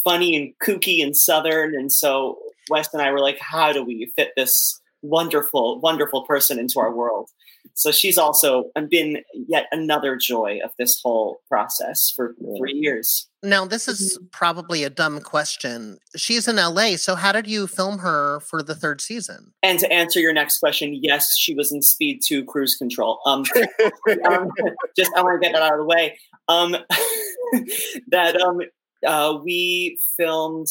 funny 0.04 0.36
and 0.36 0.54
kooky 0.64 1.04
and 1.04 1.16
southern 1.16 1.76
and 1.76 1.92
so 1.92 2.38
Wes 2.70 2.94
and 2.94 3.02
I 3.02 3.12
were 3.12 3.20
like 3.20 3.38
how 3.40 3.72
do 3.72 3.84
we 3.84 4.12
fit 4.16 4.32
this 4.36 4.80
wonderful 5.02 5.80
wonderful 5.82 6.26
person 6.26 6.58
into 6.60 6.80
our 6.80 6.94
world 6.94 7.30
so 7.74 7.92
she's 7.92 8.18
also 8.18 8.66
been 8.90 9.18
yet 9.48 9.66
another 9.72 10.16
joy 10.16 10.60
of 10.64 10.72
this 10.78 11.00
whole 11.02 11.42
process 11.48 12.12
for 12.16 12.36
three 12.58 12.74
years 12.74 13.28
Now, 13.42 13.66
this 13.66 13.88
is 13.88 14.20
probably 14.32 14.84
a 14.84 14.90
dumb 14.90 15.20
question. 15.20 15.98
She's 16.16 16.48
in 16.48 16.56
LA, 16.56 16.96
so 16.96 17.16
how 17.16 17.32
did 17.32 17.48
you 17.48 17.68
film 17.68 18.00
her 18.00 18.40
for 18.40 18.64
the 18.64 18.76
third 18.76 19.02
season? 19.02 19.54
And 19.62 19.80
to 19.80 19.92
answer 19.92 20.20
your 20.20 20.34
next 20.34 20.60
question, 20.60 20.98
yes, 21.02 21.38
she 21.38 21.54
was 21.54 21.72
in 21.72 21.82
Speed 21.82 22.22
Two 22.26 22.46
Cruise 22.46 22.76
Control. 22.76 23.20
Um, 23.26 23.44
um, 24.30 24.50
just 24.96 25.12
I 25.16 25.24
want 25.24 25.42
to 25.42 25.46
get 25.46 25.54
that 25.54 25.62
out 25.62 25.74
of 25.74 25.80
the 25.80 25.86
way. 25.86 26.18
Um, 26.48 26.72
that 28.08 28.40
um, 28.40 28.60
uh, 29.06 29.38
we 29.44 29.98
filmed 30.18 30.68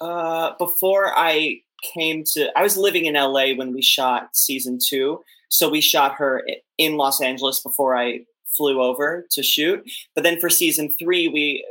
uh, 0.00 0.52
before 0.58 1.12
I 1.16 1.60
came 1.94 2.24
to. 2.32 2.50
I 2.56 2.62
was 2.62 2.76
living 2.76 3.06
in 3.06 3.14
LA 3.14 3.54
when 3.54 3.72
we 3.72 3.82
shot 3.82 4.28
season 4.34 4.78
two, 4.84 5.20
so 5.50 5.68
we 5.68 5.80
shot 5.80 6.14
her 6.14 6.46
in 6.78 6.96
Los 6.96 7.20
Angeles 7.20 7.60
before 7.60 7.96
I 7.96 8.20
flew 8.56 8.80
over 8.82 9.26
to 9.32 9.42
shoot. 9.42 9.82
But 10.14 10.24
then 10.24 10.40
for 10.40 10.48
season 10.48 10.94
three, 10.98 11.28
we 11.28 11.64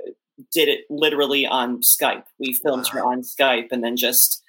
did 0.52 0.70
it 0.70 0.82
literally 0.90 1.46
on 1.46 1.82
Skype. 1.82 2.24
We 2.40 2.54
filmed 2.54 2.88
her 2.90 3.04
on 3.04 3.22
Skype, 3.22 3.68
and 3.72 3.84
then 3.84 3.98
just 3.98 4.44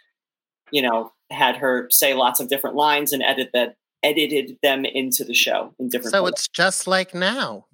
you 0.71 0.83
know 0.83 1.13
had 1.31 1.57
her 1.57 1.89
say 1.91 2.15
lots 2.15 2.41
of 2.41 2.49
different 2.49 2.77
lines 2.77 3.13
and 3.13 3.23
edit 3.23 3.51
that 3.55 3.77
edited 4.03 4.57
them 4.63 4.85
into 4.85 5.25
the 5.25 5.35
show 5.35 5.75
in 5.79 5.89
different 5.89 6.13
So 6.13 6.23
ways. 6.25 6.33
it's 6.33 6.49
just 6.49 6.87
like 6.87 7.15
now, 7.15 7.67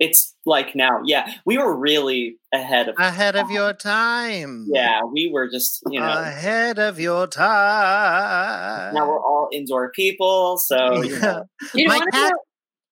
it's 0.00 0.34
like 0.44 0.74
now 0.74 1.00
yeah 1.04 1.34
we 1.46 1.56
were 1.56 1.74
really 1.76 2.36
ahead 2.52 2.88
of 2.88 2.96
ahead 2.98 3.36
of 3.36 3.50
your 3.50 3.72
time. 3.72 4.66
yeah 4.72 5.02
we 5.04 5.30
were 5.32 5.48
just 5.48 5.82
you 5.90 6.00
know 6.00 6.06
ahead 6.20 6.78
of 6.78 6.98
your 6.98 7.26
time. 7.28 8.94
now 8.94 9.06
we're 9.08 9.20
all 9.20 9.48
indoor 9.52 9.90
people 9.92 10.58
so 10.58 11.02
you 11.02 11.18
know. 11.20 11.44
You 11.74 11.86
My 11.88 11.98
want 11.98 12.04
to 12.12 12.18
cat- 12.18 12.32
know? 12.32 12.38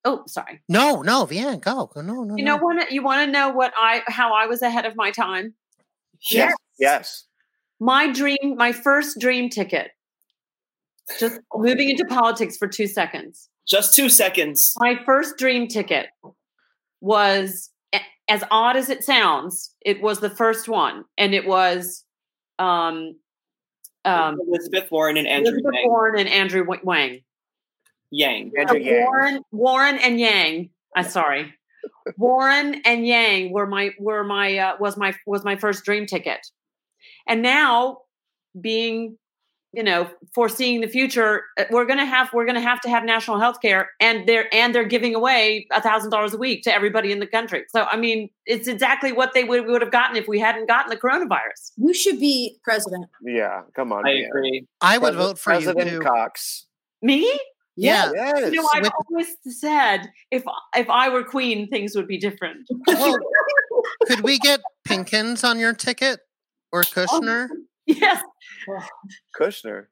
Oh, 0.04 0.24
sorry. 0.26 0.60
No, 0.68 1.02
no, 1.02 1.26
Veanne, 1.26 1.60
go. 1.60 1.88
No, 1.94 2.02
no, 2.24 2.36
You 2.36 2.44
no. 2.44 2.56
know 2.56 2.62
what? 2.62 2.90
You 2.90 3.04
want 3.04 3.24
to 3.24 3.30
know 3.30 3.50
what 3.50 3.72
I 3.76 4.02
how 4.08 4.34
I 4.34 4.46
was 4.46 4.60
ahead 4.60 4.84
of 4.84 4.96
my 4.96 5.12
time? 5.12 5.54
Yes. 6.28 6.52
Yes. 6.78 7.24
My 7.78 8.10
dream, 8.12 8.56
my 8.56 8.72
first 8.72 9.20
dream 9.20 9.48
ticket. 9.48 9.92
Just 11.20 11.38
moving 11.54 11.88
into 11.90 12.04
politics 12.04 12.56
for 12.56 12.66
two 12.66 12.86
seconds. 12.88 13.48
Just 13.66 13.94
two 13.94 14.08
seconds. 14.08 14.72
My 14.78 14.96
first 15.06 15.36
dream 15.38 15.68
ticket 15.68 16.06
was, 17.02 17.70
as 18.28 18.42
odd 18.50 18.76
as 18.76 18.88
it 18.88 19.04
sounds, 19.04 19.74
it 19.82 20.00
was 20.00 20.20
the 20.20 20.30
first 20.30 20.68
one, 20.68 21.04
and 21.18 21.34
it 21.34 21.46
was 21.46 22.04
um, 22.58 23.16
um, 24.04 24.38
Elizabeth 24.48 24.90
Warren 24.90 25.16
and 25.16 25.26
Andrew 25.26 25.52
Elizabeth 25.52 25.74
Yang. 25.74 25.88
Warren 25.88 26.18
and 26.18 26.28
Andrew 26.28 26.64
Wa- 26.64 26.78
Wang. 26.82 27.20
Yang. 28.10 28.52
Uh, 28.58 28.74
Warren, 28.74 29.42
Warren 29.50 29.98
and 29.98 30.18
Yang. 30.18 30.70
I'm 30.96 31.04
sorry. 31.04 31.52
Warren 32.16 32.80
and 32.84 33.06
Yang 33.06 33.52
were 33.52 33.66
my 33.66 33.90
were 33.98 34.24
my 34.24 34.56
uh, 34.56 34.76
was 34.78 34.96
my 34.96 35.14
was 35.26 35.44
my 35.44 35.56
first 35.56 35.84
dream 35.84 36.06
ticket, 36.06 36.46
and 37.26 37.42
now 37.42 37.98
being 38.60 39.18
you 39.72 39.82
know 39.82 40.08
foreseeing 40.34 40.80
the 40.80 40.86
future, 40.88 41.42
uh, 41.58 41.64
we're 41.70 41.84
gonna 41.86 42.04
have 42.06 42.32
we're 42.32 42.44
gonna 42.46 42.60
have 42.60 42.80
to 42.82 42.88
have 42.90 43.04
national 43.04 43.38
health 43.40 43.60
care, 43.62 43.90
and 44.00 44.28
they're 44.28 44.52
and 44.54 44.74
they're 44.74 44.84
giving 44.86 45.14
away 45.14 45.66
a 45.72 45.80
thousand 45.80 46.10
dollars 46.10 46.34
a 46.34 46.38
week 46.38 46.62
to 46.64 46.74
everybody 46.74 47.10
in 47.12 47.18
the 47.20 47.26
country. 47.26 47.64
So 47.70 47.82
I 47.84 47.96
mean, 47.96 48.28
it's 48.46 48.68
exactly 48.68 49.12
what 49.12 49.32
they 49.34 49.44
would 49.44 49.66
would 49.66 49.82
have 49.82 49.90
gotten 49.92 50.16
if 50.16 50.28
we 50.28 50.38
hadn't 50.38 50.66
gotten 50.68 50.90
the 50.90 50.96
coronavirus. 50.96 51.72
You 51.76 51.94
should 51.94 52.20
be 52.20 52.58
president. 52.64 53.06
Yeah, 53.22 53.62
come 53.74 53.92
on. 53.92 54.06
I 54.06 54.14
man. 54.14 54.24
agree. 54.28 54.66
I 54.80 54.98
would 54.98 55.14
President- 55.14 55.28
vote 55.28 55.38
for 55.38 55.52
you 55.54 55.58
President 55.60 55.90
too. 55.90 56.00
Cox. 56.00 56.66
Me? 57.00 57.40
Yeah. 57.74 58.10
You 58.10 58.50
know, 58.52 58.68
I've 58.74 58.82
With- 58.82 58.92
always 59.10 59.28
said 59.58 60.10
if 60.30 60.44
if 60.76 60.90
I 60.90 61.08
were 61.08 61.24
queen, 61.24 61.68
things 61.68 61.96
would 61.96 62.06
be 62.06 62.18
different. 62.18 62.68
Well, 62.86 63.16
could 64.06 64.20
we 64.20 64.38
get 64.38 64.60
Pinkins 64.86 65.42
on 65.48 65.58
your 65.58 65.72
ticket 65.72 66.20
or 66.70 66.82
Kushner? 66.82 67.48
Yes. 67.86 68.22
Kushner. 69.38 69.86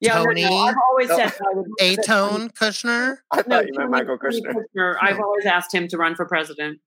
Yeah, 0.00 0.22
Tony? 0.24 0.42
no, 0.42 0.56
I've 0.56 0.74
always 0.90 1.10
Oh. 1.10 1.16
said 1.16 1.32
I 1.40 1.54
would. 1.54 1.66
A-Tone 1.80 2.50
Kushner? 2.50 3.18
I 3.30 3.36
thought 3.36 3.48
No, 3.48 3.60
you 3.60 3.70
meant 3.76 3.90
Michael 3.90 4.18
Tony 4.18 4.40
Kushner. 4.40 4.54
Kushner. 4.76 4.96
I've 5.00 5.20
always 5.20 5.46
asked 5.46 5.72
him 5.74 5.86
to 5.88 5.96
run 5.96 6.14
for 6.16 6.26
president. 6.26 6.80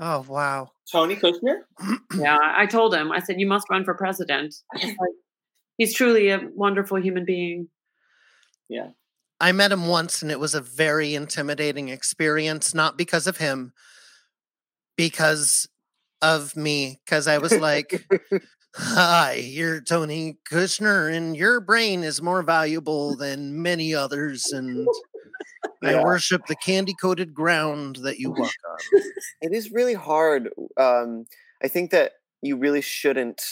Oh 0.00 0.24
wow. 0.28 0.70
Tony 0.90 1.16
Kushner? 1.16 1.60
Yeah, 2.18 2.36
I 2.36 2.62
I 2.62 2.66
told 2.66 2.94
him. 2.94 3.10
I 3.12 3.20
said, 3.20 3.40
"You 3.40 3.46
must 3.46 3.68
run 3.70 3.84
for 3.84 3.94
president." 3.94 4.54
Like, 4.74 4.96
he's 5.78 5.94
truly 5.94 6.28
a 6.30 6.40
wonderful 6.54 6.98
human 7.00 7.24
being. 7.24 7.68
Yeah. 8.68 8.88
I 9.40 9.52
met 9.52 9.72
him 9.72 9.86
once 9.88 10.22
and 10.22 10.30
it 10.30 10.38
was 10.38 10.54
a 10.54 10.60
very 10.60 11.14
intimidating 11.14 11.88
experience, 11.88 12.74
not 12.74 12.96
because 12.96 13.26
of 13.26 13.38
him, 13.38 13.72
because 14.96 15.68
of 16.20 16.54
me. 16.56 17.00
Because 17.04 17.26
I 17.26 17.38
was 17.38 17.52
like, 17.58 18.06
Hi, 18.74 19.34
you're 19.34 19.82
Tony 19.82 20.38
Kushner, 20.50 21.14
and 21.14 21.36
your 21.36 21.60
brain 21.60 22.02
is 22.02 22.22
more 22.22 22.42
valuable 22.42 23.14
than 23.16 23.60
many 23.60 23.94
others. 23.94 24.46
And 24.46 24.88
I 25.82 26.02
worship 26.02 26.46
the 26.46 26.56
candy 26.56 26.94
coated 26.94 27.34
ground 27.34 27.96
that 27.96 28.18
you 28.18 28.30
walk 28.30 28.52
on. 28.70 29.02
It 29.42 29.52
is 29.52 29.72
really 29.72 29.94
hard. 29.94 30.48
Um, 30.78 31.26
I 31.62 31.68
think 31.68 31.90
that 31.90 32.12
you 32.40 32.56
really 32.56 32.80
shouldn't. 32.80 33.42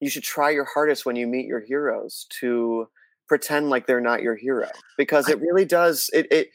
You 0.00 0.10
should 0.10 0.24
try 0.24 0.50
your 0.50 0.64
hardest 0.64 1.06
when 1.06 1.16
you 1.16 1.26
meet 1.26 1.46
your 1.46 1.60
heroes 1.60 2.26
to 2.40 2.88
pretend 3.28 3.70
like 3.70 3.86
they're 3.86 4.00
not 4.00 4.22
your 4.22 4.36
hero 4.36 4.68
because 4.98 5.28
it 5.28 5.40
really 5.40 5.64
does. 5.64 6.10
It 6.12 6.26
it 6.30 6.48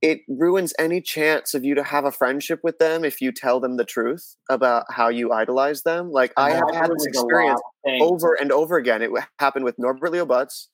it 0.00 0.20
ruins 0.28 0.72
any 0.78 1.00
chance 1.00 1.54
of 1.54 1.64
you 1.64 1.74
to 1.74 1.82
have 1.82 2.04
a 2.04 2.12
friendship 2.12 2.60
with 2.62 2.78
them 2.78 3.04
if 3.04 3.20
you 3.20 3.32
tell 3.32 3.58
them 3.58 3.76
the 3.76 3.84
truth 3.84 4.36
about 4.48 4.84
how 4.90 5.08
you 5.08 5.32
idolize 5.32 5.82
them. 5.82 6.10
Like 6.10 6.32
I 6.36 6.50
have 6.50 6.72
had 6.72 6.90
this 6.90 7.06
ruins 7.06 7.16
a 7.16 7.22
lot 7.22 7.60
experience 7.84 8.02
over 8.02 8.34
and 8.34 8.52
over 8.52 8.76
again. 8.76 9.02
It 9.02 9.10
happened 9.40 9.64
with 9.64 9.76
Norbert 9.78 10.12
Leo 10.12 10.24
Butz, 10.24 10.68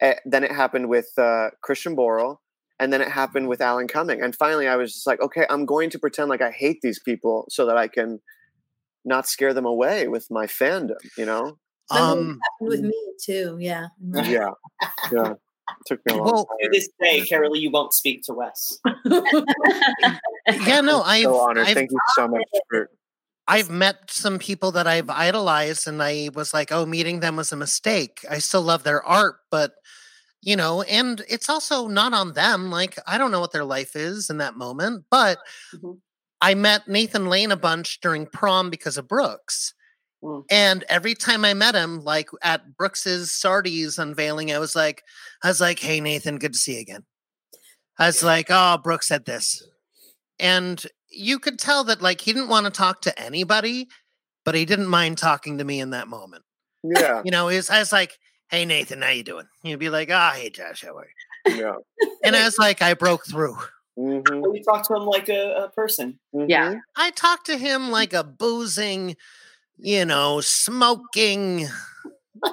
eh, 0.00 0.14
then 0.24 0.44
it 0.44 0.52
happened 0.52 0.88
with 0.88 1.10
uh, 1.18 1.50
Christian 1.62 1.96
Borle, 1.96 2.36
and 2.78 2.92
then 2.92 3.00
it 3.00 3.08
happened 3.08 3.48
with 3.48 3.60
Alan 3.60 3.88
Cumming. 3.88 4.22
And 4.22 4.34
finally, 4.34 4.68
I 4.68 4.76
was 4.76 4.92
just 4.92 5.06
like, 5.06 5.20
okay, 5.20 5.46
I'm 5.50 5.66
going 5.66 5.90
to 5.90 5.98
pretend 5.98 6.28
like 6.28 6.42
I 6.42 6.50
hate 6.50 6.78
these 6.82 7.00
people 7.00 7.46
so 7.48 7.66
that 7.66 7.76
I 7.76 7.88
can 7.88 8.20
not 9.04 9.26
scare 9.26 9.54
them 9.54 9.66
away 9.66 10.06
with 10.06 10.28
my 10.30 10.46
fandom. 10.46 10.96
You 11.18 11.26
know? 11.26 11.58
Um, 11.90 12.40
happened 12.60 12.70
with 12.70 12.80
me 12.80 13.12
too. 13.24 13.56
Yeah. 13.60 13.88
Yeah, 14.00 14.50
yeah. 15.12 15.34
Took 15.86 16.00
me 16.06 16.14
a 16.14 16.16
long 16.16 16.26
Well, 16.26 16.44
To 16.60 16.64
time. 16.64 16.72
this 16.72 16.88
day, 17.00 17.20
Carolee, 17.20 17.60
you 17.60 17.70
won't 17.70 17.92
speak 17.92 18.22
to 18.24 18.34
Wes. 18.34 18.78
yeah, 19.06 20.80
no, 20.80 21.02
I've, 21.02 21.24
so 21.24 21.40
honored. 21.40 21.66
I've 21.66 21.74
Thank 21.74 21.90
you 21.90 21.98
so 22.14 22.28
much 22.28 22.42
for. 22.68 22.90
I've 23.48 23.70
met 23.70 24.10
some 24.10 24.38
people 24.38 24.70
that 24.72 24.86
I've 24.86 25.10
idolized, 25.10 25.88
and 25.88 26.02
I 26.02 26.30
was 26.34 26.54
like, 26.54 26.70
oh, 26.70 26.86
meeting 26.86 27.20
them 27.20 27.36
was 27.36 27.52
a 27.52 27.56
mistake. 27.56 28.24
I 28.30 28.38
still 28.38 28.62
love 28.62 28.84
their 28.84 29.02
art, 29.02 29.36
but 29.50 29.72
you 30.44 30.56
know, 30.56 30.82
and 30.82 31.22
it's 31.28 31.48
also 31.48 31.86
not 31.86 32.12
on 32.12 32.32
them. 32.32 32.70
Like, 32.70 32.98
I 33.06 33.16
don't 33.18 33.30
know 33.30 33.40
what 33.40 33.52
their 33.52 33.64
life 33.64 33.94
is 33.94 34.28
in 34.30 34.38
that 34.38 34.56
moment, 34.56 35.04
but 35.10 35.38
Mhm. 35.74 35.98
I 36.40 36.54
met 36.54 36.88
Nathan 36.88 37.26
Lane 37.28 37.52
a 37.52 37.56
bunch 37.56 38.00
during 38.00 38.26
prom 38.26 38.68
because 38.68 38.96
of 38.98 39.06
Brooks. 39.06 39.74
Mm. 40.22 40.44
And 40.50 40.84
every 40.88 41.14
time 41.14 41.44
I 41.44 41.54
met 41.54 41.74
him, 41.74 42.02
like 42.04 42.28
at 42.42 42.76
Brooks's 42.76 43.32
Sardi's 43.32 43.98
unveiling, 43.98 44.52
I 44.52 44.58
was 44.58 44.76
like, 44.76 45.02
I 45.42 45.48
was 45.48 45.60
like, 45.60 45.78
hey, 45.78 46.00
Nathan, 46.00 46.38
good 46.38 46.52
to 46.52 46.58
see 46.58 46.74
you 46.74 46.80
again. 46.80 47.04
I 47.98 48.06
was 48.06 48.22
like, 48.22 48.46
oh, 48.50 48.78
Brooks 48.82 49.08
said 49.08 49.24
this. 49.24 49.62
And 50.38 50.84
you 51.10 51.38
could 51.38 51.58
tell 51.58 51.84
that 51.84 52.02
like 52.02 52.20
he 52.20 52.32
didn't 52.32 52.48
want 52.48 52.66
to 52.66 52.70
talk 52.72 53.02
to 53.02 53.20
anybody, 53.20 53.88
but 54.44 54.54
he 54.54 54.64
didn't 54.64 54.86
mind 54.88 55.18
talking 55.18 55.58
to 55.58 55.64
me 55.64 55.80
in 55.80 55.90
that 55.90 56.08
moment. 56.08 56.44
Yeah, 56.84 57.22
You 57.24 57.30
know, 57.30 57.46
he 57.46 57.56
was, 57.56 57.70
I 57.70 57.78
was 57.78 57.92
like, 57.92 58.18
hey, 58.50 58.64
Nathan, 58.64 59.02
how 59.02 59.10
you 59.10 59.22
doing? 59.22 59.46
He'd 59.62 59.78
be 59.78 59.88
like, 59.88 60.10
ah, 60.10 60.32
hey, 60.34 60.50
Josh, 60.50 60.82
how 60.84 60.96
are 60.96 61.06
you? 61.46 61.62
yeah. 61.62 61.74
And 62.24 62.34
I 62.34 62.44
was 62.44 62.58
like, 62.58 62.82
I 62.82 62.94
broke 62.94 63.24
through. 63.24 63.54
hmm 63.96 64.20
Well, 64.28 64.52
you 64.56 64.64
talk 64.64 64.82
to 64.88 64.94
him 64.96 65.06
like 65.06 65.28
a, 65.28 65.66
a 65.66 65.68
person. 65.70 66.18
Yeah. 66.32 66.74
I 66.96 67.10
talked 67.12 67.46
to 67.46 67.56
him 67.56 67.92
like 67.92 68.12
a 68.12 68.24
boozing, 68.24 69.14
you 69.84 70.04
know, 70.04 70.40
smoking, 70.40 71.66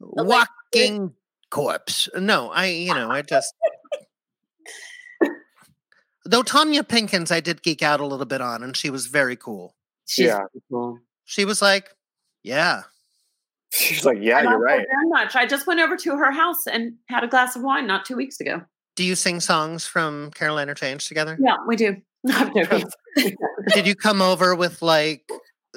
walking 0.00 1.12
corpse. 1.50 2.08
No, 2.16 2.50
I, 2.50 2.66
you 2.66 2.94
know, 2.94 3.10
I 3.10 3.22
just. 3.22 3.54
Though 6.24 6.42
Tonya 6.42 6.82
Pinkins, 6.82 7.32
I 7.32 7.40
did 7.40 7.62
geek 7.62 7.82
out 7.82 8.00
a 8.00 8.06
little 8.06 8.26
bit 8.26 8.40
on, 8.40 8.62
and 8.62 8.76
she 8.76 8.90
was 8.90 9.06
very 9.06 9.36
cool. 9.36 9.74
She's 10.06 10.26
Yeah. 10.26 10.42
cool. 10.70 10.98
She 11.24 11.44
was 11.44 11.60
like, 11.62 11.88
"Yeah, 12.42 12.82
She's 13.72 14.04
like, 14.04 14.18
yeah, 14.20 14.36
I 14.38 14.42
you're 14.42 14.58
right. 14.58 14.86
very 14.86 15.08
much. 15.08 15.34
I 15.34 15.46
just 15.46 15.66
went 15.66 15.80
over 15.80 15.96
to 15.96 16.10
her 16.16 16.30
house 16.30 16.66
and 16.66 16.94
had 17.08 17.24
a 17.24 17.26
glass 17.28 17.56
of 17.56 17.62
wine 17.62 17.86
not 17.86 18.04
two 18.04 18.16
weeks 18.16 18.38
ago. 18.38 18.60
do 18.96 19.02
you 19.04 19.14
sing 19.14 19.40
songs 19.40 19.86
from 19.86 20.30
Caroline 20.32 20.68
or 20.68 20.74
Change 20.74 21.08
together? 21.08 21.38
Yeah, 21.40 21.56
we 21.66 21.76
do. 21.76 21.96
I'm 22.28 22.52
joking. 22.54 22.84
Did 23.74 23.86
you 23.86 23.94
come 23.94 24.20
over 24.20 24.54
with 24.54 24.82
like 24.82 25.26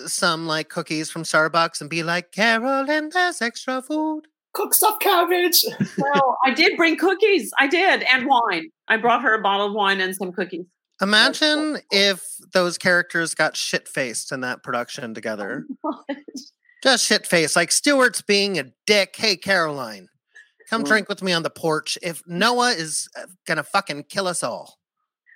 some 0.06 0.48
like 0.48 0.70
cookies 0.70 1.10
from 1.10 1.24
Starbucks 1.24 1.82
and 1.82 1.90
be 1.90 2.04
like, 2.04 2.32
Carolyn, 2.32 3.10
there's 3.14 3.42
extra 3.42 3.82
food? 3.82 4.24
Cook 4.54 4.74
stuffed 4.74 5.02
cabbage. 5.02 5.64
well, 5.98 6.38
I 6.46 6.54
did 6.54 6.78
bring 6.78 6.98
cookies. 6.98 7.52
I 7.60 7.68
did, 7.68 8.04
and 8.12 8.26
wine. 8.28 8.70
I 8.88 8.98
brought 8.98 9.22
her 9.24 9.34
a 9.34 9.42
bottle 9.42 9.68
of 9.68 9.74
wine 9.74 10.00
and 10.02 10.16
some 10.16 10.32
cookies. 10.32 10.66
Imagine 11.02 11.80
if 11.92 12.24
those 12.54 12.78
characters 12.78 13.36
got 13.36 13.58
shit 13.58 13.88
faced 13.90 14.32
in 14.32 14.42
that 14.42 14.64
production 14.64 15.14
together. 15.14 15.66
Just 16.84 17.06
shit 17.06 17.26
faced, 17.28 17.56
like 17.56 17.72
Stewart's 17.72 18.22
being 18.22 18.58
a 18.60 18.72
dick. 18.86 19.16
Hey, 19.18 19.36
Caroline, 19.36 20.08
come 20.70 20.84
Mm. 20.84 20.88
drink 20.88 21.10
with 21.10 21.22
me 21.22 21.34
on 21.34 21.44
the 21.44 21.50
porch. 21.50 21.98
If 22.02 22.22
Noah 22.28 22.72
is 22.72 23.10
uh, 23.18 23.26
gonna 23.46 23.64
fucking 23.64 24.04
kill 24.04 24.28
us 24.28 24.42
all, 24.44 24.78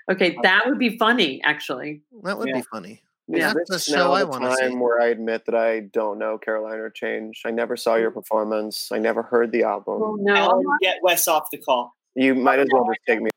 Okay, 0.10 0.38
that 0.44 0.62
would 0.66 0.80
be 0.80 0.98
funny, 0.98 1.42
actually. 1.44 2.02
that 2.24 2.38
would 2.38 2.48
Yeah. 2.50 2.56
be 2.58 2.62
funny. 2.72 3.04
Yeah. 3.32 3.50
Is 3.50 3.54
That's 3.54 3.70
the 3.70 3.76
this 3.76 3.86
show 3.86 3.96
now 4.08 4.14
I 4.14 4.20
the 4.22 4.28
want 4.28 4.44
to 4.44 4.56
see. 4.56 4.62
time 4.64 4.80
where 4.80 5.00
I 5.02 5.08
admit 5.08 5.46
that 5.46 5.56
I 5.56 5.82
don't 5.82 6.18
know 6.18 6.38
Caroline 6.40 6.80
or 6.80 6.90
Change? 6.90 7.42
I 7.46 7.52
never 7.52 7.78
saw 7.78 7.96
Mm. 7.96 8.02
your 8.02 8.12
performance. 8.12 8.92
I 8.92 8.98
never 8.98 9.22
heard 9.22 9.52
the 9.52 9.64
album. 9.64 10.02
Oh, 10.04 10.18
no. 10.20 10.34
Alan, 10.36 10.66
get 10.82 10.98
Wes 11.04 11.28
off 11.28 11.48
the 11.52 11.58
call. 11.60 11.94
You 12.16 12.34
might 12.36 12.60
as 12.60 12.68
well 12.74 12.86
just 12.86 13.00
take 13.08 13.22
me. 13.22 13.30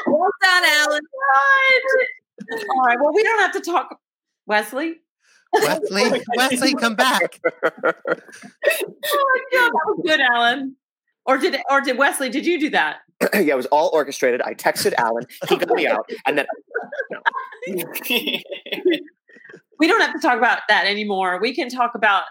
Well 0.07 0.29
done, 0.41 0.63
Alan. 0.65 1.01
What? 1.11 1.83
All 2.69 2.85
right. 2.85 2.97
Well, 2.99 3.13
we 3.13 3.23
don't 3.23 3.39
have 3.39 3.51
to 3.53 3.61
talk. 3.61 3.97
Wesley? 4.47 4.95
Wesley, 5.53 6.21
Wesley, 6.35 6.73
come 6.75 6.95
back. 6.95 7.39
Oh 9.13 9.25
my 9.33 9.57
God, 9.57 9.71
that 9.71 9.85
was 9.85 10.01
good, 10.05 10.19
Alan. 10.21 10.75
Or 11.25 11.37
did 11.37 11.55
or 11.69 11.81
did 11.81 11.97
Wesley? 11.97 12.29
Did 12.29 12.45
you 12.45 12.59
do 12.59 12.69
that? 12.71 12.97
yeah, 13.33 13.39
it 13.53 13.55
was 13.57 13.67
all 13.67 13.89
orchestrated. 13.93 14.41
I 14.41 14.53
texted 14.55 14.93
Alan. 14.97 15.25
He 15.49 15.57
got 15.57 15.69
me 15.69 15.85
out, 15.87 16.09
and 16.25 16.37
then 16.37 16.45
We 19.79 19.87
don't 19.87 20.01
have 20.01 20.13
to 20.13 20.19
talk 20.19 20.37
about 20.37 20.59
that 20.69 20.85
anymore. 20.85 21.39
We 21.41 21.55
can 21.55 21.69
talk 21.69 21.91
about 21.95 22.23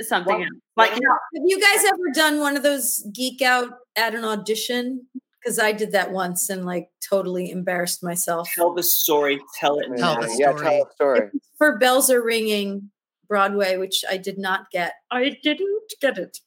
something 0.00 0.34
What- 0.34 0.42
else. 0.42 0.50
Like 0.76 0.90
Have 0.92 1.00
you 1.44 1.60
guys 1.60 1.84
ever 1.84 2.10
done 2.14 2.40
one 2.40 2.56
of 2.56 2.62
those 2.62 3.04
geek 3.14 3.42
out 3.42 3.68
at 3.94 4.14
an 4.14 4.24
audition 4.24 5.06
because 5.38 5.58
I 5.58 5.72
did 5.72 5.92
that 5.92 6.12
once 6.12 6.48
and 6.48 6.64
like 6.64 6.88
totally 7.06 7.50
embarrassed 7.50 8.02
myself. 8.02 8.48
Tell 8.54 8.72
the 8.72 8.82
story. 8.82 9.38
Tell 9.60 9.78
it 9.80 9.88
Tell 9.98 10.14
now. 10.14 10.26
the 10.26 10.34
Yeah, 10.38 10.52
tell 10.52 10.56
story. 10.58 10.78
the 10.78 10.86
story. 10.94 11.30
For 11.58 11.78
Bells 11.78 12.08
Are 12.10 12.24
Ringing 12.24 12.90
Broadway, 13.28 13.76
which 13.76 14.02
I 14.08 14.16
did 14.16 14.38
not 14.38 14.70
get. 14.70 14.94
I 15.10 15.36
didn't 15.42 15.62
get 16.00 16.16
it. 16.18 16.38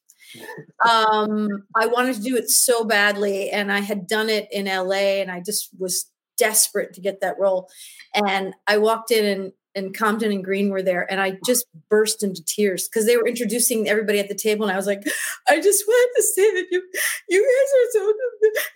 Um, 0.87 1.63
I 1.75 1.87
wanted 1.87 2.15
to 2.15 2.21
do 2.21 2.35
it 2.35 2.49
so 2.49 2.83
badly, 2.83 3.49
and 3.49 3.71
I 3.71 3.79
had 3.79 4.07
done 4.07 4.29
it 4.29 4.47
in 4.51 4.65
LA, 4.65 5.21
and 5.21 5.31
I 5.31 5.41
just 5.41 5.69
was 5.79 6.05
desperate 6.37 6.93
to 6.93 7.01
get 7.01 7.21
that 7.21 7.39
role. 7.39 7.69
And 8.13 8.53
I 8.67 8.77
walked 8.77 9.11
in 9.11 9.25
and 9.25 9.51
and 9.75 9.95
Comden 9.95 10.33
and 10.33 10.43
Green 10.43 10.69
were 10.69 10.81
there, 10.81 11.05
and 11.11 11.19
I 11.19 11.37
just 11.45 11.65
burst 11.89 12.23
into 12.23 12.41
tears 12.43 12.87
because 12.87 13.05
they 13.05 13.17
were 13.17 13.27
introducing 13.27 13.89
everybody 13.89 14.19
at 14.19 14.29
the 14.29 14.35
table, 14.35 14.63
and 14.63 14.71
I 14.71 14.77
was 14.77 14.87
like, 14.87 15.03
"I 15.49 15.59
just 15.59 15.83
wanted 15.85 16.13
to 16.15 16.23
say 16.23 16.53
that 16.53 16.65
you, 16.71 16.81
you 17.29 17.43
guys 17.43 17.73
are 17.75 17.91
so 17.91 18.13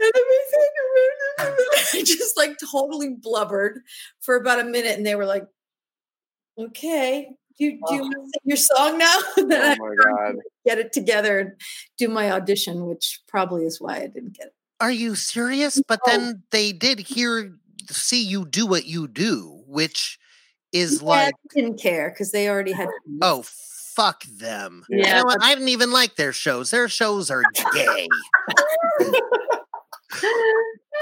amazing." 0.02 1.70
I 2.00 2.04
just 2.04 2.36
like 2.36 2.58
totally 2.70 3.16
blubbered 3.18 3.80
for 4.20 4.36
about 4.36 4.60
a 4.60 4.66
minute, 4.66 4.97
and 4.97 5.06
they 5.06 5.16
were 5.16 5.26
like, 5.26 5.45
"Okay, 6.58 7.30
do 7.60 7.66
you, 7.66 7.72
do 7.88 7.95
you 7.95 8.01
want 8.01 8.14
to 8.14 8.22
sing 8.22 8.41
your 8.45 8.57
song 8.57 8.97
now?" 8.97 9.18
Oh 9.38 9.76
my 9.78 9.95
God. 10.03 10.36
get 10.66 10.80
it 10.80 10.91
together 10.93 11.39
and 11.39 11.51
do 11.97 12.07
my 12.07 12.32
audition, 12.32 12.86
which 12.88 13.20
probably 13.28 13.66
is 13.66 13.80
why 13.82 13.97
I 13.97 14.07
didn't 14.07 14.38
get 14.38 14.47
it. 14.47 14.53
Are 14.80 14.91
you 14.91 15.16
serious? 15.16 15.82
But 15.88 15.99
then 16.05 16.43
they 16.51 16.72
did 16.72 16.99
hear, 16.99 17.55
see 17.89 18.24
you 18.24 18.45
do 18.45 18.66
what 18.66 18.86
you 18.86 19.07
do, 19.10 19.62
which 19.68 20.18
is 20.72 21.01
Yeah, 21.01 21.07
like, 21.10 21.34
I 21.36 21.53
didn't 21.53 21.82
care 21.82 22.10
because 22.10 22.32
they 22.32 22.47
already 22.49 22.72
had. 22.72 22.88
oh, 23.22 23.43
fuck 23.45 24.24
them. 24.24 24.86
You 24.89 24.99
Yeah. 24.99 25.20
know 25.20 25.26
what? 25.26 25.43
I 25.43 25.53
didn't 25.53 25.70
even 25.70 25.91
like 25.91 26.16
their 26.16 26.32
shows. 26.32 26.72
Their 26.72 26.88
shows 26.88 27.30
are 27.30 27.43
gay. 27.74 28.07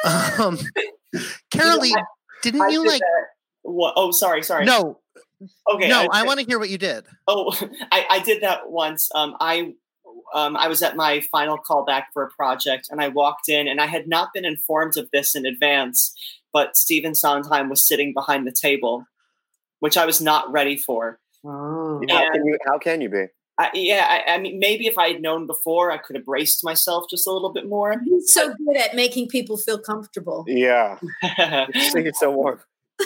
um, 0.03 0.58
Carolee, 1.53 1.93
didn't 2.43 2.62
I 2.62 2.70
you 2.70 2.84
did 2.84 2.89
like? 2.89 3.01
that- 3.01 3.28
What? 3.64 3.93
Oh, 3.97 4.12
sorry, 4.12 4.41
sorry. 4.43 4.66
No. 4.66 4.99
Okay. 5.72 5.88
No, 5.88 6.08
I 6.12 6.24
want 6.24 6.40
to 6.40 6.46
hear 6.46 6.60
what 6.60 6.70
you 6.70 6.78
did. 6.78 7.06
Oh, 7.28 7.56
I, 7.92 8.06
I 8.10 8.20
did 8.20 8.42
that 8.44 8.70
once. 8.70 9.10
Um, 9.14 9.36
I 9.40 9.74
um, 10.34 10.58
I 10.58 10.68
was 10.68 10.82
at 10.82 10.96
my 10.96 11.22
final 11.32 11.58
callback 11.58 12.04
for 12.14 12.24
a 12.24 12.30
project, 12.32 12.90
and 12.92 13.02
I 13.02 13.08
walked 13.08 13.50
in, 13.50 13.68
and 13.68 13.80
I 13.80 13.86
had 13.86 14.08
not 14.08 14.34
been 14.34 14.46
informed 14.46 14.98
of 14.98 15.10
this 15.12 15.36
in 15.36 15.46
advance. 15.46 16.14
But 16.54 16.76
Stephen 16.76 17.14
Sondheim 17.14 17.70
was 17.70 17.86
sitting 17.86 18.14
behind 18.14 18.48
the 18.48 18.52
table, 18.52 19.06
which 19.80 19.98
I 19.98 20.06
was 20.06 20.22
not 20.22 20.52
ready 20.52 20.76
for. 20.78 21.20
How 21.44 22.00
can 22.34 22.46
you? 22.46 22.58
How 22.66 22.78
can 22.78 23.02
you 23.02 23.10
be? 23.10 23.26
I, 23.60 23.72
yeah, 23.74 24.06
I, 24.08 24.34
I 24.34 24.38
mean, 24.38 24.60
maybe 24.60 24.86
if 24.86 24.98
I 25.00 25.08
had 25.08 25.22
known 25.22 25.48
before, 25.48 25.92
I 25.92 25.98
could 25.98 26.16
have 26.16 26.26
braced 26.26 26.64
myself 26.64 27.06
just 27.10 27.26
a 27.26 27.32
little 27.32 27.52
bit 27.52 27.68
more. 27.68 28.00
He's 28.04 28.32
so 28.32 28.54
good 28.54 28.78
at 28.78 28.96
making 28.96 29.30
people 29.30 29.58
feel 29.58 29.80
comfortable. 29.80 30.46
Yeah. 30.48 31.00
See, 31.74 32.02
it's 32.02 32.20
so 32.20 32.32
warm. 32.32 32.60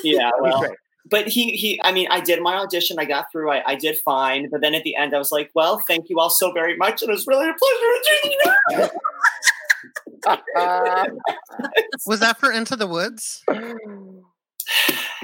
yeah, 0.04 0.32
well, 0.42 0.60
great. 0.60 0.78
But 1.10 1.28
he 1.28 1.52
he 1.52 1.80
I 1.84 1.92
mean 1.92 2.08
I 2.10 2.20
did 2.20 2.42
my 2.42 2.56
audition 2.56 2.98
I 3.00 3.06
got 3.06 3.32
through 3.32 3.52
I, 3.52 3.64
I 3.66 3.76
did 3.76 3.98
fine 4.04 4.50
but 4.50 4.62
then 4.62 4.76
at 4.76 4.84
the 4.84 4.96
end 4.96 5.16
I 5.16 5.18
was 5.18 5.32
like 5.32 5.52
well 5.56 5.82
thank 5.88 6.10
you 6.10 6.20
all 6.20 6.30
so 6.30 6.52
very 6.52 6.76
much 6.78 7.02
and 7.02 7.10
it 7.10 7.14
was 7.14 7.26
really 7.28 7.50
a 7.50 7.54
pleasure 7.54 8.78
to 8.78 8.92
Was 12.06 12.20
that 12.20 12.40
for 12.40 12.52
Into 12.52 12.76
the 12.76 12.86
Woods? 12.86 13.44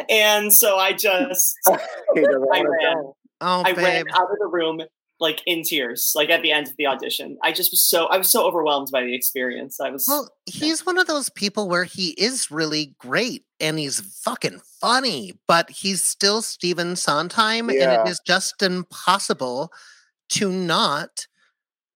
and 0.10 0.54
so 0.54 0.78
I 0.78 0.94
just 0.94 1.56
I 1.68 1.78
ran. 2.18 3.14
Oh, 3.40 3.62
I 3.64 3.74
ran 3.74 4.06
out 4.14 4.32
of 4.32 4.40
the 4.40 4.48
room 4.48 4.82
like 5.20 5.42
in 5.46 5.64
tears 5.64 6.14
like 6.16 6.30
at 6.30 6.42
the 6.42 6.52
end 6.52 6.68
of 6.68 6.76
the 6.78 6.86
audition 6.86 7.38
I 7.44 7.52
just 7.52 7.72
was 7.72 7.84
so 7.84 8.06
I 8.08 8.18
was 8.18 8.32
so 8.32 8.46
overwhelmed 8.46 8.90
by 8.92 9.04
the 9.04 9.16
experience 9.16 9.80
I 9.80 9.90
was 9.90 10.06
Well, 10.08 10.30
he's 10.46 10.86
one 10.86 10.98
of 10.98 11.08
those 11.08 11.30
people 11.30 11.68
where 11.68 11.84
he 11.84 12.10
is 12.12 12.52
really 12.52 12.96
great 13.00 13.44
and 13.60 13.80
he's 13.80 14.00
fucking 14.00 14.62
funny, 14.80 15.34
but 15.48 15.70
he's 15.70 16.02
still 16.02 16.42
Stephen 16.42 16.96
Sondheim, 16.96 17.70
and 17.70 17.80
it 17.80 18.08
is 18.08 18.20
just 18.26 18.62
impossible 18.62 19.72
to 20.30 20.52
not 20.52 21.28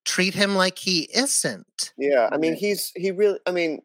treat 0.05 0.33
him 0.33 0.55
like 0.55 0.79
he 0.79 1.09
isn't. 1.13 1.93
Yeah, 1.97 2.29
I 2.31 2.37
mean, 2.37 2.55
he's 2.55 2.91
he 2.95 3.11
really. 3.11 3.39
I 3.45 3.51
mean, 3.51 3.81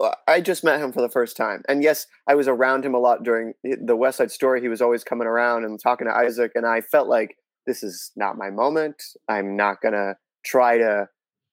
uh, 0.00 0.14
I 0.26 0.40
just 0.40 0.64
met 0.64 0.80
him 0.80 0.92
for 0.92 1.00
the 1.00 1.08
first 1.08 1.36
time, 1.36 1.62
and 1.68 1.82
yes, 1.82 2.06
I 2.26 2.34
was 2.34 2.48
around 2.48 2.84
him 2.84 2.94
a 2.94 2.98
lot 2.98 3.22
during 3.22 3.54
the 3.62 3.96
West 3.96 4.18
Side 4.18 4.30
Story. 4.30 4.60
He 4.60 4.68
was 4.68 4.82
always 4.82 5.04
coming 5.04 5.28
around 5.28 5.64
and 5.64 5.78
talking 5.80 6.06
to 6.06 6.14
Isaac, 6.14 6.52
and 6.54 6.66
I 6.66 6.80
felt 6.80 7.08
like 7.08 7.36
this 7.66 7.82
is 7.82 8.12
not 8.16 8.38
my 8.38 8.50
moment. 8.50 9.02
I'm 9.28 9.56
not 9.56 9.80
gonna 9.80 10.14
try 10.44 10.78
to, 10.78 11.08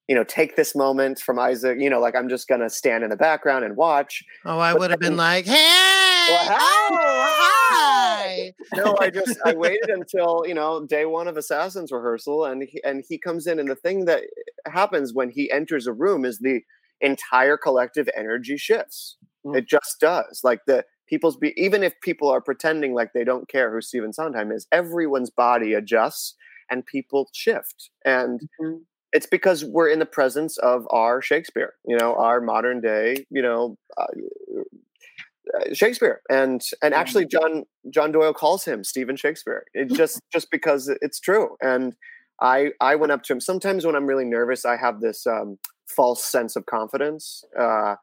you 0.08 0.16
know, 0.16 0.24
take 0.24 0.56
this 0.56 0.76
moment 0.76 1.20
from 1.20 1.40
Isaac. 1.40 1.78
You 1.80 1.90
know, 1.90 2.00
like 2.00 2.16
I'm 2.16 2.30
just 2.30 2.48
gonna 2.48 2.70
stand 2.70 3.04
in 3.04 3.10
the 3.10 3.18
background 3.18 3.66
and 3.66 3.76
watch. 3.76 4.24
Oh, 4.46 4.60
I 4.60 4.74
would 4.74 4.92
have 4.92 5.00
been 5.00 5.18
like, 5.18 5.46
hey, 5.46 5.54
oh, 6.30 6.48
hi. 7.70 8.54
no, 8.76 8.98
I 9.00 9.10
just 9.10 9.38
I 9.46 9.54
waited 9.54 9.90
until 9.90 10.44
you 10.48 10.54
know 10.54 10.86
day 10.86 11.06
one 11.06 11.28
of 11.28 11.38
Assassins 11.38 11.92
rehearsal, 11.92 12.46
and 12.46 12.64
he, 12.64 12.82
and 12.84 13.04
he 13.08 13.18
comes 13.18 13.48
in, 13.48 13.60
and 13.60 13.70
the 13.70 13.76
thing 13.76 14.06
that 14.06 14.24
happens 14.66 15.14
when 15.14 15.30
he 15.30 15.52
enters 15.52 15.88
a 15.88 15.94
room 15.94 16.26
is 16.26 16.40
the 16.40 16.62
entire 17.02 17.58
collective 17.58 18.10
energy 18.16 18.58
shifts. 18.58 19.18
Mm. 19.46 19.58
It 19.58 19.68
just 19.68 20.00
does. 20.00 20.42
Like 20.44 20.62
the 20.68 20.84
people's 21.08 21.38
be 21.38 21.54
even 21.58 21.84
if 21.84 22.00
people 22.02 22.30
are 22.30 22.42
pretending 22.42 22.94
like 22.94 23.14
they 23.14 23.24
don't 23.24 23.50
care 23.50 23.72
who 23.72 23.82
Stephen 23.82 24.14
Sondheim 24.14 24.52
is, 24.52 24.68
everyone's 24.72 25.30
body 25.30 25.74
adjusts 25.74 26.36
and 26.70 26.86
people 26.86 27.30
shift, 27.34 27.90
and 28.06 28.42
it's 29.14 29.28
because 29.28 29.64
we're 29.64 29.90
in 29.90 30.00
the 30.00 30.06
presence 30.06 30.58
of 30.58 30.86
our 30.92 31.22
Shakespeare. 31.22 31.74
You 31.86 31.98
know, 31.98 32.16
our 32.16 32.42
modern 32.42 32.82
day. 32.82 33.26
You 33.30 33.42
know. 33.42 33.78
Uh, 33.98 34.06
uh, 35.56 35.74
Shakespeare 35.74 36.22
and 36.30 36.62
and 36.82 36.94
actually 36.94 37.26
John 37.26 37.64
John 37.90 38.12
Doyle 38.12 38.34
calls 38.34 38.66
him 38.66 38.84
Stephen 38.84 39.16
Shakespeare. 39.16 39.64
It 39.74 39.90
just 39.94 40.20
just 40.32 40.52
because 40.52 40.90
it's 41.02 41.22
true. 41.22 41.56
And 41.62 41.96
I 42.42 42.72
I 42.82 42.96
went 42.96 43.12
up 43.12 43.24
to 43.24 43.34
him. 43.34 43.40
Sometimes 43.40 43.86
when 43.86 43.96
I'm 43.96 44.08
really 44.08 44.26
nervous, 44.26 44.66
I 44.66 44.78
have 44.78 45.00
this 45.00 45.26
um, 45.26 45.58
false 45.88 46.24
sense 46.24 46.56
of 46.56 46.66
confidence. 46.66 47.44
Uh, 47.58 47.96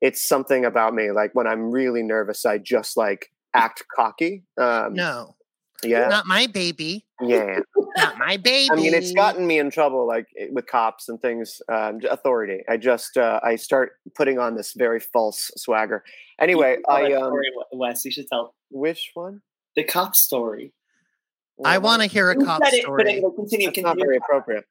it's 0.00 0.26
something 0.26 0.64
about 0.64 0.94
me. 0.94 1.10
Like 1.10 1.30
when 1.34 1.46
I'm 1.46 1.70
really 1.70 2.02
nervous, 2.02 2.44
I 2.46 2.58
just 2.58 2.96
like 2.96 3.28
act 3.54 3.84
cocky. 3.96 4.44
Um, 4.58 4.94
No, 4.94 5.36
yeah, 5.82 6.08
not 6.08 6.26
my 6.26 6.46
baby. 6.46 7.06
yeah. 7.22 7.60
Not 7.96 8.18
my 8.18 8.36
baby. 8.36 8.68
I 8.70 8.76
mean, 8.76 8.94
it's 8.94 9.12
gotten 9.12 9.46
me 9.46 9.58
in 9.58 9.70
trouble, 9.70 10.06
like 10.06 10.26
eh, 10.38 10.46
with 10.52 10.66
cops 10.66 11.08
and 11.08 11.20
things. 11.20 11.60
Um, 11.68 11.98
authority. 12.08 12.60
I 12.68 12.76
just 12.76 13.16
uh, 13.16 13.40
I 13.42 13.56
start 13.56 13.92
putting 14.14 14.38
on 14.38 14.54
this 14.54 14.74
very 14.76 15.00
false 15.00 15.50
swagger. 15.56 16.04
Anyway, 16.40 16.78
I 16.88 17.02
that 17.08 17.12
um, 17.14 17.24
story, 17.30 17.46
Wes 17.72 18.04
you 18.04 18.10
should 18.12 18.26
tell 18.28 18.54
which 18.70 19.10
one? 19.14 19.40
the 19.76 19.84
cop 19.84 20.16
story 20.16 20.72
I 21.64 21.78
want 21.78 22.02
to 22.02 22.08
hear 22.08 22.30
a 22.30 22.38
You 22.38 22.44
cop 22.44 22.62
said 22.64 22.72
it, 22.74 22.82
but 22.82 22.82
story. 22.84 23.12
anyway, 23.12 23.30
continue 23.36 23.68
It's 23.68 23.78
not 23.78 23.90
continue 23.96 24.04
very 24.06 24.16
appropriate. 24.16 24.64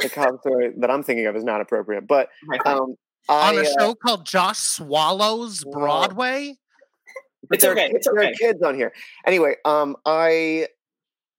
The 0.00 0.08
cop 0.10 0.40
story 0.40 0.72
that 0.78 0.90
I'm 0.90 1.02
thinking 1.02 1.26
of 1.26 1.36
is 1.36 1.44
not 1.44 1.60
appropriate. 1.60 2.06
But 2.08 2.28
um, 2.66 2.94
On 3.28 3.56
I, 3.56 3.60
a 3.60 3.62
uh, 3.62 3.72
show 3.78 3.94
called 3.94 4.26
Josh 4.26 4.58
Swallows 4.58 5.64
Broadway. 5.64 6.56
It's 7.50 7.62
there 7.62 7.72
are 7.72 7.74
okay, 7.74 7.90
it's 7.92 8.06
there 8.06 8.28
are 8.28 8.32
kids 8.32 8.62
on 8.62 8.74
here. 8.74 8.92
Anyway, 9.26 9.56
um, 9.64 9.96
I 10.04 10.68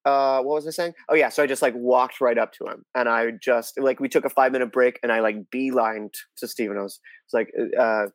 uh, 0.05 0.41
what 0.41 0.55
was 0.55 0.67
I 0.67 0.71
saying? 0.71 0.93
Oh 1.09 1.15
yeah, 1.15 1.29
so 1.29 1.41
I 1.41 1.47
just 1.47 1.63
like 1.63 1.73
walked 1.75 2.21
right 2.21 2.38
up 2.38 2.53
to 2.53 2.65
him, 2.65 2.86
and 2.93 3.09
I 3.09 3.31
just 3.31 3.79
like 3.79 3.99
we 3.99 4.07
took 4.07 4.23
a 4.23 4.29
five 4.29 4.51
minute 4.51 4.71
break, 4.71 4.99
and 5.01 5.11
I 5.11 5.19
like 5.19 5.49
beelined 5.49 6.13
to 6.38 6.47
Steven. 6.47 6.77
I 6.77 6.83
was, 6.83 6.99
was 7.31 7.33
like, 7.33 7.51
uh, 7.77 8.07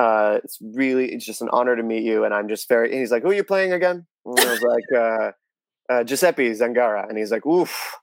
uh, 0.00 0.40
it's 0.44 0.58
really 0.60 1.10
it's 1.12 1.24
just 1.24 1.40
an 1.40 1.48
honor 1.50 1.76
to 1.76 1.82
meet 1.82 2.02
you, 2.02 2.24
and 2.24 2.34
I'm 2.34 2.48
just 2.48 2.68
very. 2.68 2.90
And 2.90 3.00
he's 3.00 3.10
like, 3.10 3.22
who 3.22 3.30
are 3.30 3.34
you 3.34 3.44
playing 3.44 3.72
again? 3.72 4.06
And 4.26 4.40
I 4.40 4.50
was 4.50 4.62
like, 4.62 4.84
uh, 4.94 5.30
uh, 5.90 6.04
Giuseppe 6.04 6.50
Zangara, 6.50 7.08
and 7.08 7.16
he's 7.16 7.32
like, 7.32 7.46
oof, 7.46 7.96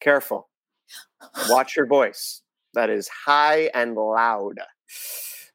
careful, 0.00 0.50
watch 1.48 1.74
your 1.74 1.86
voice. 1.86 2.42
That 2.74 2.90
is 2.90 3.08
high 3.08 3.70
and 3.74 3.94
loud. 3.96 4.58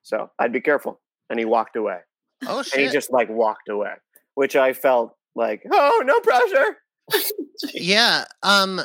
So 0.03 0.29
I'd 0.39 0.53
be 0.53 0.61
careful. 0.61 1.01
And 1.29 1.37
he 1.39 1.45
walked 1.45 1.75
away 1.75 1.99
Oh 2.45 2.61
shit. 2.63 2.73
and 2.73 2.83
he 2.83 2.89
just 2.89 3.11
like 3.11 3.29
walked 3.29 3.69
away, 3.69 3.93
which 4.35 4.55
I 4.55 4.73
felt 4.73 5.15
like, 5.35 5.63
oh, 5.71 6.03
no 6.05 6.19
pressure. 6.21 6.77
yeah. 7.73 8.25
Um, 8.43 8.81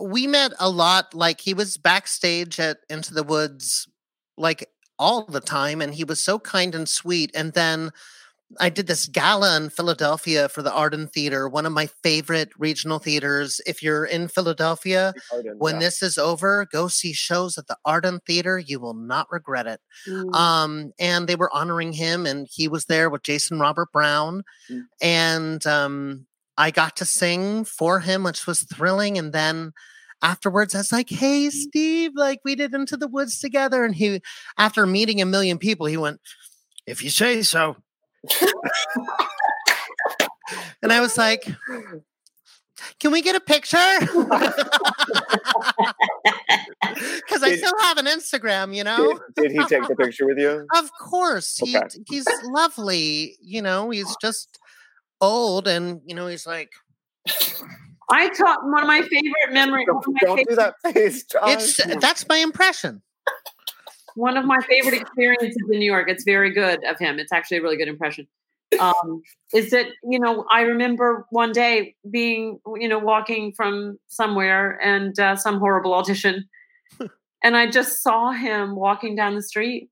we 0.00 0.26
met 0.26 0.52
a 0.58 0.68
lot. 0.68 1.14
Like 1.14 1.40
he 1.40 1.54
was 1.54 1.76
backstage 1.76 2.58
at 2.58 2.78
Into 2.88 3.14
the 3.14 3.22
Woods, 3.22 3.88
like 4.36 4.68
all 4.98 5.24
the 5.24 5.40
time, 5.40 5.80
and 5.80 5.94
he 5.94 6.04
was 6.04 6.20
so 6.20 6.38
kind 6.38 6.74
and 6.74 6.88
sweet. 6.88 7.30
And 7.34 7.52
then 7.52 7.90
I 8.60 8.68
did 8.68 8.86
this 8.86 9.06
gala 9.06 9.56
in 9.56 9.70
Philadelphia 9.70 10.48
for 10.48 10.62
the 10.62 10.72
Arden 10.72 11.08
Theater, 11.08 11.48
one 11.48 11.66
of 11.66 11.72
my 11.72 11.86
favorite 12.02 12.50
regional 12.58 12.98
theaters. 12.98 13.60
If 13.66 13.82
you're 13.82 14.04
in 14.04 14.28
Philadelphia, 14.28 15.14
Arden, 15.32 15.56
when 15.58 15.74
yeah. 15.74 15.80
this 15.80 16.02
is 16.02 16.18
over, 16.18 16.66
go 16.70 16.88
see 16.88 17.12
shows 17.12 17.58
at 17.58 17.66
the 17.66 17.76
Arden 17.84 18.20
Theater. 18.26 18.58
You 18.58 18.80
will 18.80 18.94
not 18.94 19.26
regret 19.30 19.66
it. 19.66 19.80
Mm. 20.08 20.34
Um, 20.34 20.92
and 20.98 21.28
they 21.28 21.36
were 21.36 21.54
honoring 21.54 21.92
him, 21.92 22.26
and 22.26 22.46
he 22.50 22.68
was 22.68 22.86
there 22.86 23.10
with 23.10 23.22
Jason 23.22 23.58
Robert 23.58 23.92
Brown. 23.92 24.42
Mm. 24.70 24.82
And 25.00 25.66
um, 25.66 26.26
I 26.56 26.70
got 26.70 26.96
to 26.96 27.04
sing 27.04 27.64
for 27.64 28.00
him, 28.00 28.24
which 28.24 28.46
was 28.46 28.62
thrilling. 28.62 29.18
And 29.18 29.32
then 29.32 29.72
afterwards, 30.22 30.74
I 30.74 30.78
was 30.78 30.92
like, 30.92 31.10
"Hey, 31.10 31.50
Steve, 31.50 32.12
like 32.14 32.40
we 32.44 32.54
did 32.54 32.74
Into 32.74 32.96
the 32.96 33.08
Woods 33.08 33.38
together." 33.38 33.84
And 33.84 33.94
he, 33.94 34.20
after 34.58 34.86
meeting 34.86 35.20
a 35.20 35.26
million 35.26 35.58
people, 35.58 35.86
he 35.86 35.96
went, 35.96 36.20
"If 36.86 37.02
you 37.02 37.10
say 37.10 37.42
so." 37.42 37.76
And 40.82 40.92
I 40.92 41.00
was 41.00 41.16
like, 41.18 41.44
"Can 43.00 43.12
we 43.12 43.22
get 43.22 43.36
a 43.36 43.40
picture?" 43.40 43.76
Because 47.26 47.42
I 47.42 47.56
still 47.56 47.72
have 47.80 47.98
an 47.98 48.06
Instagram, 48.06 48.74
you 48.74 48.84
know. 48.84 49.18
Did, 49.34 49.48
did 49.48 49.52
he 49.52 49.64
take 49.64 49.88
the 49.88 49.96
picture 49.96 50.26
with 50.26 50.38
you? 50.38 50.66
Of 50.76 50.90
course, 51.00 51.56
he 51.56 51.76
he's 52.08 52.26
lovely. 52.44 53.36
You 53.40 53.62
know, 53.62 53.90
he's 53.90 54.14
just 54.20 54.58
old, 55.20 55.66
and 55.66 56.00
you 56.04 56.14
know, 56.14 56.28
he's 56.28 56.46
like 56.46 56.70
I 58.10 58.28
taught 58.28 58.64
one 58.64 58.82
of 58.82 58.86
my 58.86 59.00
favorite 59.02 59.52
memories. 59.52 59.86
One 59.88 59.96
of 59.98 60.06
my 60.06 60.18
Don't 60.22 60.48
do 60.48 60.56
that 60.56 60.74
face, 60.82 61.24
Josh. 61.24 61.78
it's 61.80 62.00
that's 62.00 62.28
my 62.28 62.36
impression. 62.36 63.02
One 64.16 64.36
of 64.36 64.44
my 64.44 64.58
favorite 64.68 65.00
experiences 65.00 65.56
in 65.70 65.78
New 65.78 65.84
York. 65.84 66.08
It's 66.08 66.24
very 66.24 66.52
good 66.52 66.84
of 66.84 66.98
him. 66.98 67.18
It's 67.18 67.32
actually 67.32 67.58
a 67.58 67.62
really 67.62 67.76
good 67.76 67.88
impression. 67.88 68.26
Um, 68.80 69.22
is 69.52 69.70
that 69.70 69.86
you 70.02 70.18
know 70.18 70.44
I 70.50 70.62
remember 70.62 71.26
one 71.30 71.52
day 71.52 71.94
being 72.10 72.58
you 72.76 72.88
know 72.88 72.98
walking 72.98 73.52
from 73.52 73.98
somewhere 74.08 74.80
and 74.82 75.18
uh, 75.18 75.36
some 75.36 75.58
horrible 75.58 75.94
audition, 75.94 76.48
and 77.42 77.56
I 77.56 77.70
just 77.70 78.02
saw 78.02 78.32
him 78.32 78.74
walking 78.74 79.14
down 79.14 79.36
the 79.36 79.42
street 79.42 79.90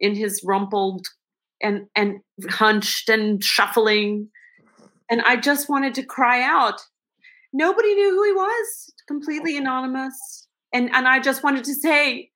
in 0.00 0.14
his 0.14 0.42
rumpled 0.44 1.06
and 1.62 1.86
and 1.94 2.20
hunched 2.48 3.08
and 3.08 3.42
shuffling, 3.42 4.28
and 5.10 5.20
I 5.22 5.36
just 5.36 5.68
wanted 5.68 5.94
to 5.94 6.02
cry 6.02 6.42
out. 6.42 6.80
Nobody 7.52 7.94
knew 7.94 8.10
who 8.10 8.24
he 8.24 8.32
was, 8.32 8.94
completely 9.06 9.58
anonymous, 9.58 10.48
and 10.72 10.90
and 10.94 11.06
I 11.06 11.20
just 11.20 11.42
wanted 11.42 11.64
to 11.64 11.74
say, 11.74 12.30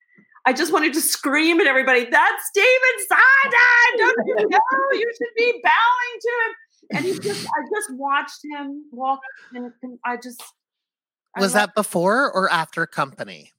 I 0.47 0.53
just 0.53 0.71
wanted 0.71 0.93
to 0.93 1.01
scream 1.01 1.59
at 1.59 1.67
everybody, 1.67 2.05
that's 2.09 2.51
David 2.53 2.69
Simon! 3.09 3.97
Don't 3.97 4.17
you 4.27 4.35
know? 4.49 4.59
You 4.93 5.11
should 5.11 5.35
be 5.35 5.59
bowing 5.61 6.19
to 6.21 6.29
him. 6.29 6.55
And 6.95 7.05
he 7.05 7.19
just, 7.19 7.45
I 7.45 7.63
just 7.75 7.89
watched 7.91 8.39
him 8.49 8.85
walk, 8.93 9.19
and 9.53 9.73
I 10.05 10.15
just, 10.15 10.41
I 11.35 11.41
Was 11.41 11.51
that 11.51 11.75
before 11.75 12.31
or 12.31 12.49
after 12.49 12.87
company? 12.87 13.51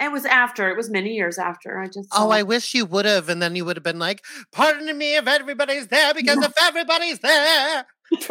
It 0.00 0.12
was 0.12 0.24
after. 0.24 0.70
It 0.70 0.76
was 0.76 0.88
many 0.88 1.14
years 1.14 1.38
after. 1.38 1.80
I 1.80 1.86
just. 1.86 2.08
Oh, 2.12 2.30
I 2.30 2.44
wish 2.44 2.72
you 2.72 2.86
would 2.86 3.04
have, 3.04 3.28
and 3.28 3.42
then 3.42 3.56
you 3.56 3.64
would 3.64 3.76
have 3.76 3.82
been 3.82 3.98
like, 3.98 4.24
"Pardon 4.52 4.96
me 4.96 5.16
if 5.16 5.26
everybody's 5.26 5.88
there, 5.88 6.14
because 6.14 6.38
if 6.38 6.52
everybody's 6.62 7.18
there, 7.18 7.84
it 8.12 8.28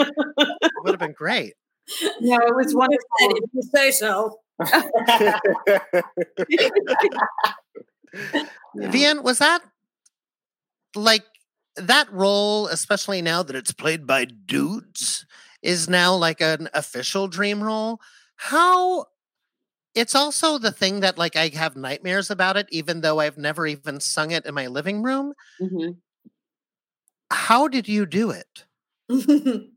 would 0.85 0.93
have 0.93 0.99
been 0.99 1.11
great." 1.11 1.55
No, 2.21 2.37
it 2.37 2.55
was 2.55 2.73
wonderful. 2.73 3.03
If 3.19 3.49
you 3.51 3.61
say 3.63 3.91
so. 3.91 4.39
Veanne, 8.75 9.23
was 9.23 9.39
that 9.39 9.61
like 10.95 11.23
that 11.75 12.11
role, 12.11 12.67
especially 12.67 13.21
now 13.21 13.43
that 13.43 13.55
it's 13.55 13.73
played 13.73 14.07
by 14.07 14.25
dudes, 14.25 15.25
is 15.61 15.89
now 15.89 16.15
like 16.15 16.41
an 16.41 16.69
official 16.73 17.27
dream 17.27 17.61
role? 17.61 17.99
How 18.37 19.05
it's 19.95 20.15
also 20.15 20.57
the 20.57 20.71
thing 20.71 20.99
that 21.01 21.17
like 21.17 21.35
I 21.35 21.49
have 21.49 21.75
nightmares 21.75 22.29
about 22.29 22.57
it, 22.57 22.67
even 22.69 23.01
though 23.01 23.19
I've 23.19 23.37
never 23.37 23.65
even 23.65 23.99
sung 23.99 24.31
it 24.31 24.45
in 24.45 24.53
my 24.53 24.67
living 24.67 25.01
room. 25.03 25.33
Mhm. 25.61 25.97
How 27.31 27.67
did 27.67 27.87
you 27.87 28.05
do 28.05 28.31
it? 28.31 28.65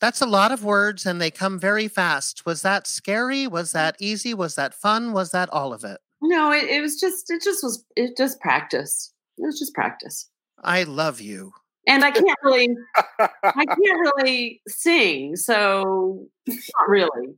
That's 0.00 0.20
a 0.20 0.26
lot 0.26 0.52
of 0.52 0.64
words 0.64 1.06
and 1.06 1.20
they 1.20 1.30
come 1.30 1.58
very 1.58 1.88
fast. 1.88 2.44
Was 2.44 2.62
that 2.62 2.86
scary? 2.86 3.46
Was 3.46 3.72
that 3.72 3.96
easy? 4.00 4.34
Was 4.34 4.54
that 4.56 4.74
fun? 4.74 5.12
Was 5.12 5.30
that 5.30 5.48
all 5.50 5.72
of 5.72 5.84
it? 5.84 6.00
No, 6.22 6.52
it, 6.52 6.64
it 6.64 6.80
was 6.80 6.98
just, 7.00 7.30
it 7.30 7.42
just 7.42 7.62
was, 7.62 7.84
it 7.96 8.16
just 8.16 8.40
practice. 8.40 9.12
It 9.38 9.42
was 9.44 9.58
just 9.58 9.74
practice. 9.74 10.28
I 10.62 10.84
love 10.84 11.20
you. 11.20 11.52
And 11.88 12.04
I 12.04 12.12
can't 12.12 12.38
really, 12.44 12.68
I 13.18 13.28
can't 13.66 14.12
really 14.16 14.60
sing. 14.68 15.34
So 15.34 16.26
not 16.46 16.88
really. 16.88 17.34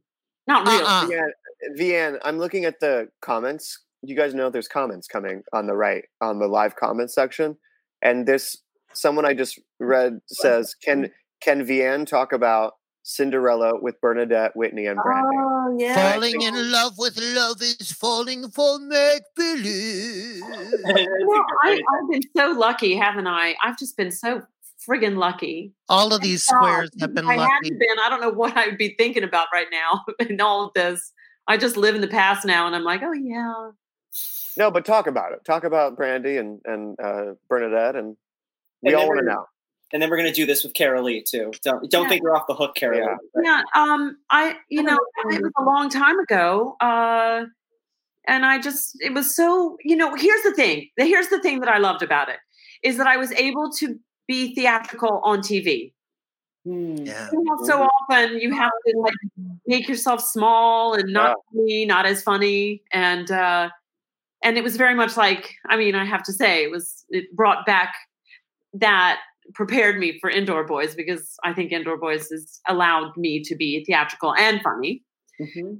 Not 0.47 0.66
really. 0.66 0.82
Uh-uh. 0.82 1.07
Veanne, 1.07 1.78
Veanne, 1.78 2.18
I'm 2.24 2.39
looking 2.39 2.64
at 2.64 2.80
the 2.80 3.09
comments. 3.22 3.80
You 4.03 4.14
guys 4.14 4.35
know 4.35 4.51
there's 4.51 4.68
comments 4.68 5.09
coming 5.09 5.43
on 5.53 5.66
the 5.66 5.74
right 5.74 6.05
on 6.20 6.39
the 6.39 6.47
live 6.47 6.76
comments 6.76 7.14
section, 7.14 7.57
and 8.03 8.26
this 8.26 8.59
someone 8.93 9.24
I 9.24 9.32
just 9.32 9.59
read 9.80 10.20
says, 10.26 10.74
"Can 10.74 11.11
can 11.41 11.64
Veanne 11.64 12.07
talk 12.07 12.35
about 12.35 12.74
Cinderella 13.05 13.78
with 13.80 14.00
Bernadette, 14.00 14.57
Whitney, 14.57 14.86
and 14.86 14.98
Brandy?" 15.02 15.36
Oh, 15.38 15.76
yeah. 15.78 16.12
Falling 16.12 16.40
in 16.40 16.72
love 16.72 16.94
with 16.98 17.16
love 17.20 17.62
is 17.62 17.92
falling 17.92 18.50
for 18.50 18.78
make 18.80 19.22
believe. 19.36 20.42
Well, 21.26 21.44
I, 21.62 21.80
I've 21.80 22.11
been 22.11 22.22
so 22.36 22.50
lucky, 22.52 22.96
haven't 22.96 23.26
I? 23.26 23.55
I've 23.62 23.78
just 23.78 23.96
been 23.96 24.11
so 24.11 24.42
friggin' 24.86 25.16
lucky. 25.16 25.72
All 25.88 26.12
of 26.12 26.20
these 26.20 26.46
God, 26.46 26.57
squares 26.57 26.90
have 27.00 27.14
been 27.14 27.24
if 27.24 27.30
I 27.30 27.36
lucky. 27.36 27.52
hadn't 27.52 27.78
been, 27.78 27.96
I 28.05 28.09
don't 28.09 28.20
know 28.20 28.30
what 28.30 28.57
I 28.57 28.66
would 28.66 28.78
be 28.78 28.94
thinking 28.98 29.22
about 29.22 29.48
right 29.52 29.68
now 29.70 30.05
in 30.28 30.40
all 30.40 30.66
of 30.66 30.72
this. 30.74 31.12
I 31.46 31.57
just 31.57 31.76
live 31.76 31.94
in 31.94 32.00
the 32.00 32.09
past 32.09 32.44
now, 32.46 32.66
and 32.66 32.74
I'm 32.74 32.84
like, 32.84 33.02
oh 33.02 33.12
yeah. 33.12 33.70
No, 34.57 34.70
but 34.70 34.84
talk 34.84 35.07
about 35.07 35.32
it. 35.32 35.44
Talk 35.44 35.64
about 35.64 35.96
Brandy 35.96 36.36
and 36.36 36.61
and 36.64 36.98
uh, 37.02 37.34
Bernadette, 37.48 37.96
and 37.96 38.16
we 38.82 38.92
And 38.92 38.96
all 38.96 39.09
want 39.09 39.20
to 39.20 39.26
know. 39.26 39.44
And 39.95 40.03
then 40.03 40.11
we're 40.11 40.16
going 40.16 40.28
to 40.28 40.34
do 40.34 40.45
this 40.45 40.64
with 40.64 40.72
Carolee 40.74 41.24
too. 41.24 41.53
Don't 41.62 41.88
don't 41.88 42.03
Yeah. 42.03 42.09
think 42.09 42.22
you're 42.24 42.36
off 42.36 42.49
the 42.49 42.55
hook, 42.55 42.74
Carol. 42.74 42.99
Yeah. 42.99 43.16
Lee. 43.36 43.42
Yeah, 43.45 43.62
um, 43.76 44.18
I 44.28 44.57
you 44.68 44.82
know 44.82 44.99
it 45.30 45.40
was 45.40 45.53
a 45.57 45.62
long 45.62 45.88
time 45.88 46.18
ago, 46.18 46.76
uh, 46.80 47.45
and 48.26 48.45
I 48.45 48.59
just 48.59 49.01
it 49.01 49.14
was 49.14 49.34
so 49.34 49.78
you 49.84 49.95
know. 49.95 50.16
Here's 50.16 50.42
the 50.42 50.53
thing. 50.53 50.90
Here's 50.97 51.28
the 51.28 51.40
thing 51.40 51.61
that 51.61 51.68
I 51.68 51.78
loved 51.78 52.03
about 52.03 52.28
it 52.28 52.38
is 52.82 52.97
that 52.97 53.07
I 53.07 53.16
was 53.16 53.30
able 53.32 53.70
to 53.78 53.97
be 54.26 54.53
theatrical 54.55 55.20
on 55.22 55.38
TV. 55.38 55.92
Yeah. 56.64 57.28
You 57.30 57.45
know, 57.45 57.59
so 57.64 57.82
often 57.86 58.40
you 58.40 58.53
have 58.53 58.72
to 58.88 58.99
like 58.99 59.14
make 59.68 59.86
yourself 59.88 60.20
small 60.22 60.95
and 60.95 61.12
not 61.12 61.36
funny, 61.55 61.86
not 61.86 62.05
as 62.05 62.20
funny, 62.20 62.82
and 62.92 63.30
uh, 63.30 63.68
and 64.42 64.59
it 64.59 64.64
was 64.64 64.76
very 64.76 64.95
much 64.97 65.16
like 65.16 65.55
I 65.68 65.76
mean 65.76 65.95
I 65.95 66.05
have 66.05 66.24
to 66.24 66.32
say 66.32 66.64
it 66.64 66.70
was 66.72 67.05
it 67.11 67.30
brought 67.36 67.64
back 67.64 67.95
that 68.72 69.20
prepared 69.55 69.99
me 69.99 70.18
for 70.20 70.30
Indoor 70.30 70.64
Boys 70.64 70.95
because 70.95 71.36
I 71.45 71.53
think 71.53 71.72
Indoor 71.72 71.99
Boys 71.99 72.28
has 72.30 72.61
allowed 72.68 73.16
me 73.16 73.42
to 73.45 73.55
be 73.55 73.84
theatrical 73.84 74.34
and 74.34 74.61
funny, 74.62 75.03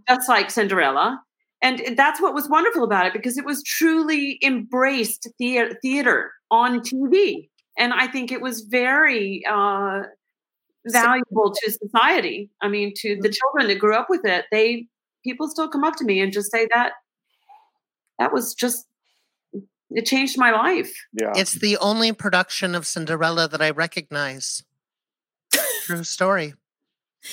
just 0.09 0.29
like 0.29 0.51
Cinderella. 0.51 1.21
And 1.63 1.97
that's 1.97 2.21
what 2.21 2.35
was 2.35 2.49
wonderful 2.49 2.85
about 2.85 3.07
it 3.07 3.15
because 3.15 3.39
it 3.39 3.47
was 3.47 3.63
truly 3.63 4.39
embraced 4.43 5.29
thea- 5.39 5.75
theater 5.81 6.33
on 6.51 6.81
TV. 6.81 7.49
And 7.79 7.95
I 7.95 8.07
think 8.07 8.31
it 8.31 8.43
was 8.43 8.63
very 8.63 9.43
uh, 9.51 10.03
valuable 10.87 11.55
to 11.55 11.73
society. 11.73 12.51
I 12.61 12.69
mean, 12.69 12.93
to 12.97 13.17
the 13.21 13.31
children 13.31 13.69
that 13.69 13.79
grew 13.79 13.97
up 13.97 14.07
with 14.11 14.25
it, 14.25 14.45
they 14.53 14.87
people 15.25 15.49
still 15.49 15.69
come 15.69 15.85
up 15.85 15.97
to 15.97 16.05
me 16.05 16.21
and 16.21 16.33
just 16.33 16.51
say 16.51 16.69
that 16.75 16.93
that 18.19 18.33
was 18.33 18.55
just 18.55 18.87
it 19.95 20.07
changed 20.07 20.39
my 20.39 20.51
life. 20.51 20.95
Yeah. 21.13 21.33
It's 21.37 21.59
the 21.59 21.77
only 21.79 22.13
production 22.13 22.75
of 22.75 22.87
Cinderella 22.87 23.49
that 23.49 23.63
I 23.63 23.71
recognize. 23.71 24.63
True 25.85 26.05
story. 26.05 26.55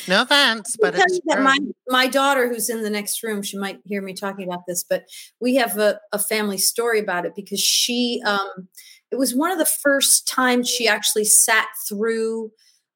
No 0.08 0.22
offense, 0.22 0.78
but 0.80 0.96
it's 0.96 1.20
true. 1.30 1.44
my 1.44 1.58
my 1.90 2.08
daughter 2.08 2.48
who's 2.48 2.70
in 2.70 2.82
the 2.82 2.90
next 2.90 3.24
room 3.24 3.42
she 3.42 3.58
might 3.58 3.80
hear 3.84 4.02
me 4.02 4.14
talking 4.14 4.48
about 4.48 4.66
this 4.66 4.86
but 4.86 5.04
we 5.42 5.56
have 5.56 5.78
a, 5.78 6.00
a 6.14 6.20
family 6.20 6.58
story 6.58 7.00
about 7.00 7.26
it 7.26 7.34
because 7.36 7.60
she 7.60 8.22
um 8.26 8.70
it 9.12 9.18
was 9.18 9.36
one 9.36 9.52
of 9.52 9.58
the 9.58 9.66
first 9.66 10.26
times 10.28 10.70
she 10.70 10.88
actually 10.88 11.26
sat 11.26 11.68
through 11.90 12.52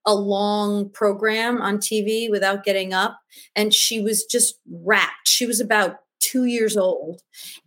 a 0.06 0.16
long 0.16 0.90
program 0.90 1.62
on 1.62 1.80
tv 1.80 2.32
without 2.32 2.64
getting 2.64 2.94
up 2.94 3.20
and 3.58 3.74
she 3.74 4.00
was 4.00 4.24
just 4.24 4.58
wrapped 4.72 5.28
she 5.28 5.46
was 5.46 5.60
about 5.60 5.98
two 6.20 6.46
years 6.46 6.78
old 6.78 7.22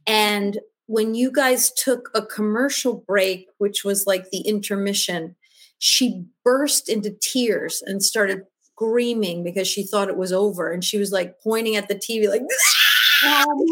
and 0.06 0.58
when 0.88 1.14
you 1.14 1.30
guys 1.30 1.70
took 1.72 2.10
a 2.14 2.22
commercial 2.22 3.04
break 3.06 3.46
which 3.58 3.84
was 3.84 4.06
like 4.06 4.30
the 4.30 4.40
intermission 4.40 5.36
she 5.78 6.24
burst 6.44 6.88
into 6.88 7.16
tears 7.20 7.82
and 7.86 8.02
started 8.02 8.42
screaming 8.78 9.42
because 9.42 9.66
she 9.66 9.84
thought 9.84 10.08
it 10.08 10.16
was 10.16 10.32
over. 10.32 10.70
And 10.70 10.84
she 10.84 10.98
was 10.98 11.12
like 11.12 11.40
pointing 11.42 11.76
at 11.76 11.88
the 11.88 11.94
TV 11.94 12.28
like 12.28 12.42
um, 13.26 13.46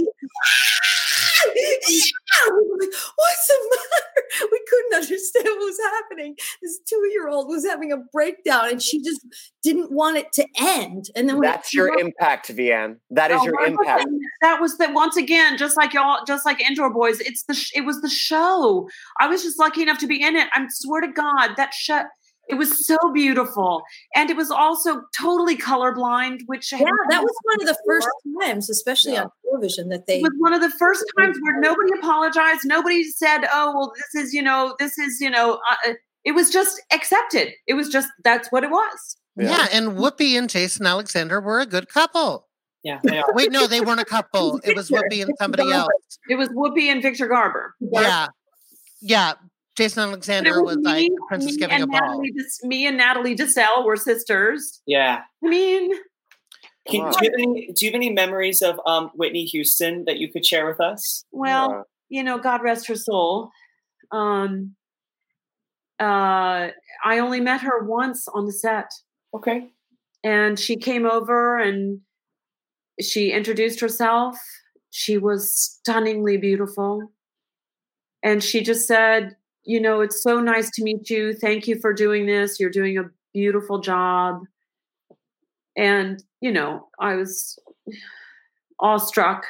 What's 2.49 3.47
the 3.49 3.55
matter? 3.70 4.03
We 4.51 4.61
couldn't 4.68 4.95
understand 5.03 5.45
what 5.47 5.59
was 5.61 5.78
happening. 5.80 6.34
This 6.61 6.80
two-year-old 6.87 7.49
was 7.49 7.64
having 7.64 7.93
a 7.93 7.97
breakdown, 8.12 8.68
and 8.70 8.82
she 8.82 9.01
just 9.01 9.24
didn't 9.62 9.93
want 9.93 10.16
it 10.16 10.32
to 10.34 10.47
end. 10.59 11.07
And 11.14 11.28
then 11.28 11.41
That's 11.41 11.72
your 11.72 11.93
up- 11.93 12.01
impact, 12.01 12.49
Veanne. 12.55 12.97
That 13.11 13.30
is 13.30 13.39
Oh, 13.41 13.45
your 13.45 13.64
impact. 13.64 14.07
That 14.43 14.61
was 14.61 14.76
that 14.78 14.93
once 14.93 15.16
again, 15.16 15.57
just 15.57 15.76
like 15.76 15.95
y'all, 15.95 16.24
just 16.26 16.45
like 16.45 16.61
Indoor 16.61 16.93
Boys. 16.93 17.20
It's 17.20 17.45
the 17.45 17.55
sh- 17.55 17.72
it 17.74 17.82
was 17.82 18.01
the 18.03 18.11
show. 18.11 18.89
I 19.20 19.28
was 19.28 19.43
just 19.43 19.59
lucky 19.59 19.82
enough 19.82 19.99
to 19.99 20.07
be 20.09 20.20
in 20.22 20.34
it. 20.37 20.49
I 20.53 20.66
swear 20.70 21.01
to 21.03 21.09
God, 21.12 21.55
that 21.57 21.72
show. 21.72 22.03
It 22.49 22.55
was 22.55 22.86
so 22.86 22.97
beautiful, 23.12 23.82
and 24.14 24.30
it 24.30 24.36
was 24.36 24.51
also 24.51 25.03
totally 25.18 25.57
colorblind, 25.57 26.40
which 26.47 26.72
Yeah, 26.72 26.84
that 27.11 27.22
was 27.22 27.34
one 27.42 27.61
of 27.61 27.66
the 27.66 27.78
first 27.86 28.09
times, 28.40 28.70
especially 28.70 29.16
on 29.16 29.30
television, 29.51 29.88
that 29.88 30.07
they 30.07 30.18
it 30.18 30.22
was 30.22 30.32
one 30.38 30.53
of 30.53 30.61
the 30.61 30.70
first 30.70 31.05
times 31.18 31.36
where 31.42 31.61
nobody 31.61 31.90
apologized. 31.99 32.61
Nobody 32.64 33.05
said, 33.05 33.47
"Oh, 33.53 33.72
well, 33.74 33.92
this 33.97 34.24
is 34.24 34.32
you 34.32 34.42
know, 34.42 34.74
this 34.78 34.99
is 34.99 35.20
you 35.20 35.30
know." 35.30 35.61
Uh, 35.86 35.94
it 36.24 36.34
was 36.34 36.51
just 36.51 36.82
accepted. 36.92 37.53
It 37.66 37.74
was 37.74 37.88
just 37.88 38.09
that's 38.24 38.51
what 38.51 38.64
it 38.64 38.70
was. 38.70 39.16
Yeah. 39.36 39.66
and 39.72 39.92
Whoopi 39.92 40.36
and 40.38 40.49
Jason 40.49 40.86
Alexander 40.86 41.40
were 41.40 41.61
a 41.61 41.66
good 41.66 41.88
couple. 41.88 42.49
Yeah. 42.82 43.01
Wait, 43.28 43.51
no, 43.51 43.66
they 43.66 43.80
weren't 43.80 44.01
a 44.01 44.05
couple. 44.05 44.61
It 44.62 44.76
was 44.76 44.90
Whoopi 44.92 45.22
and 45.22 45.32
somebody 45.38 45.70
else. 45.70 45.90
It 46.28 46.36
was 46.36 46.49
Whoopi 46.51 46.90
and 46.90 47.03
Victor 47.03 47.26
Garber. 47.26 47.74
Yeah. 47.80 48.28
Yeah. 49.01 49.32
Jason 49.77 50.03
But 50.03 50.07
it 50.07 50.11
Alexander 50.11 50.62
was 50.62 50.79
like 50.79 51.11
Princess 51.29 51.53
me 51.53 51.59
giving 51.59 51.79
a 51.79 51.83
and 51.83 51.91
ball. 51.91 52.01
Natalie, 52.01 52.33
Des- 52.33 52.66
me 52.66 52.87
and 52.87 52.97
Natalie 52.97 53.35
Desselle 53.35 53.85
were 53.85 53.97
sisters. 53.97 54.83
Yeah. 54.87 55.22
I 55.45 55.49
mean, 55.49 55.93
Can, 56.89 57.11
do, 57.11 57.18
you 57.22 57.31
have 57.31 57.39
any, 57.39 57.72
do 57.72 57.85
you 57.85 57.91
have 57.91 57.97
any 57.97 58.11
memories 58.11 58.62
of 58.62 58.81
um, 58.87 59.11
Whitney 59.14 59.45
Houston 59.45 60.05
that 60.07 60.18
you 60.18 60.33
could 60.33 60.47
share 60.47 60.66
with 60.66 60.81
us? 60.81 61.24
well, 61.31 61.85
you 62.09 62.22
know, 62.22 62.39
God 62.39 62.62
rest 62.62 62.87
her 62.87 62.95
soul. 62.95 63.51
Um, 64.12 64.77
uh, 65.99 66.68
I 67.05 67.18
only 67.18 67.41
met 67.41 67.62
her 67.62 67.85
once 67.85 68.29
on 68.29 68.47
the 68.47 68.53
set. 68.53 68.91
Okay. 69.35 69.70
And 70.22 70.59
she 70.59 70.77
came 70.77 71.07
over 71.07 71.59
and 71.59 72.01
she 73.01 73.33
introduced 73.33 73.81
herself. 73.81 74.39
She 74.91 75.18
was 75.18 75.53
stunningly 75.53 76.37
beautiful. 76.37 77.12
And 78.22 78.43
she 78.43 78.62
just 78.62 78.87
said, 78.87 79.37
You 79.67 79.81
know, 79.81 80.01
it's 80.01 80.23
so 80.23 80.41
nice 80.41 80.71
to 80.73 80.83
meet 80.83 81.11
you. 81.11 81.35
Thank 81.35 81.67
you 81.67 81.79
for 81.81 81.93
doing 81.93 82.27
this. 82.27 82.61
You're 82.61 82.71
doing 82.71 82.99
a 82.99 83.11
beautiful 83.35 83.81
job. 83.81 84.43
And, 85.77 86.23
you 86.41 86.53
know, 86.53 86.89
I 87.01 87.17
was 87.17 87.59
awestruck, 88.81 89.45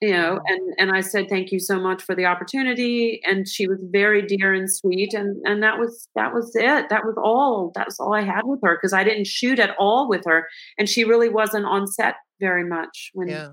you 0.00 0.12
know, 0.12 0.36
mm-hmm. 0.36 0.46
and, 0.46 0.74
and 0.78 0.96
I 0.96 1.00
said, 1.00 1.28
Thank 1.28 1.52
you 1.52 1.58
so 1.58 1.80
much 1.80 2.02
for 2.02 2.14
the 2.14 2.26
opportunity. 2.26 3.20
And 3.24 3.48
she 3.48 3.66
was 3.66 3.78
very 3.90 4.22
dear 4.22 4.52
and 4.52 4.70
sweet. 4.70 5.14
And 5.14 5.40
and 5.44 5.62
that 5.62 5.78
was 5.78 6.08
that 6.14 6.32
was 6.34 6.52
it. 6.54 6.88
That 6.90 7.04
was 7.04 7.16
all. 7.16 7.72
That 7.74 7.86
was 7.86 7.98
all 7.98 8.14
I 8.14 8.22
had 8.22 8.42
with 8.44 8.60
her 8.62 8.76
because 8.76 8.92
I 8.92 9.04
didn't 9.04 9.26
shoot 9.26 9.58
at 9.58 9.74
all 9.78 10.08
with 10.08 10.24
her. 10.26 10.48
And 10.78 10.88
she 10.88 11.04
really 11.04 11.28
wasn't 11.28 11.66
on 11.66 11.86
set 11.86 12.16
very 12.40 12.64
much 12.64 13.10
when 13.14 13.28
Yeah. 13.28 13.50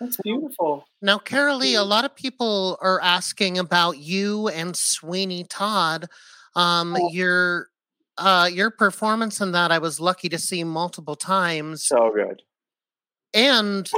That's 0.00 0.16
beautiful. 0.24 0.86
Now, 1.02 1.18
Carolee, 1.18 1.78
a 1.78 1.82
lot 1.82 2.04
of 2.04 2.14
people 2.14 2.78
are 2.80 3.00
asking 3.02 3.58
about 3.58 3.98
you 3.98 4.48
and 4.48 4.74
Sweeney 4.74 5.44
Todd. 5.44 6.06
Um, 6.56 6.96
Oh. 6.98 7.10
your 7.12 7.68
uh, 8.18 8.50
your 8.52 8.70
performance 8.70 9.40
in 9.40 9.52
that, 9.52 9.70
I 9.72 9.78
was 9.78 9.98
lucky 10.00 10.28
to 10.28 10.38
see 10.38 10.62
multiple 10.64 11.14
times. 11.16 11.84
So 11.84 12.10
good. 12.14 12.42
And 13.32 13.90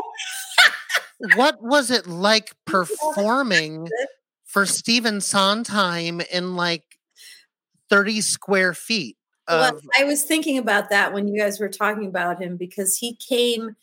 what 1.34 1.60
was 1.62 1.90
it 1.90 2.06
like 2.06 2.52
performing 2.66 3.88
for 4.44 4.66
Stephen 4.66 5.20
Sondheim 5.20 6.20
in 6.20 6.54
like 6.56 6.84
30 7.90 8.20
square 8.20 8.74
feet 8.74 9.16
Well, 9.48 9.80
I 9.98 10.04
was 10.04 10.22
thinking 10.22 10.56
about 10.58 10.90
that 10.90 11.12
when 11.12 11.26
you 11.26 11.40
guys 11.40 11.58
were 11.58 11.68
talking 11.68 12.06
about 12.06 12.40
him 12.40 12.56
because 12.56 12.96
he 12.96 13.16
came 13.16 13.74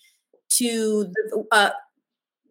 to 0.52 1.06
the, 1.06 1.46
uh, 1.52 1.72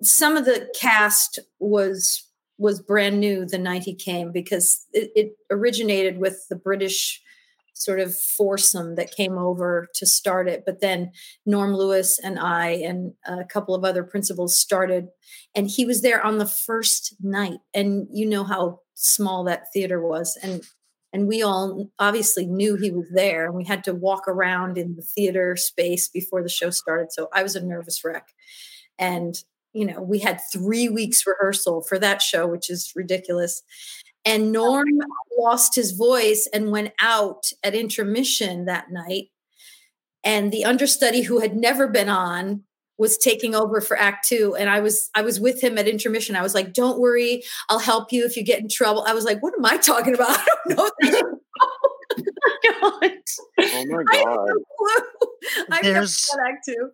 some 0.02 0.36
of 0.36 0.44
the 0.44 0.68
cast 0.78 1.38
was 1.58 2.24
was 2.60 2.82
brand 2.82 3.20
new 3.20 3.46
the 3.46 3.58
night 3.58 3.84
he 3.84 3.94
came 3.94 4.32
because 4.32 4.84
it, 4.92 5.10
it 5.14 5.32
originated 5.48 6.18
with 6.18 6.44
the 6.50 6.56
British 6.56 7.22
sort 7.72 8.00
of 8.00 8.12
foursome 8.16 8.96
that 8.96 9.14
came 9.14 9.38
over 9.38 9.86
to 9.94 10.04
start 10.04 10.48
it. 10.48 10.64
But 10.66 10.80
then 10.80 11.12
Norm 11.46 11.72
Lewis 11.72 12.18
and 12.18 12.36
I 12.36 12.70
and 12.70 13.12
a 13.24 13.44
couple 13.44 13.76
of 13.76 13.84
other 13.84 14.02
principals 14.02 14.58
started, 14.58 15.06
and 15.54 15.70
he 15.70 15.84
was 15.84 16.02
there 16.02 16.20
on 16.20 16.38
the 16.38 16.46
first 16.46 17.14
night. 17.20 17.60
And 17.72 18.08
you 18.10 18.26
know 18.26 18.42
how 18.42 18.80
small 18.94 19.44
that 19.44 19.72
theater 19.72 20.02
was, 20.02 20.36
and 20.42 20.62
and 21.12 21.26
we 21.26 21.42
all 21.42 21.90
obviously 21.98 22.46
knew 22.46 22.76
he 22.76 22.90
was 22.90 23.06
there 23.12 23.46
and 23.46 23.54
we 23.54 23.64
had 23.64 23.82
to 23.84 23.94
walk 23.94 24.28
around 24.28 24.76
in 24.76 24.94
the 24.94 25.02
theater 25.02 25.56
space 25.56 26.08
before 26.08 26.42
the 26.42 26.48
show 26.48 26.68
started 26.68 27.10
so 27.10 27.28
i 27.32 27.42
was 27.42 27.56
a 27.56 27.64
nervous 27.64 28.04
wreck 28.04 28.28
and 28.98 29.42
you 29.78 29.86
know 29.86 30.02
we 30.02 30.18
had 30.18 30.40
three 30.52 30.88
weeks 30.88 31.24
rehearsal 31.26 31.82
for 31.82 31.98
that 31.98 32.20
show 32.20 32.46
which 32.46 32.68
is 32.68 32.92
ridiculous 32.96 33.62
and 34.24 34.48
oh, 34.48 34.50
norm 34.50 34.88
lost 35.38 35.76
his 35.76 35.92
voice 35.92 36.48
and 36.52 36.72
went 36.72 36.92
out 37.00 37.44
at 37.62 37.74
intermission 37.74 38.64
that 38.64 38.90
night 38.90 39.26
and 40.24 40.50
the 40.52 40.64
understudy 40.64 41.22
who 41.22 41.38
had 41.38 41.54
never 41.56 41.86
been 41.86 42.08
on 42.08 42.64
was 42.98 43.16
taking 43.16 43.54
over 43.54 43.80
for 43.80 43.96
act 43.96 44.26
two 44.28 44.56
and 44.56 44.68
i 44.68 44.80
was 44.80 45.08
i 45.14 45.22
was 45.22 45.38
with 45.38 45.62
him 45.62 45.78
at 45.78 45.86
intermission 45.86 46.34
i 46.34 46.42
was 46.42 46.54
like 46.54 46.72
don't 46.72 46.98
worry 46.98 47.42
i'll 47.70 47.78
help 47.78 48.12
you 48.12 48.24
if 48.24 48.36
you 48.36 48.42
get 48.42 48.58
in 48.60 48.68
trouble 48.68 49.04
i 49.06 49.14
was 49.14 49.24
like 49.24 49.40
what 49.40 49.54
am 49.56 49.64
i 49.64 49.76
talking 49.76 50.14
about 50.14 50.36
i 50.70 50.74
don't 50.74 50.92
know. 51.04 51.38
Oh 53.60 53.84
my 53.88 54.02
I 54.10 54.16
have 54.16 54.24
god. 54.24 54.48
no 54.48 54.64
clue. 54.78 55.04
I 55.70 55.80
never 55.82 55.92
There's- 55.92 56.36
act 56.48 56.64
two, 56.66 56.90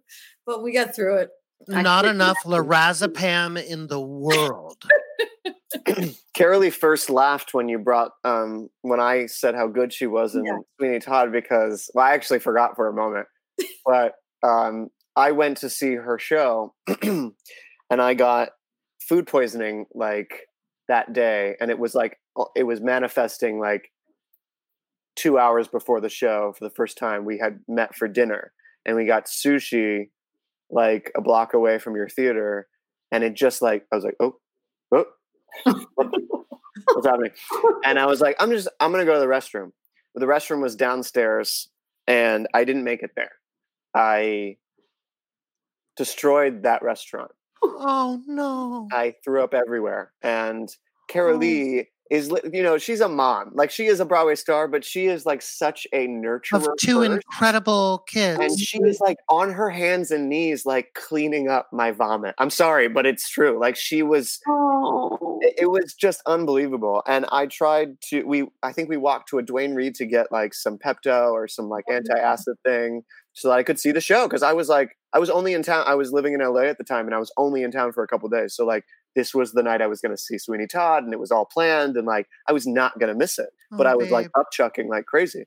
but 0.47 0.63
we 0.63 0.73
got 0.73 0.95
through 0.95 1.17
it. 1.19 1.31
I 1.73 1.83
not 1.83 2.05
enough 2.05 2.39
lorazepam 2.45 3.63
in 3.65 3.87
the 3.87 4.01
world. 4.01 4.83
Carolee 6.37 6.73
first 6.73 7.11
laughed 7.11 7.55
when 7.55 7.69
you 7.69 7.79
brought 7.79 8.13
um 8.25 8.69
when 8.83 9.01
I 9.01 9.27
said 9.27 9.55
how 9.55 9.67
good 9.67 9.93
she 9.93 10.07
was 10.07 10.35
in 10.35 10.45
Yeah. 10.45 10.59
Sweeney 10.79 10.99
Todd 10.99 11.33
because 11.33 11.91
well, 11.95 12.07
I 12.07 12.13
actually 12.13 12.39
forgot 12.39 12.77
for 12.77 12.89
a 12.89 12.93
moment. 12.93 13.27
But 13.87 14.15
um 14.43 14.89
I 15.17 15.33
went 15.33 15.59
to 15.59 15.71
see 15.71 15.95
her 15.95 16.19
show 16.19 16.75
and 17.03 17.33
I 17.91 18.15
got 18.15 18.51
food 19.01 19.27
poisoning 19.27 19.87
like 19.95 20.49
that 20.89 21.13
day 21.13 21.57
and 21.61 21.71
it 21.71 21.79
was 21.79 21.95
like 21.95 22.19
it 22.57 22.65
was 22.65 22.81
manifesting 22.81 23.61
like 23.61 23.91
2 25.17 25.39
hours 25.39 25.69
before 25.69 26.01
the 26.01 26.09
show 26.09 26.53
for 26.57 26.65
the 26.65 26.75
first 26.75 26.99
time 26.99 27.25
we 27.25 27.39
had 27.39 27.61
met 27.69 27.95
for 27.95 28.09
dinner 28.09 28.53
and 28.85 28.97
we 28.97 29.07
got 29.07 29.27
sushi 29.27 30.09
like 30.71 31.13
a 31.17 31.21
block 31.21 31.55
away 31.55 31.79
from 31.79 31.97
your 31.97 32.09
theater 32.09 32.67
and 33.13 33.23
it 33.25 33.35
just 33.35 33.63
like 33.63 33.87
I 33.93 33.97
was 33.97 34.05
like 34.05 34.17
oh 34.21 34.37
oh 34.93 35.05
what's 36.93 37.07
happening? 37.07 37.31
And 37.85 37.99
I 37.99 38.07
was 38.07 38.21
like, 38.21 38.37
I'm 38.41 38.51
just, 38.51 38.69
I'm 38.81 38.91
gonna 38.93 39.05
go 39.05 39.15
to 39.15 39.21
the 39.21 39.27
restroom. 39.27 39.71
But 40.15 40.21
the 40.21 40.27
restroom 40.27 40.63
was 40.63 40.77
downstairs, 40.77 41.69
and 42.07 42.47
I 42.55 42.65
didn't 42.65 42.85
make 42.85 43.03
it 43.03 43.11
there. 43.17 43.33
I 43.95 44.57
destroyed 45.97 46.63
that 46.65 46.83
restaurant. 46.83 47.31
Oh 47.63 48.21
no. 48.27 48.89
I 48.93 49.15
threw 49.25 49.43
up 49.43 49.55
everywhere. 49.55 50.13
And 50.23 50.69
Oh. 50.69 51.13
Carolee 51.13 51.87
is, 52.15 52.33
you 52.53 52.63
know, 52.63 52.79
she's 52.79 53.01
a 53.01 53.09
mom. 53.09 53.51
Like 53.55 53.71
she 53.71 53.87
is 53.87 53.99
a 53.99 54.05
Broadway 54.05 54.37
star, 54.37 54.69
but 54.69 54.85
she 54.85 55.07
is 55.07 55.27
like 55.27 55.43
such 55.43 55.87
a 55.93 56.07
nurturer. 56.07 56.55
Of 56.55 56.69
two 56.79 57.01
first. 57.01 57.11
incredible 57.13 58.05
kids. 58.07 58.39
And 58.41 58.59
she 58.59 58.79
is 58.79 59.01
like 59.01 59.17
on 59.29 59.53
her 59.53 59.69
hands 59.71 60.11
and 60.11 60.29
knees, 60.29 60.65
like 60.65 60.95
cleaning 60.95 61.49
up 61.49 61.69
my 61.73 61.91
vomit. 61.91 62.35
I'm 62.39 62.51
sorry, 62.51 62.89
but 62.89 63.05
it's 63.05 63.29
true. 63.29 63.59
Like 63.59 63.77
she 63.77 64.03
was, 64.03 64.41
Oh. 64.47 65.39
it, 65.43 65.55
it 65.63 65.67
was 65.67 65.95
just 65.95 66.23
unbelievable. 66.27 67.03
And 67.07 67.27
I 67.33 67.47
tried 67.47 68.01
to, 68.11 68.23
we, 68.25 68.47
I 68.63 68.73
think 68.73 68.89
we 68.89 68.97
walked 68.97 69.29
to 69.31 69.39
a 69.39 69.43
Duane 69.43 69.75
Reade 69.75 69.97
to 69.97 70.07
get 70.07 70.31
like 70.31 70.55
some 70.55 70.79
Pepto 70.79 71.33
or 71.33 71.49
some 71.49 71.69
like 71.69 71.85
oh, 71.91 71.95
anti 71.95 72.17
acid 72.19 72.55
thing 72.65 73.03
so 73.33 73.49
that 73.49 73.55
I 73.59 73.65
could 73.65 73.81
see 73.81 73.91
the 73.91 74.01
show. 74.01 74.29
Cause 74.29 74.45
I 74.45 74.53
was 74.53 74.69
like, 74.69 74.97
I 75.13 75.19
was 75.19 75.31
only 75.31 75.53
in 75.55 75.63
town. 75.63 75.85
I 75.87 75.95
was 75.97 76.13
living 76.13 76.35
in 76.35 76.41
LA 76.41 76.63
at 76.63 76.79
the 76.79 76.85
time 76.85 77.07
and 77.07 77.15
I 77.15 77.19
was 77.19 77.33
only 77.37 77.63
in 77.63 77.73
town 77.73 77.93
for 77.93 78.05
a 78.05 78.07
couple 78.09 78.29
days. 78.29 78.55
So 78.55 78.65
like, 78.65 78.85
this 79.15 79.35
was 79.35 79.53
the 79.53 79.63
night 79.63 79.81
I 79.83 79.87
was 79.87 80.01
going 80.01 80.13
to 80.13 80.21
see 80.21 80.39
Sweeney 80.39 80.67
Todd 80.67 81.05
and 81.05 81.13
it 81.13 81.21
was 81.21 81.31
all 81.31 81.45
planned 81.47 81.97
and 81.97 82.07
like 82.07 82.27
I 82.49 82.53
was 82.53 82.67
not 82.67 82.99
going 82.99 83.13
to 83.13 83.19
miss 83.19 83.39
it. 83.39 83.51
But 83.71 83.87
Oh, 83.87 83.91
I 83.91 83.95
was 83.95 84.11
like 84.11 84.27
babe. 84.35 84.45
upchucking 84.45 84.89
like 84.89 85.07
crazy. 85.07 85.45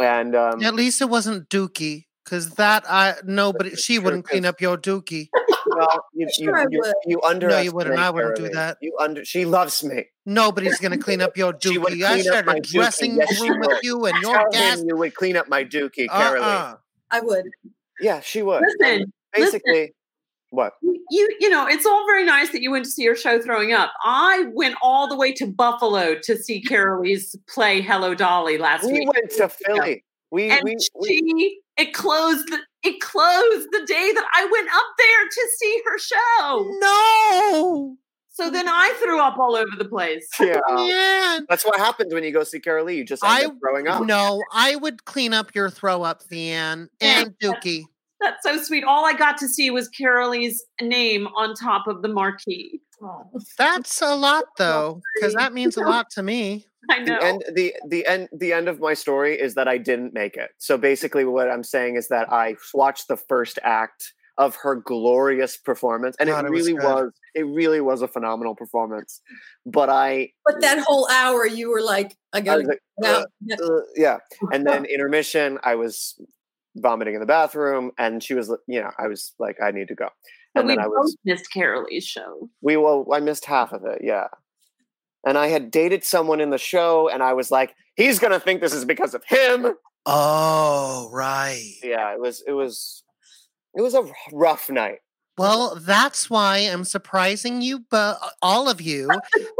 And 0.00 0.34
um, 0.34 0.62
At 0.62 0.74
least 0.74 1.00
it 1.00 1.08
wasn't 1.08 1.48
Dookie, 1.48 2.06
because 2.24 2.50
that 2.54 2.84
I 2.90 3.14
nobody 3.24 3.76
she 3.76 3.98
wouldn't 4.00 4.24
clean 4.26 4.44
up 4.44 4.60
your 4.60 4.76
Dookie. 4.76 5.28
well, 5.66 5.88
you, 6.12 6.26
you, 6.38 6.44
Sure 6.46 6.56
I 6.56 6.66
you, 6.70 6.80
would. 6.82 6.94
you 7.06 7.20
No, 7.48 7.60
you 7.60 7.70
wouldn't. 7.72 7.96
I 7.98 8.10
wouldn't 8.10 8.34
do 8.36 8.48
Carolee. 8.48 8.52
that. 8.54 8.78
You 8.80 8.96
under. 8.98 9.24
She 9.24 9.44
loves 9.44 9.84
me. 9.84 10.06
Nobody's 10.24 10.80
gonna 10.80 10.98
clean 10.98 11.22
up 11.22 11.36
your 11.36 11.54
She 11.62 11.78
would 11.78 11.92
Dookie. 11.92 12.04
I 12.04 12.14
clean 12.14 12.26
up 12.28 12.34
shared 12.34 12.46
my 12.46 12.56
a 12.56 12.60
Dookie. 12.60 12.72
dressing 12.72 13.16
Yes, 13.16 13.36
she 13.36 13.48
room 13.48 13.60
with 13.60 13.68
would. 13.68 13.78
you 13.84 14.04
and 14.06 14.16
your 14.22 14.34
Tell 14.34 14.50
gas. 14.50 14.80
him 14.80 14.88
you 14.88 14.96
would 14.96 15.14
clean 15.14 15.36
up 15.36 15.48
my 15.48 15.64
Dookie, 15.64 16.08
Carolee. 16.08 16.40
Uh-uh. 16.42 16.76
I 17.12 17.20
would. 17.20 17.44
Yeah, 18.00 18.20
she 18.20 18.42
would. 18.42 18.62
Listen, 18.80 19.12
Basically, 19.32 19.94
what? 20.50 20.74
you 20.82 21.36
you 21.40 21.48
know 21.48 21.66
it's 21.66 21.86
all 21.86 22.06
very 22.06 22.24
nice 22.24 22.50
that 22.52 22.62
you 22.62 22.70
went 22.70 22.84
to 22.84 22.90
see 22.90 23.02
your 23.02 23.16
show 23.16 23.40
throwing 23.40 23.72
up 23.72 23.92
i 24.04 24.44
went 24.54 24.76
all 24.82 25.08
the 25.08 25.16
way 25.16 25.32
to 25.32 25.46
buffalo 25.46 26.16
to 26.22 26.36
see 26.36 26.60
carolee's 26.68 27.36
play 27.48 27.80
hello 27.80 28.14
dolly 28.14 28.58
last 28.58 28.84
We 28.84 28.92
week 28.92 29.08
We 29.08 29.20
went 29.20 29.30
to 29.32 29.48
Philly. 29.48 30.04
We 30.30 30.50
and 30.50 30.62
we, 30.64 30.76
she 30.80 30.88
we 31.00 31.62
it 31.76 31.92
closed 31.94 32.48
the, 32.48 32.58
it 32.82 33.00
closed 33.00 33.68
the 33.72 33.84
day 33.86 34.12
that 34.14 34.26
i 34.34 34.44
went 34.50 34.68
up 34.68 34.86
there 34.98 35.28
to 35.28 35.48
see 35.58 35.82
her 35.86 35.98
show 35.98 36.70
No. 36.80 37.96
So 38.36 38.50
then 38.50 38.68
I 38.68 38.94
threw 39.02 39.18
up 39.18 39.38
all 39.38 39.56
over 39.56 39.70
the 39.78 39.86
place. 39.86 40.28
Yeah. 40.38 40.60
Yeah. 40.76 41.38
That's 41.48 41.64
what 41.64 41.78
happens 41.78 42.12
when 42.12 42.22
you 42.22 42.32
go 42.34 42.44
see 42.44 42.60
Carolee. 42.60 42.94
You 42.96 43.02
just 43.02 43.24
end 43.24 43.32
I 43.32 43.46
up 43.46 43.54
throwing 43.62 43.88
up. 43.88 44.04
no, 44.04 44.44
I 44.52 44.76
would 44.76 45.06
clean 45.06 45.32
up 45.32 45.54
your 45.54 45.70
throw 45.70 46.02
up, 46.02 46.22
Veanne 46.24 46.88
and 47.00 47.34
Dookie. 47.42 47.84
That's 48.26 48.42
so 48.42 48.62
sweet. 48.62 48.82
All 48.84 49.04
I 49.06 49.12
got 49.12 49.38
to 49.38 49.48
see 49.48 49.70
was 49.70 49.88
Carolee's 49.88 50.64
name 50.80 51.28
on 51.28 51.54
top 51.54 51.86
of 51.86 52.02
the 52.02 52.08
marquee. 52.08 52.80
That's 53.56 54.02
a 54.02 54.16
lot 54.16 54.44
though, 54.58 55.00
because 55.14 55.34
that 55.34 55.52
means 55.52 55.76
a 55.76 55.80
lot 55.84 56.10
to 56.12 56.22
me. 56.22 56.66
I 56.90 56.98
know. 56.98 57.18
The 57.18 57.24
end, 57.24 57.44
the 57.54 57.74
the 57.88 58.06
end, 58.06 58.28
the 58.32 58.52
end 58.52 58.68
of 58.68 58.80
my 58.80 58.94
story 58.94 59.38
is 59.38 59.54
that 59.54 59.68
I 59.68 59.78
didn't 59.78 60.12
make 60.14 60.36
it. 60.36 60.50
So 60.58 60.76
basically, 60.76 61.24
what 61.24 61.50
I'm 61.50 61.62
saying 61.62 61.96
is 61.96 62.08
that 62.08 62.32
I 62.32 62.56
watched 62.74 63.08
the 63.08 63.16
first 63.16 63.58
act 63.62 64.12
of 64.38 64.54
her 64.56 64.74
glorious 64.76 65.56
performance, 65.56 66.16
and 66.18 66.28
God, 66.28 66.44
it 66.44 66.48
it 66.48 66.50
was 66.50 66.66
really 66.66 66.78
good. 66.78 66.84
was, 66.84 67.12
it 67.34 67.42
really 67.44 67.80
was 67.80 68.02
a 68.02 68.08
phenomenal 68.08 68.54
performance. 68.54 69.20
But 69.64 69.88
I, 69.88 70.30
But 70.44 70.60
that 70.60 70.78
whole 70.80 71.08
hour, 71.10 71.46
you 71.46 71.70
were 71.70 71.80
like, 71.80 72.16
I 72.32 72.38
I 72.38 72.40
gotta 72.42 72.58
was 72.58 72.68
like, 72.68 72.82
uh, 73.04 73.24
Yeah. 73.40 73.56
uh, 73.62 73.80
yeah, 73.94 74.18
and 74.52 74.66
then 74.66 74.84
intermission, 74.84 75.58
I 75.64 75.74
was 75.76 76.20
vomiting 76.76 77.14
in 77.14 77.20
the 77.20 77.26
bathroom, 77.26 77.90
and 77.98 78.22
she 78.22 78.34
was, 78.34 78.48
you 78.66 78.80
know, 78.80 78.90
I 78.98 79.08
was 79.08 79.32
like, 79.38 79.56
I 79.62 79.70
need 79.70 79.88
to 79.88 79.94
go, 79.94 80.08
But 80.54 80.60
and 80.60 80.68
we 80.68 80.74
then 80.74 80.80
I 80.84 80.88
both 80.88 80.92
was, 80.94 81.16
missed 81.24 81.52
Carolee's 81.52 82.04
show. 82.06 82.48
we 82.60 82.76
well, 82.76 83.06
I 83.12 83.20
missed 83.20 83.44
half 83.44 83.72
of 83.72 83.84
it, 83.84 84.02
yeah. 84.02 84.28
And 85.26 85.36
I 85.36 85.48
had 85.48 85.70
dated 85.70 86.04
someone 86.04 86.40
in 86.40 86.50
the 86.50 86.58
show, 86.58 87.08
and 87.08 87.22
I 87.22 87.32
was 87.32 87.50
like, 87.50 87.74
he's 87.96 88.18
gonna 88.18 88.40
think 88.40 88.60
this 88.60 88.72
is 88.74 88.84
because 88.84 89.14
of 89.14 89.24
him. 89.24 89.74
Oh, 90.06 91.08
right. 91.12 91.72
Yeah, 91.82 92.12
it 92.12 92.20
was, 92.20 92.42
it 92.46 92.52
was, 92.52 93.02
it 93.74 93.82
was 93.82 93.94
a 93.94 94.04
rough 94.32 94.70
night. 94.70 94.98
Well, 95.38 95.76
that's 95.76 96.30
why 96.30 96.58
I'm 96.58 96.84
surprising 96.84 97.60
you, 97.60 97.84
but 97.90 98.18
all 98.40 98.68
of 98.70 98.80
you, 98.80 99.10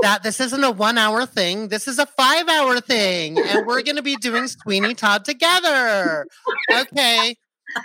that 0.01 0.23
this 0.23 0.41
isn't 0.41 0.65
a 0.65 0.71
one 0.71 0.97
hour 0.97 1.27
thing. 1.27 1.69
This 1.69 1.87
is 1.87 1.99
a 1.99 2.07
five 2.07 2.49
hour 2.49 2.81
thing. 2.81 3.39
And 3.39 3.67
we're 3.67 3.83
going 3.83 3.97
to 3.97 4.03
be 4.03 4.17
doing 4.17 4.49
Sweeney 4.49 4.95
Todd 4.95 5.25
together. 5.25 6.27
Okay. 6.73 7.37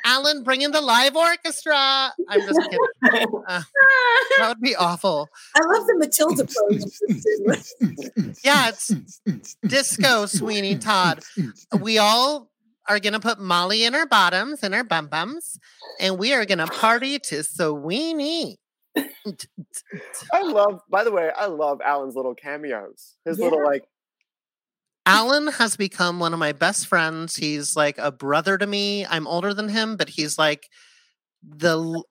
Alan, 0.06 0.44
bring 0.44 0.62
in 0.62 0.72
the 0.72 0.80
live 0.80 1.16
orchestra. 1.16 2.14
I'm 2.30 2.42
just 2.42 2.62
kidding. 2.70 3.28
Uh, 3.48 3.64
that 4.38 4.48
would 4.48 4.62
be 4.62 4.76
awful. 4.76 5.28
I 5.56 5.60
love 5.66 5.88
the 5.88 5.96
Matilda 5.98 6.46
pose. 6.46 8.38
Yeah, 8.44 8.70
it's 8.70 8.94
disco 9.68 10.28
Sweeney 10.28 10.78
Todd. 10.78 11.24
We 11.80 11.98
all 11.98 12.51
are 12.88 12.99
going 12.99 13.13
to 13.13 13.19
put 13.19 13.39
Molly 13.39 13.86
in 13.86 13.95
our 13.95 14.05
bottoms 14.05 14.63
and 14.63 14.73
our 14.73 14.84
bum 14.84 15.07
bums, 15.07 15.59
and 15.99 16.17
we 16.17 16.34
are 16.34 16.45
going 16.45 16.57
to 16.57 16.67
party 16.67 17.19
to 17.19 17.43
Sweeney. 17.43 18.59
I 20.34 20.41
love, 20.43 20.82
by 20.89 21.03
the 21.03 21.11
way, 21.11 21.32
I 21.36 21.45
love 21.45 21.79
Alan's 21.82 22.15
little 22.15 22.36
cameos. 22.36 23.15
His 23.25 23.39
little 23.39 23.63
like, 23.63 23.86
Alan 25.05 25.47
has 25.47 25.77
become 25.77 26.19
one 26.19 26.34
of 26.34 26.39
my 26.39 26.51
best 26.51 26.88
friends. 26.88 27.36
He's 27.36 27.75
like 27.75 27.97
a 27.97 28.11
brother 28.11 28.57
to 28.57 28.67
me. 28.67 29.05
I'm 29.05 29.27
older 29.27 29.53
than 29.53 29.69
him, 29.69 29.97
but 29.97 30.09
he's 30.09 30.38
like 30.38 30.67
the 31.43 32.03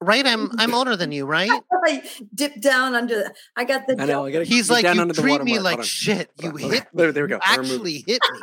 right. 0.00 0.26
I'm 0.26 0.50
I'm 0.58 0.74
older 0.74 0.96
than 0.96 1.12
you, 1.12 1.26
right? 1.26 1.50
I 1.84 2.02
dipped 2.34 2.60
down 2.60 2.94
under. 2.94 3.16
The, 3.16 3.34
I 3.56 3.64
got 3.64 3.86
the. 3.86 4.00
I 4.00 4.04
know. 4.04 4.24
I 4.24 4.30
gotta 4.30 4.44
He's 4.44 4.68
get 4.68 4.74
like 4.74 4.82
down 4.84 4.96
you 4.96 5.02
under 5.02 5.14
the 5.14 5.22
treat 5.22 5.42
me 5.42 5.58
like 5.58 5.72
Hold 5.72 5.80
on. 5.80 5.84
shit. 5.84 6.30
You 6.40 6.50
Hold 6.50 6.72
hit 6.72 6.82
on. 6.82 6.86
There, 6.94 7.12
there 7.12 7.24
we 7.24 7.28
go. 7.28 7.38
I 7.42 7.54
Actually 7.54 8.04
hit 8.06 8.20
me. 8.32 8.38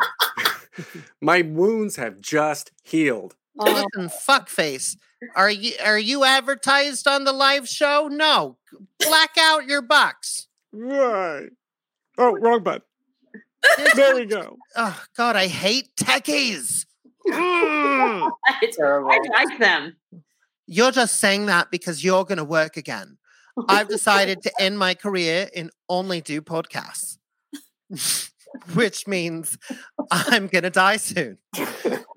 My 1.21 1.41
wounds 1.41 1.95
have 1.95 2.19
just 2.21 2.71
healed. 2.83 3.35
Listen, 3.55 4.09
fuckface. 4.09 4.97
Are 5.35 5.49
you 5.49 5.73
are 5.83 5.97
you 5.97 6.23
advertised 6.23 7.07
on 7.07 7.23
the 7.23 7.33
live 7.33 7.67
show? 7.67 8.07
No. 8.11 8.57
Black 8.99 9.31
out 9.39 9.65
your 9.65 9.81
box. 9.81 10.47
Right. 10.71 11.49
Oh, 12.17 12.37
wrong 12.37 12.63
button. 12.63 12.83
There 13.95 14.15
we 14.15 14.25
go. 14.25 14.57
Oh 14.75 15.03
God, 15.15 15.35
I 15.35 15.47
hate 15.47 15.95
techies. 15.95 16.85
Mm. 17.27 18.31
It's, 18.61 18.79
I 18.83 18.99
like 18.99 19.59
them. 19.59 19.95
You're 20.67 20.91
just 20.91 21.19
saying 21.19 21.47
that 21.47 21.71
because 21.71 22.03
you're 22.03 22.25
going 22.25 22.37
to 22.37 22.43
work 22.43 22.77
again. 22.77 23.17
I've 23.67 23.87
decided 23.89 24.43
to 24.43 24.51
end 24.59 24.77
my 24.77 24.93
career 24.93 25.49
and 25.55 25.71
only 25.89 26.21
do 26.21 26.41
podcasts, 26.41 27.17
which 28.73 29.07
means 29.07 29.57
I'm 30.11 30.47
going 30.47 30.63
to 30.63 30.69
die 30.69 30.97
soon. 30.97 31.37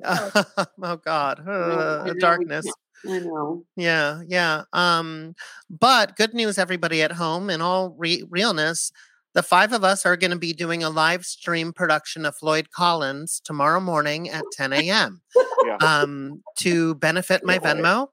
oh 0.04 1.00
God, 1.04 1.46
uh, 1.46 2.04
know, 2.04 2.14
darkness. 2.18 2.66
I 3.08 3.18
know. 3.18 3.64
Yeah, 3.76 4.22
yeah. 4.26 4.64
Um, 4.72 5.34
but 5.68 6.16
good 6.16 6.34
news, 6.34 6.58
everybody 6.58 7.02
at 7.02 7.12
home. 7.12 7.50
In 7.50 7.60
all 7.60 7.94
re- 7.98 8.24
realness, 8.28 8.92
the 9.34 9.42
five 9.42 9.72
of 9.72 9.84
us 9.84 10.04
are 10.04 10.16
going 10.16 10.32
to 10.32 10.38
be 10.38 10.52
doing 10.52 10.82
a 10.82 10.90
live 10.90 11.24
stream 11.24 11.72
production 11.72 12.24
of 12.24 12.36
Floyd 12.36 12.70
Collins 12.70 13.40
tomorrow 13.44 13.80
morning 13.80 14.28
at 14.28 14.44
10 14.52 14.72
a.m. 14.72 15.20
Yeah. 15.64 15.76
Um, 15.76 16.42
to 16.58 16.94
benefit 16.96 17.44
my 17.44 17.58
Venmo, 17.58 18.08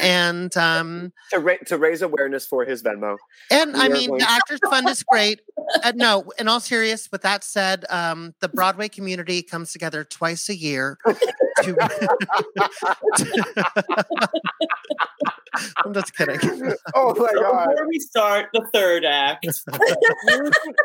and 0.00 0.54
um, 0.56 1.12
to, 1.32 1.38
ra- 1.38 1.54
to 1.66 1.78
raise 1.78 2.02
awareness 2.02 2.46
for 2.46 2.64
his 2.64 2.82
Venmo. 2.82 3.16
and 3.50 3.76
I 3.76 3.86
We 3.86 3.86
are 3.86 3.90
mean 3.96 4.08
going- 4.10 4.20
the 4.20 4.30
Actors 4.30 4.60
Fund 4.68 4.88
is 4.88 5.02
great. 5.02 5.40
Uh, 5.84 5.92
no, 5.96 6.24
in 6.38 6.48
all 6.48 6.60
serious, 6.60 7.10
with 7.12 7.22
that 7.22 7.44
said, 7.44 7.84
um, 7.90 8.34
the 8.40 8.48
Broadway 8.48 8.88
community 8.88 9.42
comes 9.42 9.72
together 9.72 10.04
twice 10.04 10.48
a 10.48 10.56
year. 10.56 10.98
To 11.62 11.76
I'm 15.84 15.92
just 15.92 16.16
kidding. 16.16 16.38
oh 16.94 17.14
my 17.14 17.28
god! 17.40 17.68
Before 17.70 17.88
we 17.88 17.98
start 17.98 18.46
the 18.54 18.66
third 18.72 19.04
act, 19.04 19.46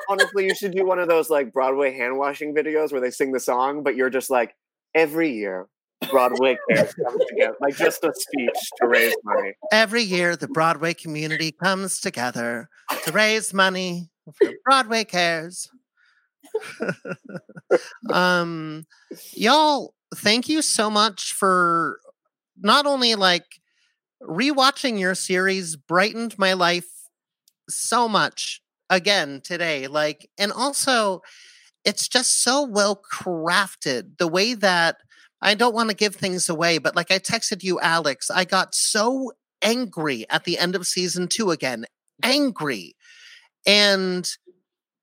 Honestly, 0.09 0.45
you 0.45 0.55
should 0.55 0.73
do 0.73 0.85
one 0.85 0.99
of 0.99 1.07
those 1.07 1.29
like 1.29 1.53
Broadway 1.53 1.95
hand 1.95 2.17
washing 2.17 2.53
videos 2.53 2.91
where 2.91 3.01
they 3.01 3.11
sing 3.11 3.31
the 3.31 3.39
song, 3.39 3.83
but 3.83 3.95
you're 3.95 4.09
just 4.09 4.29
like 4.29 4.55
every 4.93 5.31
year 5.31 5.67
Broadway 6.09 6.57
cares 6.69 6.93
comes 6.93 7.25
together, 7.25 7.55
like 7.61 7.75
just 7.75 8.03
a 8.03 8.13
speech 8.13 8.57
to 8.81 8.87
raise 8.87 9.15
money. 9.23 9.53
Every 9.71 10.03
year, 10.03 10.35
the 10.35 10.47
Broadway 10.47 10.93
community 10.93 11.51
comes 11.51 11.99
together 11.99 12.69
to 13.05 13.11
raise 13.11 13.53
money 13.53 14.09
for 14.33 14.51
Broadway 14.65 15.03
Cares. 15.03 15.69
um, 18.13 18.85
y'all, 19.33 19.93
thank 20.15 20.49
you 20.49 20.61
so 20.61 20.89
much 20.89 21.33
for 21.33 21.99
not 22.59 22.85
only 22.85 23.15
like 23.15 23.45
rewatching 24.21 24.99
your 24.99 25.15
series 25.15 25.75
brightened 25.75 26.37
my 26.39 26.53
life 26.53 26.89
so 27.69 28.07
much 28.07 28.61
again 28.89 29.41
today. 29.43 29.87
Like, 29.87 30.29
and 30.37 30.51
also, 30.51 31.21
it's 31.85 32.07
just 32.07 32.43
so 32.43 32.63
well 32.63 33.01
crafted 33.11 34.17
the 34.17 34.27
way 34.27 34.53
that 34.55 34.97
I 35.41 35.53
don't 35.53 35.75
want 35.75 35.89
to 35.89 35.95
give 35.95 36.15
things 36.15 36.49
away, 36.49 36.77
but 36.77 36.95
like 36.95 37.11
I 37.11 37.19
texted 37.19 37.63
you, 37.63 37.79
Alex, 37.79 38.29
I 38.31 38.45
got 38.45 38.73
so 38.73 39.31
angry 39.61 40.25
at 40.29 40.45
the 40.45 40.57
end 40.57 40.75
of 40.75 40.87
season 40.87 41.27
two 41.27 41.51
again, 41.51 41.85
angry. 42.23 42.95
And, 43.65 44.27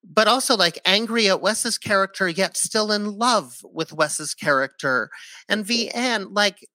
but 0.03 0.27
also 0.27 0.57
like 0.57 0.79
angry 0.85 1.29
at 1.29 1.41
Wes's 1.41 1.79
character, 1.79 2.29
yet 2.29 2.57
still 2.57 2.91
in 2.91 3.19
love 3.19 3.59
with 3.63 3.93
Wes's 3.93 4.35
character. 4.35 5.11
And 5.49 5.65
Veanne, 5.65 6.29
like 6.31 6.67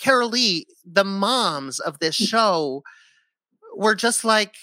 Carolee, 0.00 0.64
the 0.84 1.04
moms 1.04 1.78
of 1.78 1.98
this 1.98 2.20
mm. 2.20 2.26
show 2.26 2.82
were 3.76 3.94
just 3.94 4.24
like 4.24 4.56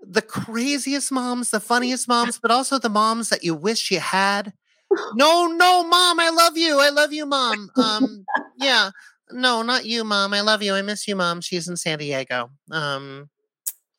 the 0.00 0.22
craziest 0.22 1.12
moms, 1.12 1.50
the 1.50 1.60
funniest 1.60 2.08
moms, 2.08 2.38
but 2.38 2.50
also 2.50 2.78
the 2.78 2.88
moms 2.88 3.28
that 3.28 3.44
you 3.44 3.54
wish 3.54 3.90
you 3.90 4.00
had. 4.00 4.52
No, 5.14 5.46
no, 5.46 5.84
mom, 5.84 6.20
I 6.20 6.30
love 6.30 6.56
you. 6.56 6.80
I 6.80 6.90
love 6.90 7.12
you, 7.12 7.26
mom. 7.26 7.70
Um, 7.76 8.24
yeah. 8.58 8.90
No, 9.30 9.62
not 9.62 9.86
you, 9.86 10.04
mom. 10.04 10.34
I 10.34 10.40
love 10.40 10.62
you. 10.62 10.74
I 10.74 10.82
miss 10.82 11.08
you, 11.08 11.16
mom. 11.16 11.40
She's 11.40 11.68
in 11.68 11.76
San 11.76 11.98
Diego. 11.98 12.50
Um, 12.70 13.30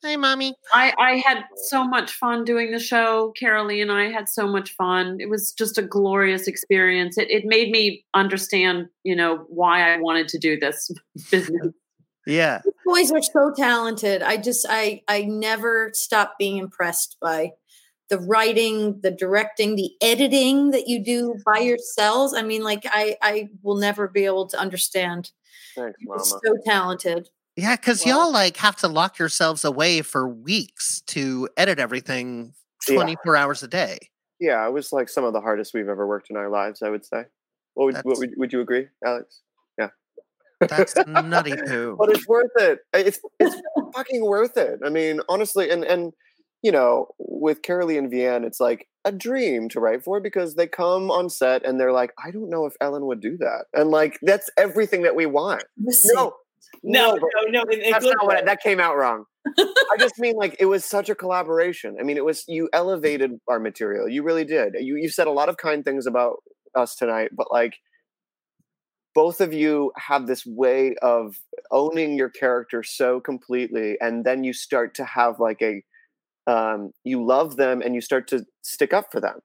hi, 0.04 0.16
mommy. 0.16 0.54
I, 0.72 0.92
I 0.98 1.16
had 1.26 1.44
so 1.68 1.84
much 1.84 2.12
fun 2.12 2.44
doing 2.44 2.70
the 2.70 2.78
show. 2.78 3.32
Carolee 3.40 3.82
and 3.82 3.90
I 3.90 4.10
had 4.10 4.28
so 4.28 4.46
much 4.46 4.74
fun. 4.76 5.18
It 5.20 5.28
was 5.28 5.52
just 5.52 5.78
a 5.78 5.82
glorious 5.82 6.46
experience. 6.46 7.18
It, 7.18 7.30
it 7.30 7.44
made 7.44 7.70
me 7.70 8.04
understand, 8.14 8.86
you 9.02 9.16
know, 9.16 9.44
why 9.48 9.92
I 9.92 9.98
wanted 9.98 10.28
to 10.28 10.38
do 10.38 10.58
this 10.58 10.90
business. 11.30 11.72
Yeah. 12.26 12.60
These 12.64 12.74
boys 12.86 13.12
are 13.12 13.22
so 13.22 13.52
talented. 13.56 14.22
I 14.22 14.36
just 14.36 14.66
I 14.68 15.02
I 15.08 15.22
never 15.22 15.90
stop 15.92 16.34
being 16.38 16.56
impressed 16.56 17.16
by 17.20 17.50
the 18.10 18.18
writing, 18.18 19.00
the 19.02 19.10
directing, 19.10 19.76
the 19.76 19.90
editing 20.00 20.70
that 20.72 20.88
you 20.88 21.02
do 21.02 21.36
by 21.44 21.58
yourselves. 21.58 22.34
I 22.34 22.42
mean, 22.42 22.62
like 22.62 22.84
I 22.86 23.16
I 23.22 23.48
will 23.62 23.76
never 23.76 24.08
be 24.08 24.24
able 24.24 24.46
to 24.48 24.58
understand. 24.58 25.30
Thanks, 25.74 25.96
You're 26.00 26.16
Mama. 26.16 26.24
so 26.24 26.56
talented. 26.64 27.28
Yeah, 27.56 27.76
because 27.76 28.04
y'all 28.04 28.32
like 28.32 28.56
have 28.58 28.76
to 28.76 28.88
lock 28.88 29.18
yourselves 29.18 29.64
away 29.64 30.02
for 30.02 30.28
weeks 30.28 31.00
to 31.08 31.48
edit 31.56 31.78
everything 31.78 32.52
Yeah. 32.88 32.96
24 32.96 33.36
hours 33.36 33.62
a 33.62 33.68
day. 33.68 33.98
Yeah, 34.40 34.66
it 34.66 34.72
was 34.72 34.92
like 34.92 35.08
some 35.08 35.24
of 35.24 35.32
the 35.32 35.40
hardest 35.40 35.72
we've 35.72 35.88
ever 35.88 36.06
worked 36.06 36.30
in 36.30 36.36
our 36.36 36.50
lives. 36.50 36.82
I 36.82 36.90
would 36.90 37.04
say. 37.06 37.24
What 37.74 37.86
would, 37.86 37.96
what 38.04 38.18
would, 38.18 38.34
would 38.36 38.52
you 38.52 38.60
agree, 38.60 38.86
Alex? 39.04 39.42
Yeah. 39.78 39.88
That's 40.60 40.94
nutty 41.06 41.54
poo. 41.66 41.96
but 41.98 42.10
it's 42.10 42.26
worth 42.28 42.50
it. 42.56 42.80
It's 42.92 43.18
it's 43.40 43.60
fucking 43.94 44.24
worth 44.24 44.56
it. 44.56 44.78
I 44.84 44.90
mean, 44.90 45.20
honestly, 45.28 45.70
and 45.70 45.84
and 45.84 46.12
you 46.64 46.72
know, 46.72 47.08
with 47.18 47.60
Carolee 47.60 47.98
and 47.98 48.10
Vianne, 48.10 48.42
it's 48.42 48.58
like 48.58 48.88
a 49.04 49.12
dream 49.12 49.68
to 49.68 49.80
write 49.80 50.02
for 50.02 50.18
because 50.18 50.54
they 50.54 50.66
come 50.66 51.10
on 51.10 51.28
set 51.28 51.62
and 51.62 51.78
they're 51.78 51.92
like, 51.92 52.14
I 52.24 52.30
don't 52.30 52.48
know 52.48 52.64
if 52.64 52.72
Ellen 52.80 53.04
would 53.04 53.20
do 53.20 53.36
that, 53.36 53.66
and 53.74 53.90
like 53.90 54.18
that's 54.22 54.50
everything 54.56 55.02
that 55.02 55.14
we 55.14 55.26
want. 55.26 55.62
No, 55.76 56.32
No, 56.82 57.16
no, 57.16 57.50
no. 57.50 57.62
In, 57.70 57.82
in 57.82 57.90
that's 57.90 58.06
not 58.06 58.24
what 58.24 58.42
that 58.42 58.62
came 58.62 58.80
out 58.80 58.96
wrong. 58.96 59.24
I 59.58 59.96
just 59.98 60.18
mean 60.18 60.36
like 60.36 60.56
it 60.58 60.64
was 60.64 60.86
such 60.86 61.10
a 61.10 61.14
collaboration. 61.14 61.98
I 62.00 62.02
mean, 62.02 62.16
it 62.16 62.24
was 62.24 62.44
you 62.48 62.70
elevated 62.72 63.32
our 63.46 63.60
material. 63.60 64.08
You 64.08 64.22
really 64.22 64.46
did. 64.46 64.72
You 64.80 64.96
you 64.96 65.10
said 65.10 65.26
a 65.26 65.32
lot 65.32 65.50
of 65.50 65.58
kind 65.58 65.84
things 65.84 66.06
about 66.06 66.36
us 66.74 66.96
tonight, 66.96 67.28
but 67.36 67.52
like 67.52 67.74
both 69.14 69.42
of 69.42 69.52
you 69.52 69.92
have 69.98 70.26
this 70.26 70.46
way 70.46 70.94
of 71.02 71.36
owning 71.70 72.16
your 72.16 72.30
character 72.30 72.82
so 72.82 73.20
completely 73.20 73.96
and 74.00 74.24
then 74.24 74.42
you 74.42 74.52
start 74.52 74.94
to 74.94 75.04
have 75.04 75.38
like 75.38 75.62
a 75.62 75.84
um 76.46 76.90
you 77.04 77.24
love 77.24 77.56
them 77.56 77.80
and 77.82 77.94
you 77.94 78.00
start 78.00 78.28
to 78.28 78.44
stick 78.62 78.92
up 78.92 79.06
for 79.12 79.20
them 79.20 79.38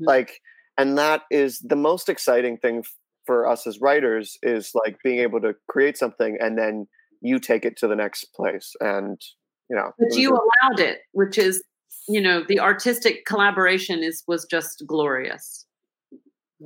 like 0.00 0.40
and 0.76 0.96
that 0.98 1.22
is 1.30 1.58
the 1.60 1.76
most 1.76 2.08
exciting 2.08 2.56
thing 2.56 2.78
f- 2.78 2.94
for 3.26 3.48
us 3.48 3.66
as 3.66 3.80
writers 3.80 4.36
is 4.42 4.70
like 4.74 4.96
being 5.04 5.18
able 5.18 5.40
to 5.40 5.54
create 5.68 5.96
something 5.98 6.36
and 6.40 6.56
then 6.58 6.86
you 7.20 7.38
take 7.38 7.64
it 7.64 7.76
to 7.76 7.86
the 7.88 7.96
next 7.96 8.26
place 8.34 8.74
and 8.80 9.20
you 9.68 9.76
know 9.76 9.90
but 9.98 10.14
you 10.16 10.30
a- 10.30 10.34
allowed 10.34 10.78
it 10.80 10.98
which 11.12 11.36
is 11.38 11.62
you 12.08 12.20
know 12.20 12.42
the 12.48 12.58
artistic 12.60 13.24
collaboration 13.26 14.02
is 14.02 14.22
was 14.28 14.44
just 14.50 14.82
glorious 14.86 15.66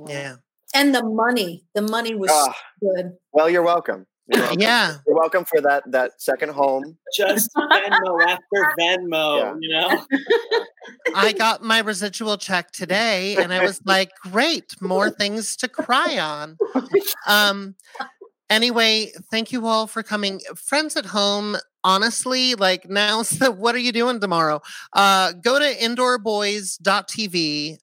Yeah. 0.07 0.35
And 0.75 0.95
the 0.95 1.03
money, 1.03 1.65
the 1.75 1.83
money 1.83 2.15
was 2.15 2.31
Ah. 2.33 2.55
good. 2.81 3.11
well 3.31 3.47
you're 3.49 3.61
welcome 3.63 4.05
You're 4.27 4.41
welcome. 4.41 4.59
Yeah. 4.61 4.97
you're 5.05 5.15
welcome 5.17 5.43
for 5.45 5.59
that 5.61 5.83
that 5.91 6.21
second 6.21 6.49
home 6.51 6.97
Just 7.15 7.49
Venmo 7.55 8.23
after 8.25 8.73
Venmo, 8.79 9.39
Yeah. 9.39 9.55
you 9.59 9.69
know? 9.69 10.05
I 11.15 11.33
got 11.33 11.61
my 11.61 11.79
residual 11.79 12.37
check 12.37 12.71
today 12.71 13.35
and 13.35 13.53
I 13.53 13.63
was 13.63 13.81
like, 13.85 14.11
great, 14.21 14.75
more 14.81 15.09
things 15.09 15.55
to 15.57 15.67
cry 15.67 16.17
on. 16.19 16.57
Um 17.27 17.75
anyway, 18.49 19.11
thank 19.29 19.51
you 19.51 19.67
all 19.67 19.87
for 19.87 20.03
coming. 20.03 20.39
Friends 20.55 20.95
at 20.95 21.07
home, 21.07 21.57
honestly, 21.83 22.55
like 22.55 22.89
now 22.89 23.23
the 23.23 23.51
what 23.51 23.75
are 23.75 23.79
you 23.79 23.91
doing 23.91 24.21
tomorrow? 24.21 24.61
Uh 24.93 25.33
go 25.33 25.59
to 25.59 25.65
indoorboys.tv. 25.75 27.77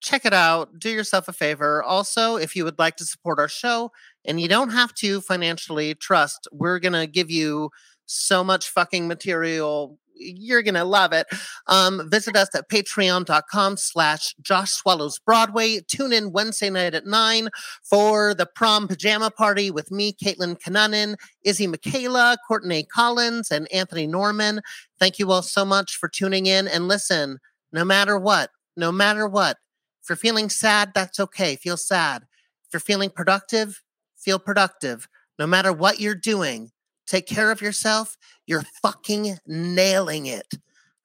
Check 0.00 0.24
it 0.26 0.34
out. 0.34 0.78
Do 0.78 0.90
yourself 0.90 1.28
a 1.28 1.32
favor. 1.32 1.82
Also, 1.82 2.36
if 2.36 2.54
you 2.56 2.64
would 2.64 2.78
like 2.78 2.96
to 2.96 3.06
support 3.06 3.38
our 3.38 3.48
show, 3.48 3.90
and 4.24 4.40
you 4.40 4.48
don't 4.48 4.70
have 4.70 4.94
to 4.94 5.20
financially, 5.20 5.94
trust, 5.94 6.48
we're 6.52 6.78
going 6.78 6.92
to 6.92 7.06
give 7.06 7.30
you 7.30 7.70
so 8.06 8.44
much 8.44 8.68
fucking 8.68 9.08
material. 9.08 9.98
You're 10.16 10.62
going 10.62 10.74
to 10.74 10.84
love 10.84 11.12
it. 11.12 11.26
Um, 11.66 12.08
visit 12.08 12.36
us 12.36 12.54
at 12.54 12.68
patreon.com 12.68 13.76
slash 13.76 14.34
Josh 14.40 14.70
Swallows 14.70 15.18
Broadway. 15.18 15.80
Tune 15.80 16.12
in 16.12 16.32
Wednesday 16.32 16.70
night 16.70 16.94
at 16.94 17.06
9 17.06 17.48
for 17.82 18.34
the 18.34 18.46
prom 18.46 18.86
pajama 18.86 19.30
party 19.30 19.70
with 19.70 19.90
me, 19.90 20.12
Caitlin 20.12 20.58
Kinnunen, 20.58 21.16
Izzy 21.42 21.66
McCalla, 21.66 22.36
Courtney 22.46 22.84
Collins, 22.84 23.50
and 23.50 23.70
Anthony 23.72 24.06
Norman. 24.06 24.60
Thank 25.00 25.18
you 25.18 25.30
all 25.32 25.42
so 25.42 25.64
much 25.64 25.96
for 25.96 26.08
tuning 26.08 26.46
in. 26.46 26.68
And 26.68 26.86
listen, 26.86 27.38
no 27.72 27.84
matter 27.84 28.18
what, 28.18 28.50
no 28.76 28.92
matter 28.92 29.26
what, 29.26 29.56
if 30.02 30.10
you're 30.10 30.16
feeling 30.16 30.50
sad, 30.50 30.92
that's 30.94 31.18
okay. 31.18 31.56
Feel 31.56 31.78
sad. 31.78 32.24
If 32.66 32.74
you're 32.74 32.80
feeling 32.80 33.08
productive, 33.10 33.82
feel 34.24 34.38
productive. 34.38 35.06
No 35.38 35.46
matter 35.46 35.72
what 35.72 36.00
you're 36.00 36.14
doing, 36.14 36.70
take 37.06 37.26
care 37.26 37.50
of 37.50 37.60
yourself. 37.60 38.16
You're 38.46 38.64
fucking 38.82 39.36
nailing 39.46 40.26
it. 40.26 40.54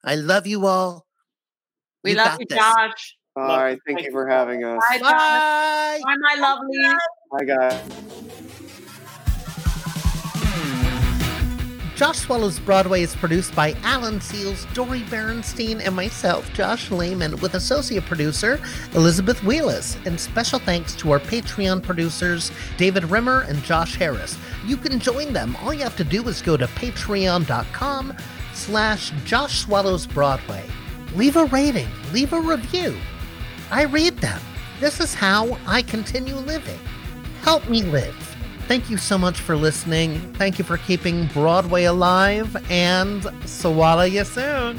I 0.04 0.14
love 0.16 0.46
you 0.46 0.66
all. 0.66 1.06
we 2.02 2.12
You 2.12 2.16
love 2.16 2.40
you 2.40 2.46
this. 2.48 2.58
josh 2.58 3.16
all 3.36 3.58
right 3.58 3.78
thank 3.86 4.02
you 4.02 4.10
for 4.10 4.26
having 4.26 4.64
us 4.64 4.82
bye 4.90 4.98
Josh. 4.98 5.08
bye 5.08 6.00
my 6.18 6.34
lovely 6.40 6.78
bye 7.30 7.44
guys 7.44 8.69
Josh 12.00 12.20
Swallows 12.20 12.58
Broadway 12.58 13.02
is 13.02 13.14
produced 13.14 13.54
by 13.54 13.74
Alan 13.82 14.20
Seales, 14.20 14.64
Dori 14.72 15.02
Berinstein, 15.02 15.84
and 15.84 15.94
myself, 15.94 16.50
Josh 16.54 16.90
Lamon, 16.90 17.38
with 17.42 17.56
associate 17.56 18.06
producer 18.06 18.58
Elizabeth 18.94 19.38
Wheelis. 19.40 19.98
And 20.06 20.18
special 20.18 20.58
thanks 20.58 20.94
to 20.94 21.10
our 21.10 21.18
Patreon 21.18 21.82
producers, 21.82 22.52
David 22.78 23.04
Rimmer 23.04 23.42
and 23.42 23.62
Josh 23.64 23.96
Harris. 23.96 24.38
You 24.64 24.78
can 24.78 24.98
join 24.98 25.34
them. 25.34 25.54
All 25.56 25.74
you 25.74 25.82
have 25.82 25.98
to 25.98 26.04
do 26.04 26.26
is 26.26 26.40
go 26.40 26.56
to 26.56 26.66
patreon.com 26.68 28.16
slash 28.54 29.12
Josh 29.26 29.60
Swallows 29.60 30.06
Broadway. 30.06 30.64
Leave 31.14 31.36
a 31.36 31.44
rating, 31.44 31.88
leave 32.14 32.32
a 32.32 32.40
review. 32.40 32.96
I 33.70 33.82
read 33.82 34.16
them. 34.20 34.40
This 34.80 35.00
is 35.00 35.12
how 35.12 35.58
I 35.66 35.82
continue 35.82 36.36
living. 36.36 36.80
Help 37.42 37.68
me 37.68 37.82
live. 37.82 38.29
Thank 38.70 38.88
you 38.88 38.98
so 38.98 39.18
much 39.18 39.40
for 39.40 39.56
listening. 39.56 40.20
Thank 40.34 40.60
you 40.60 40.64
for 40.64 40.76
keeping 40.76 41.26
Broadway 41.34 41.86
alive, 41.86 42.56
and 42.70 43.26
swallow 43.44 44.04
you 44.04 44.24
soon. 44.24 44.78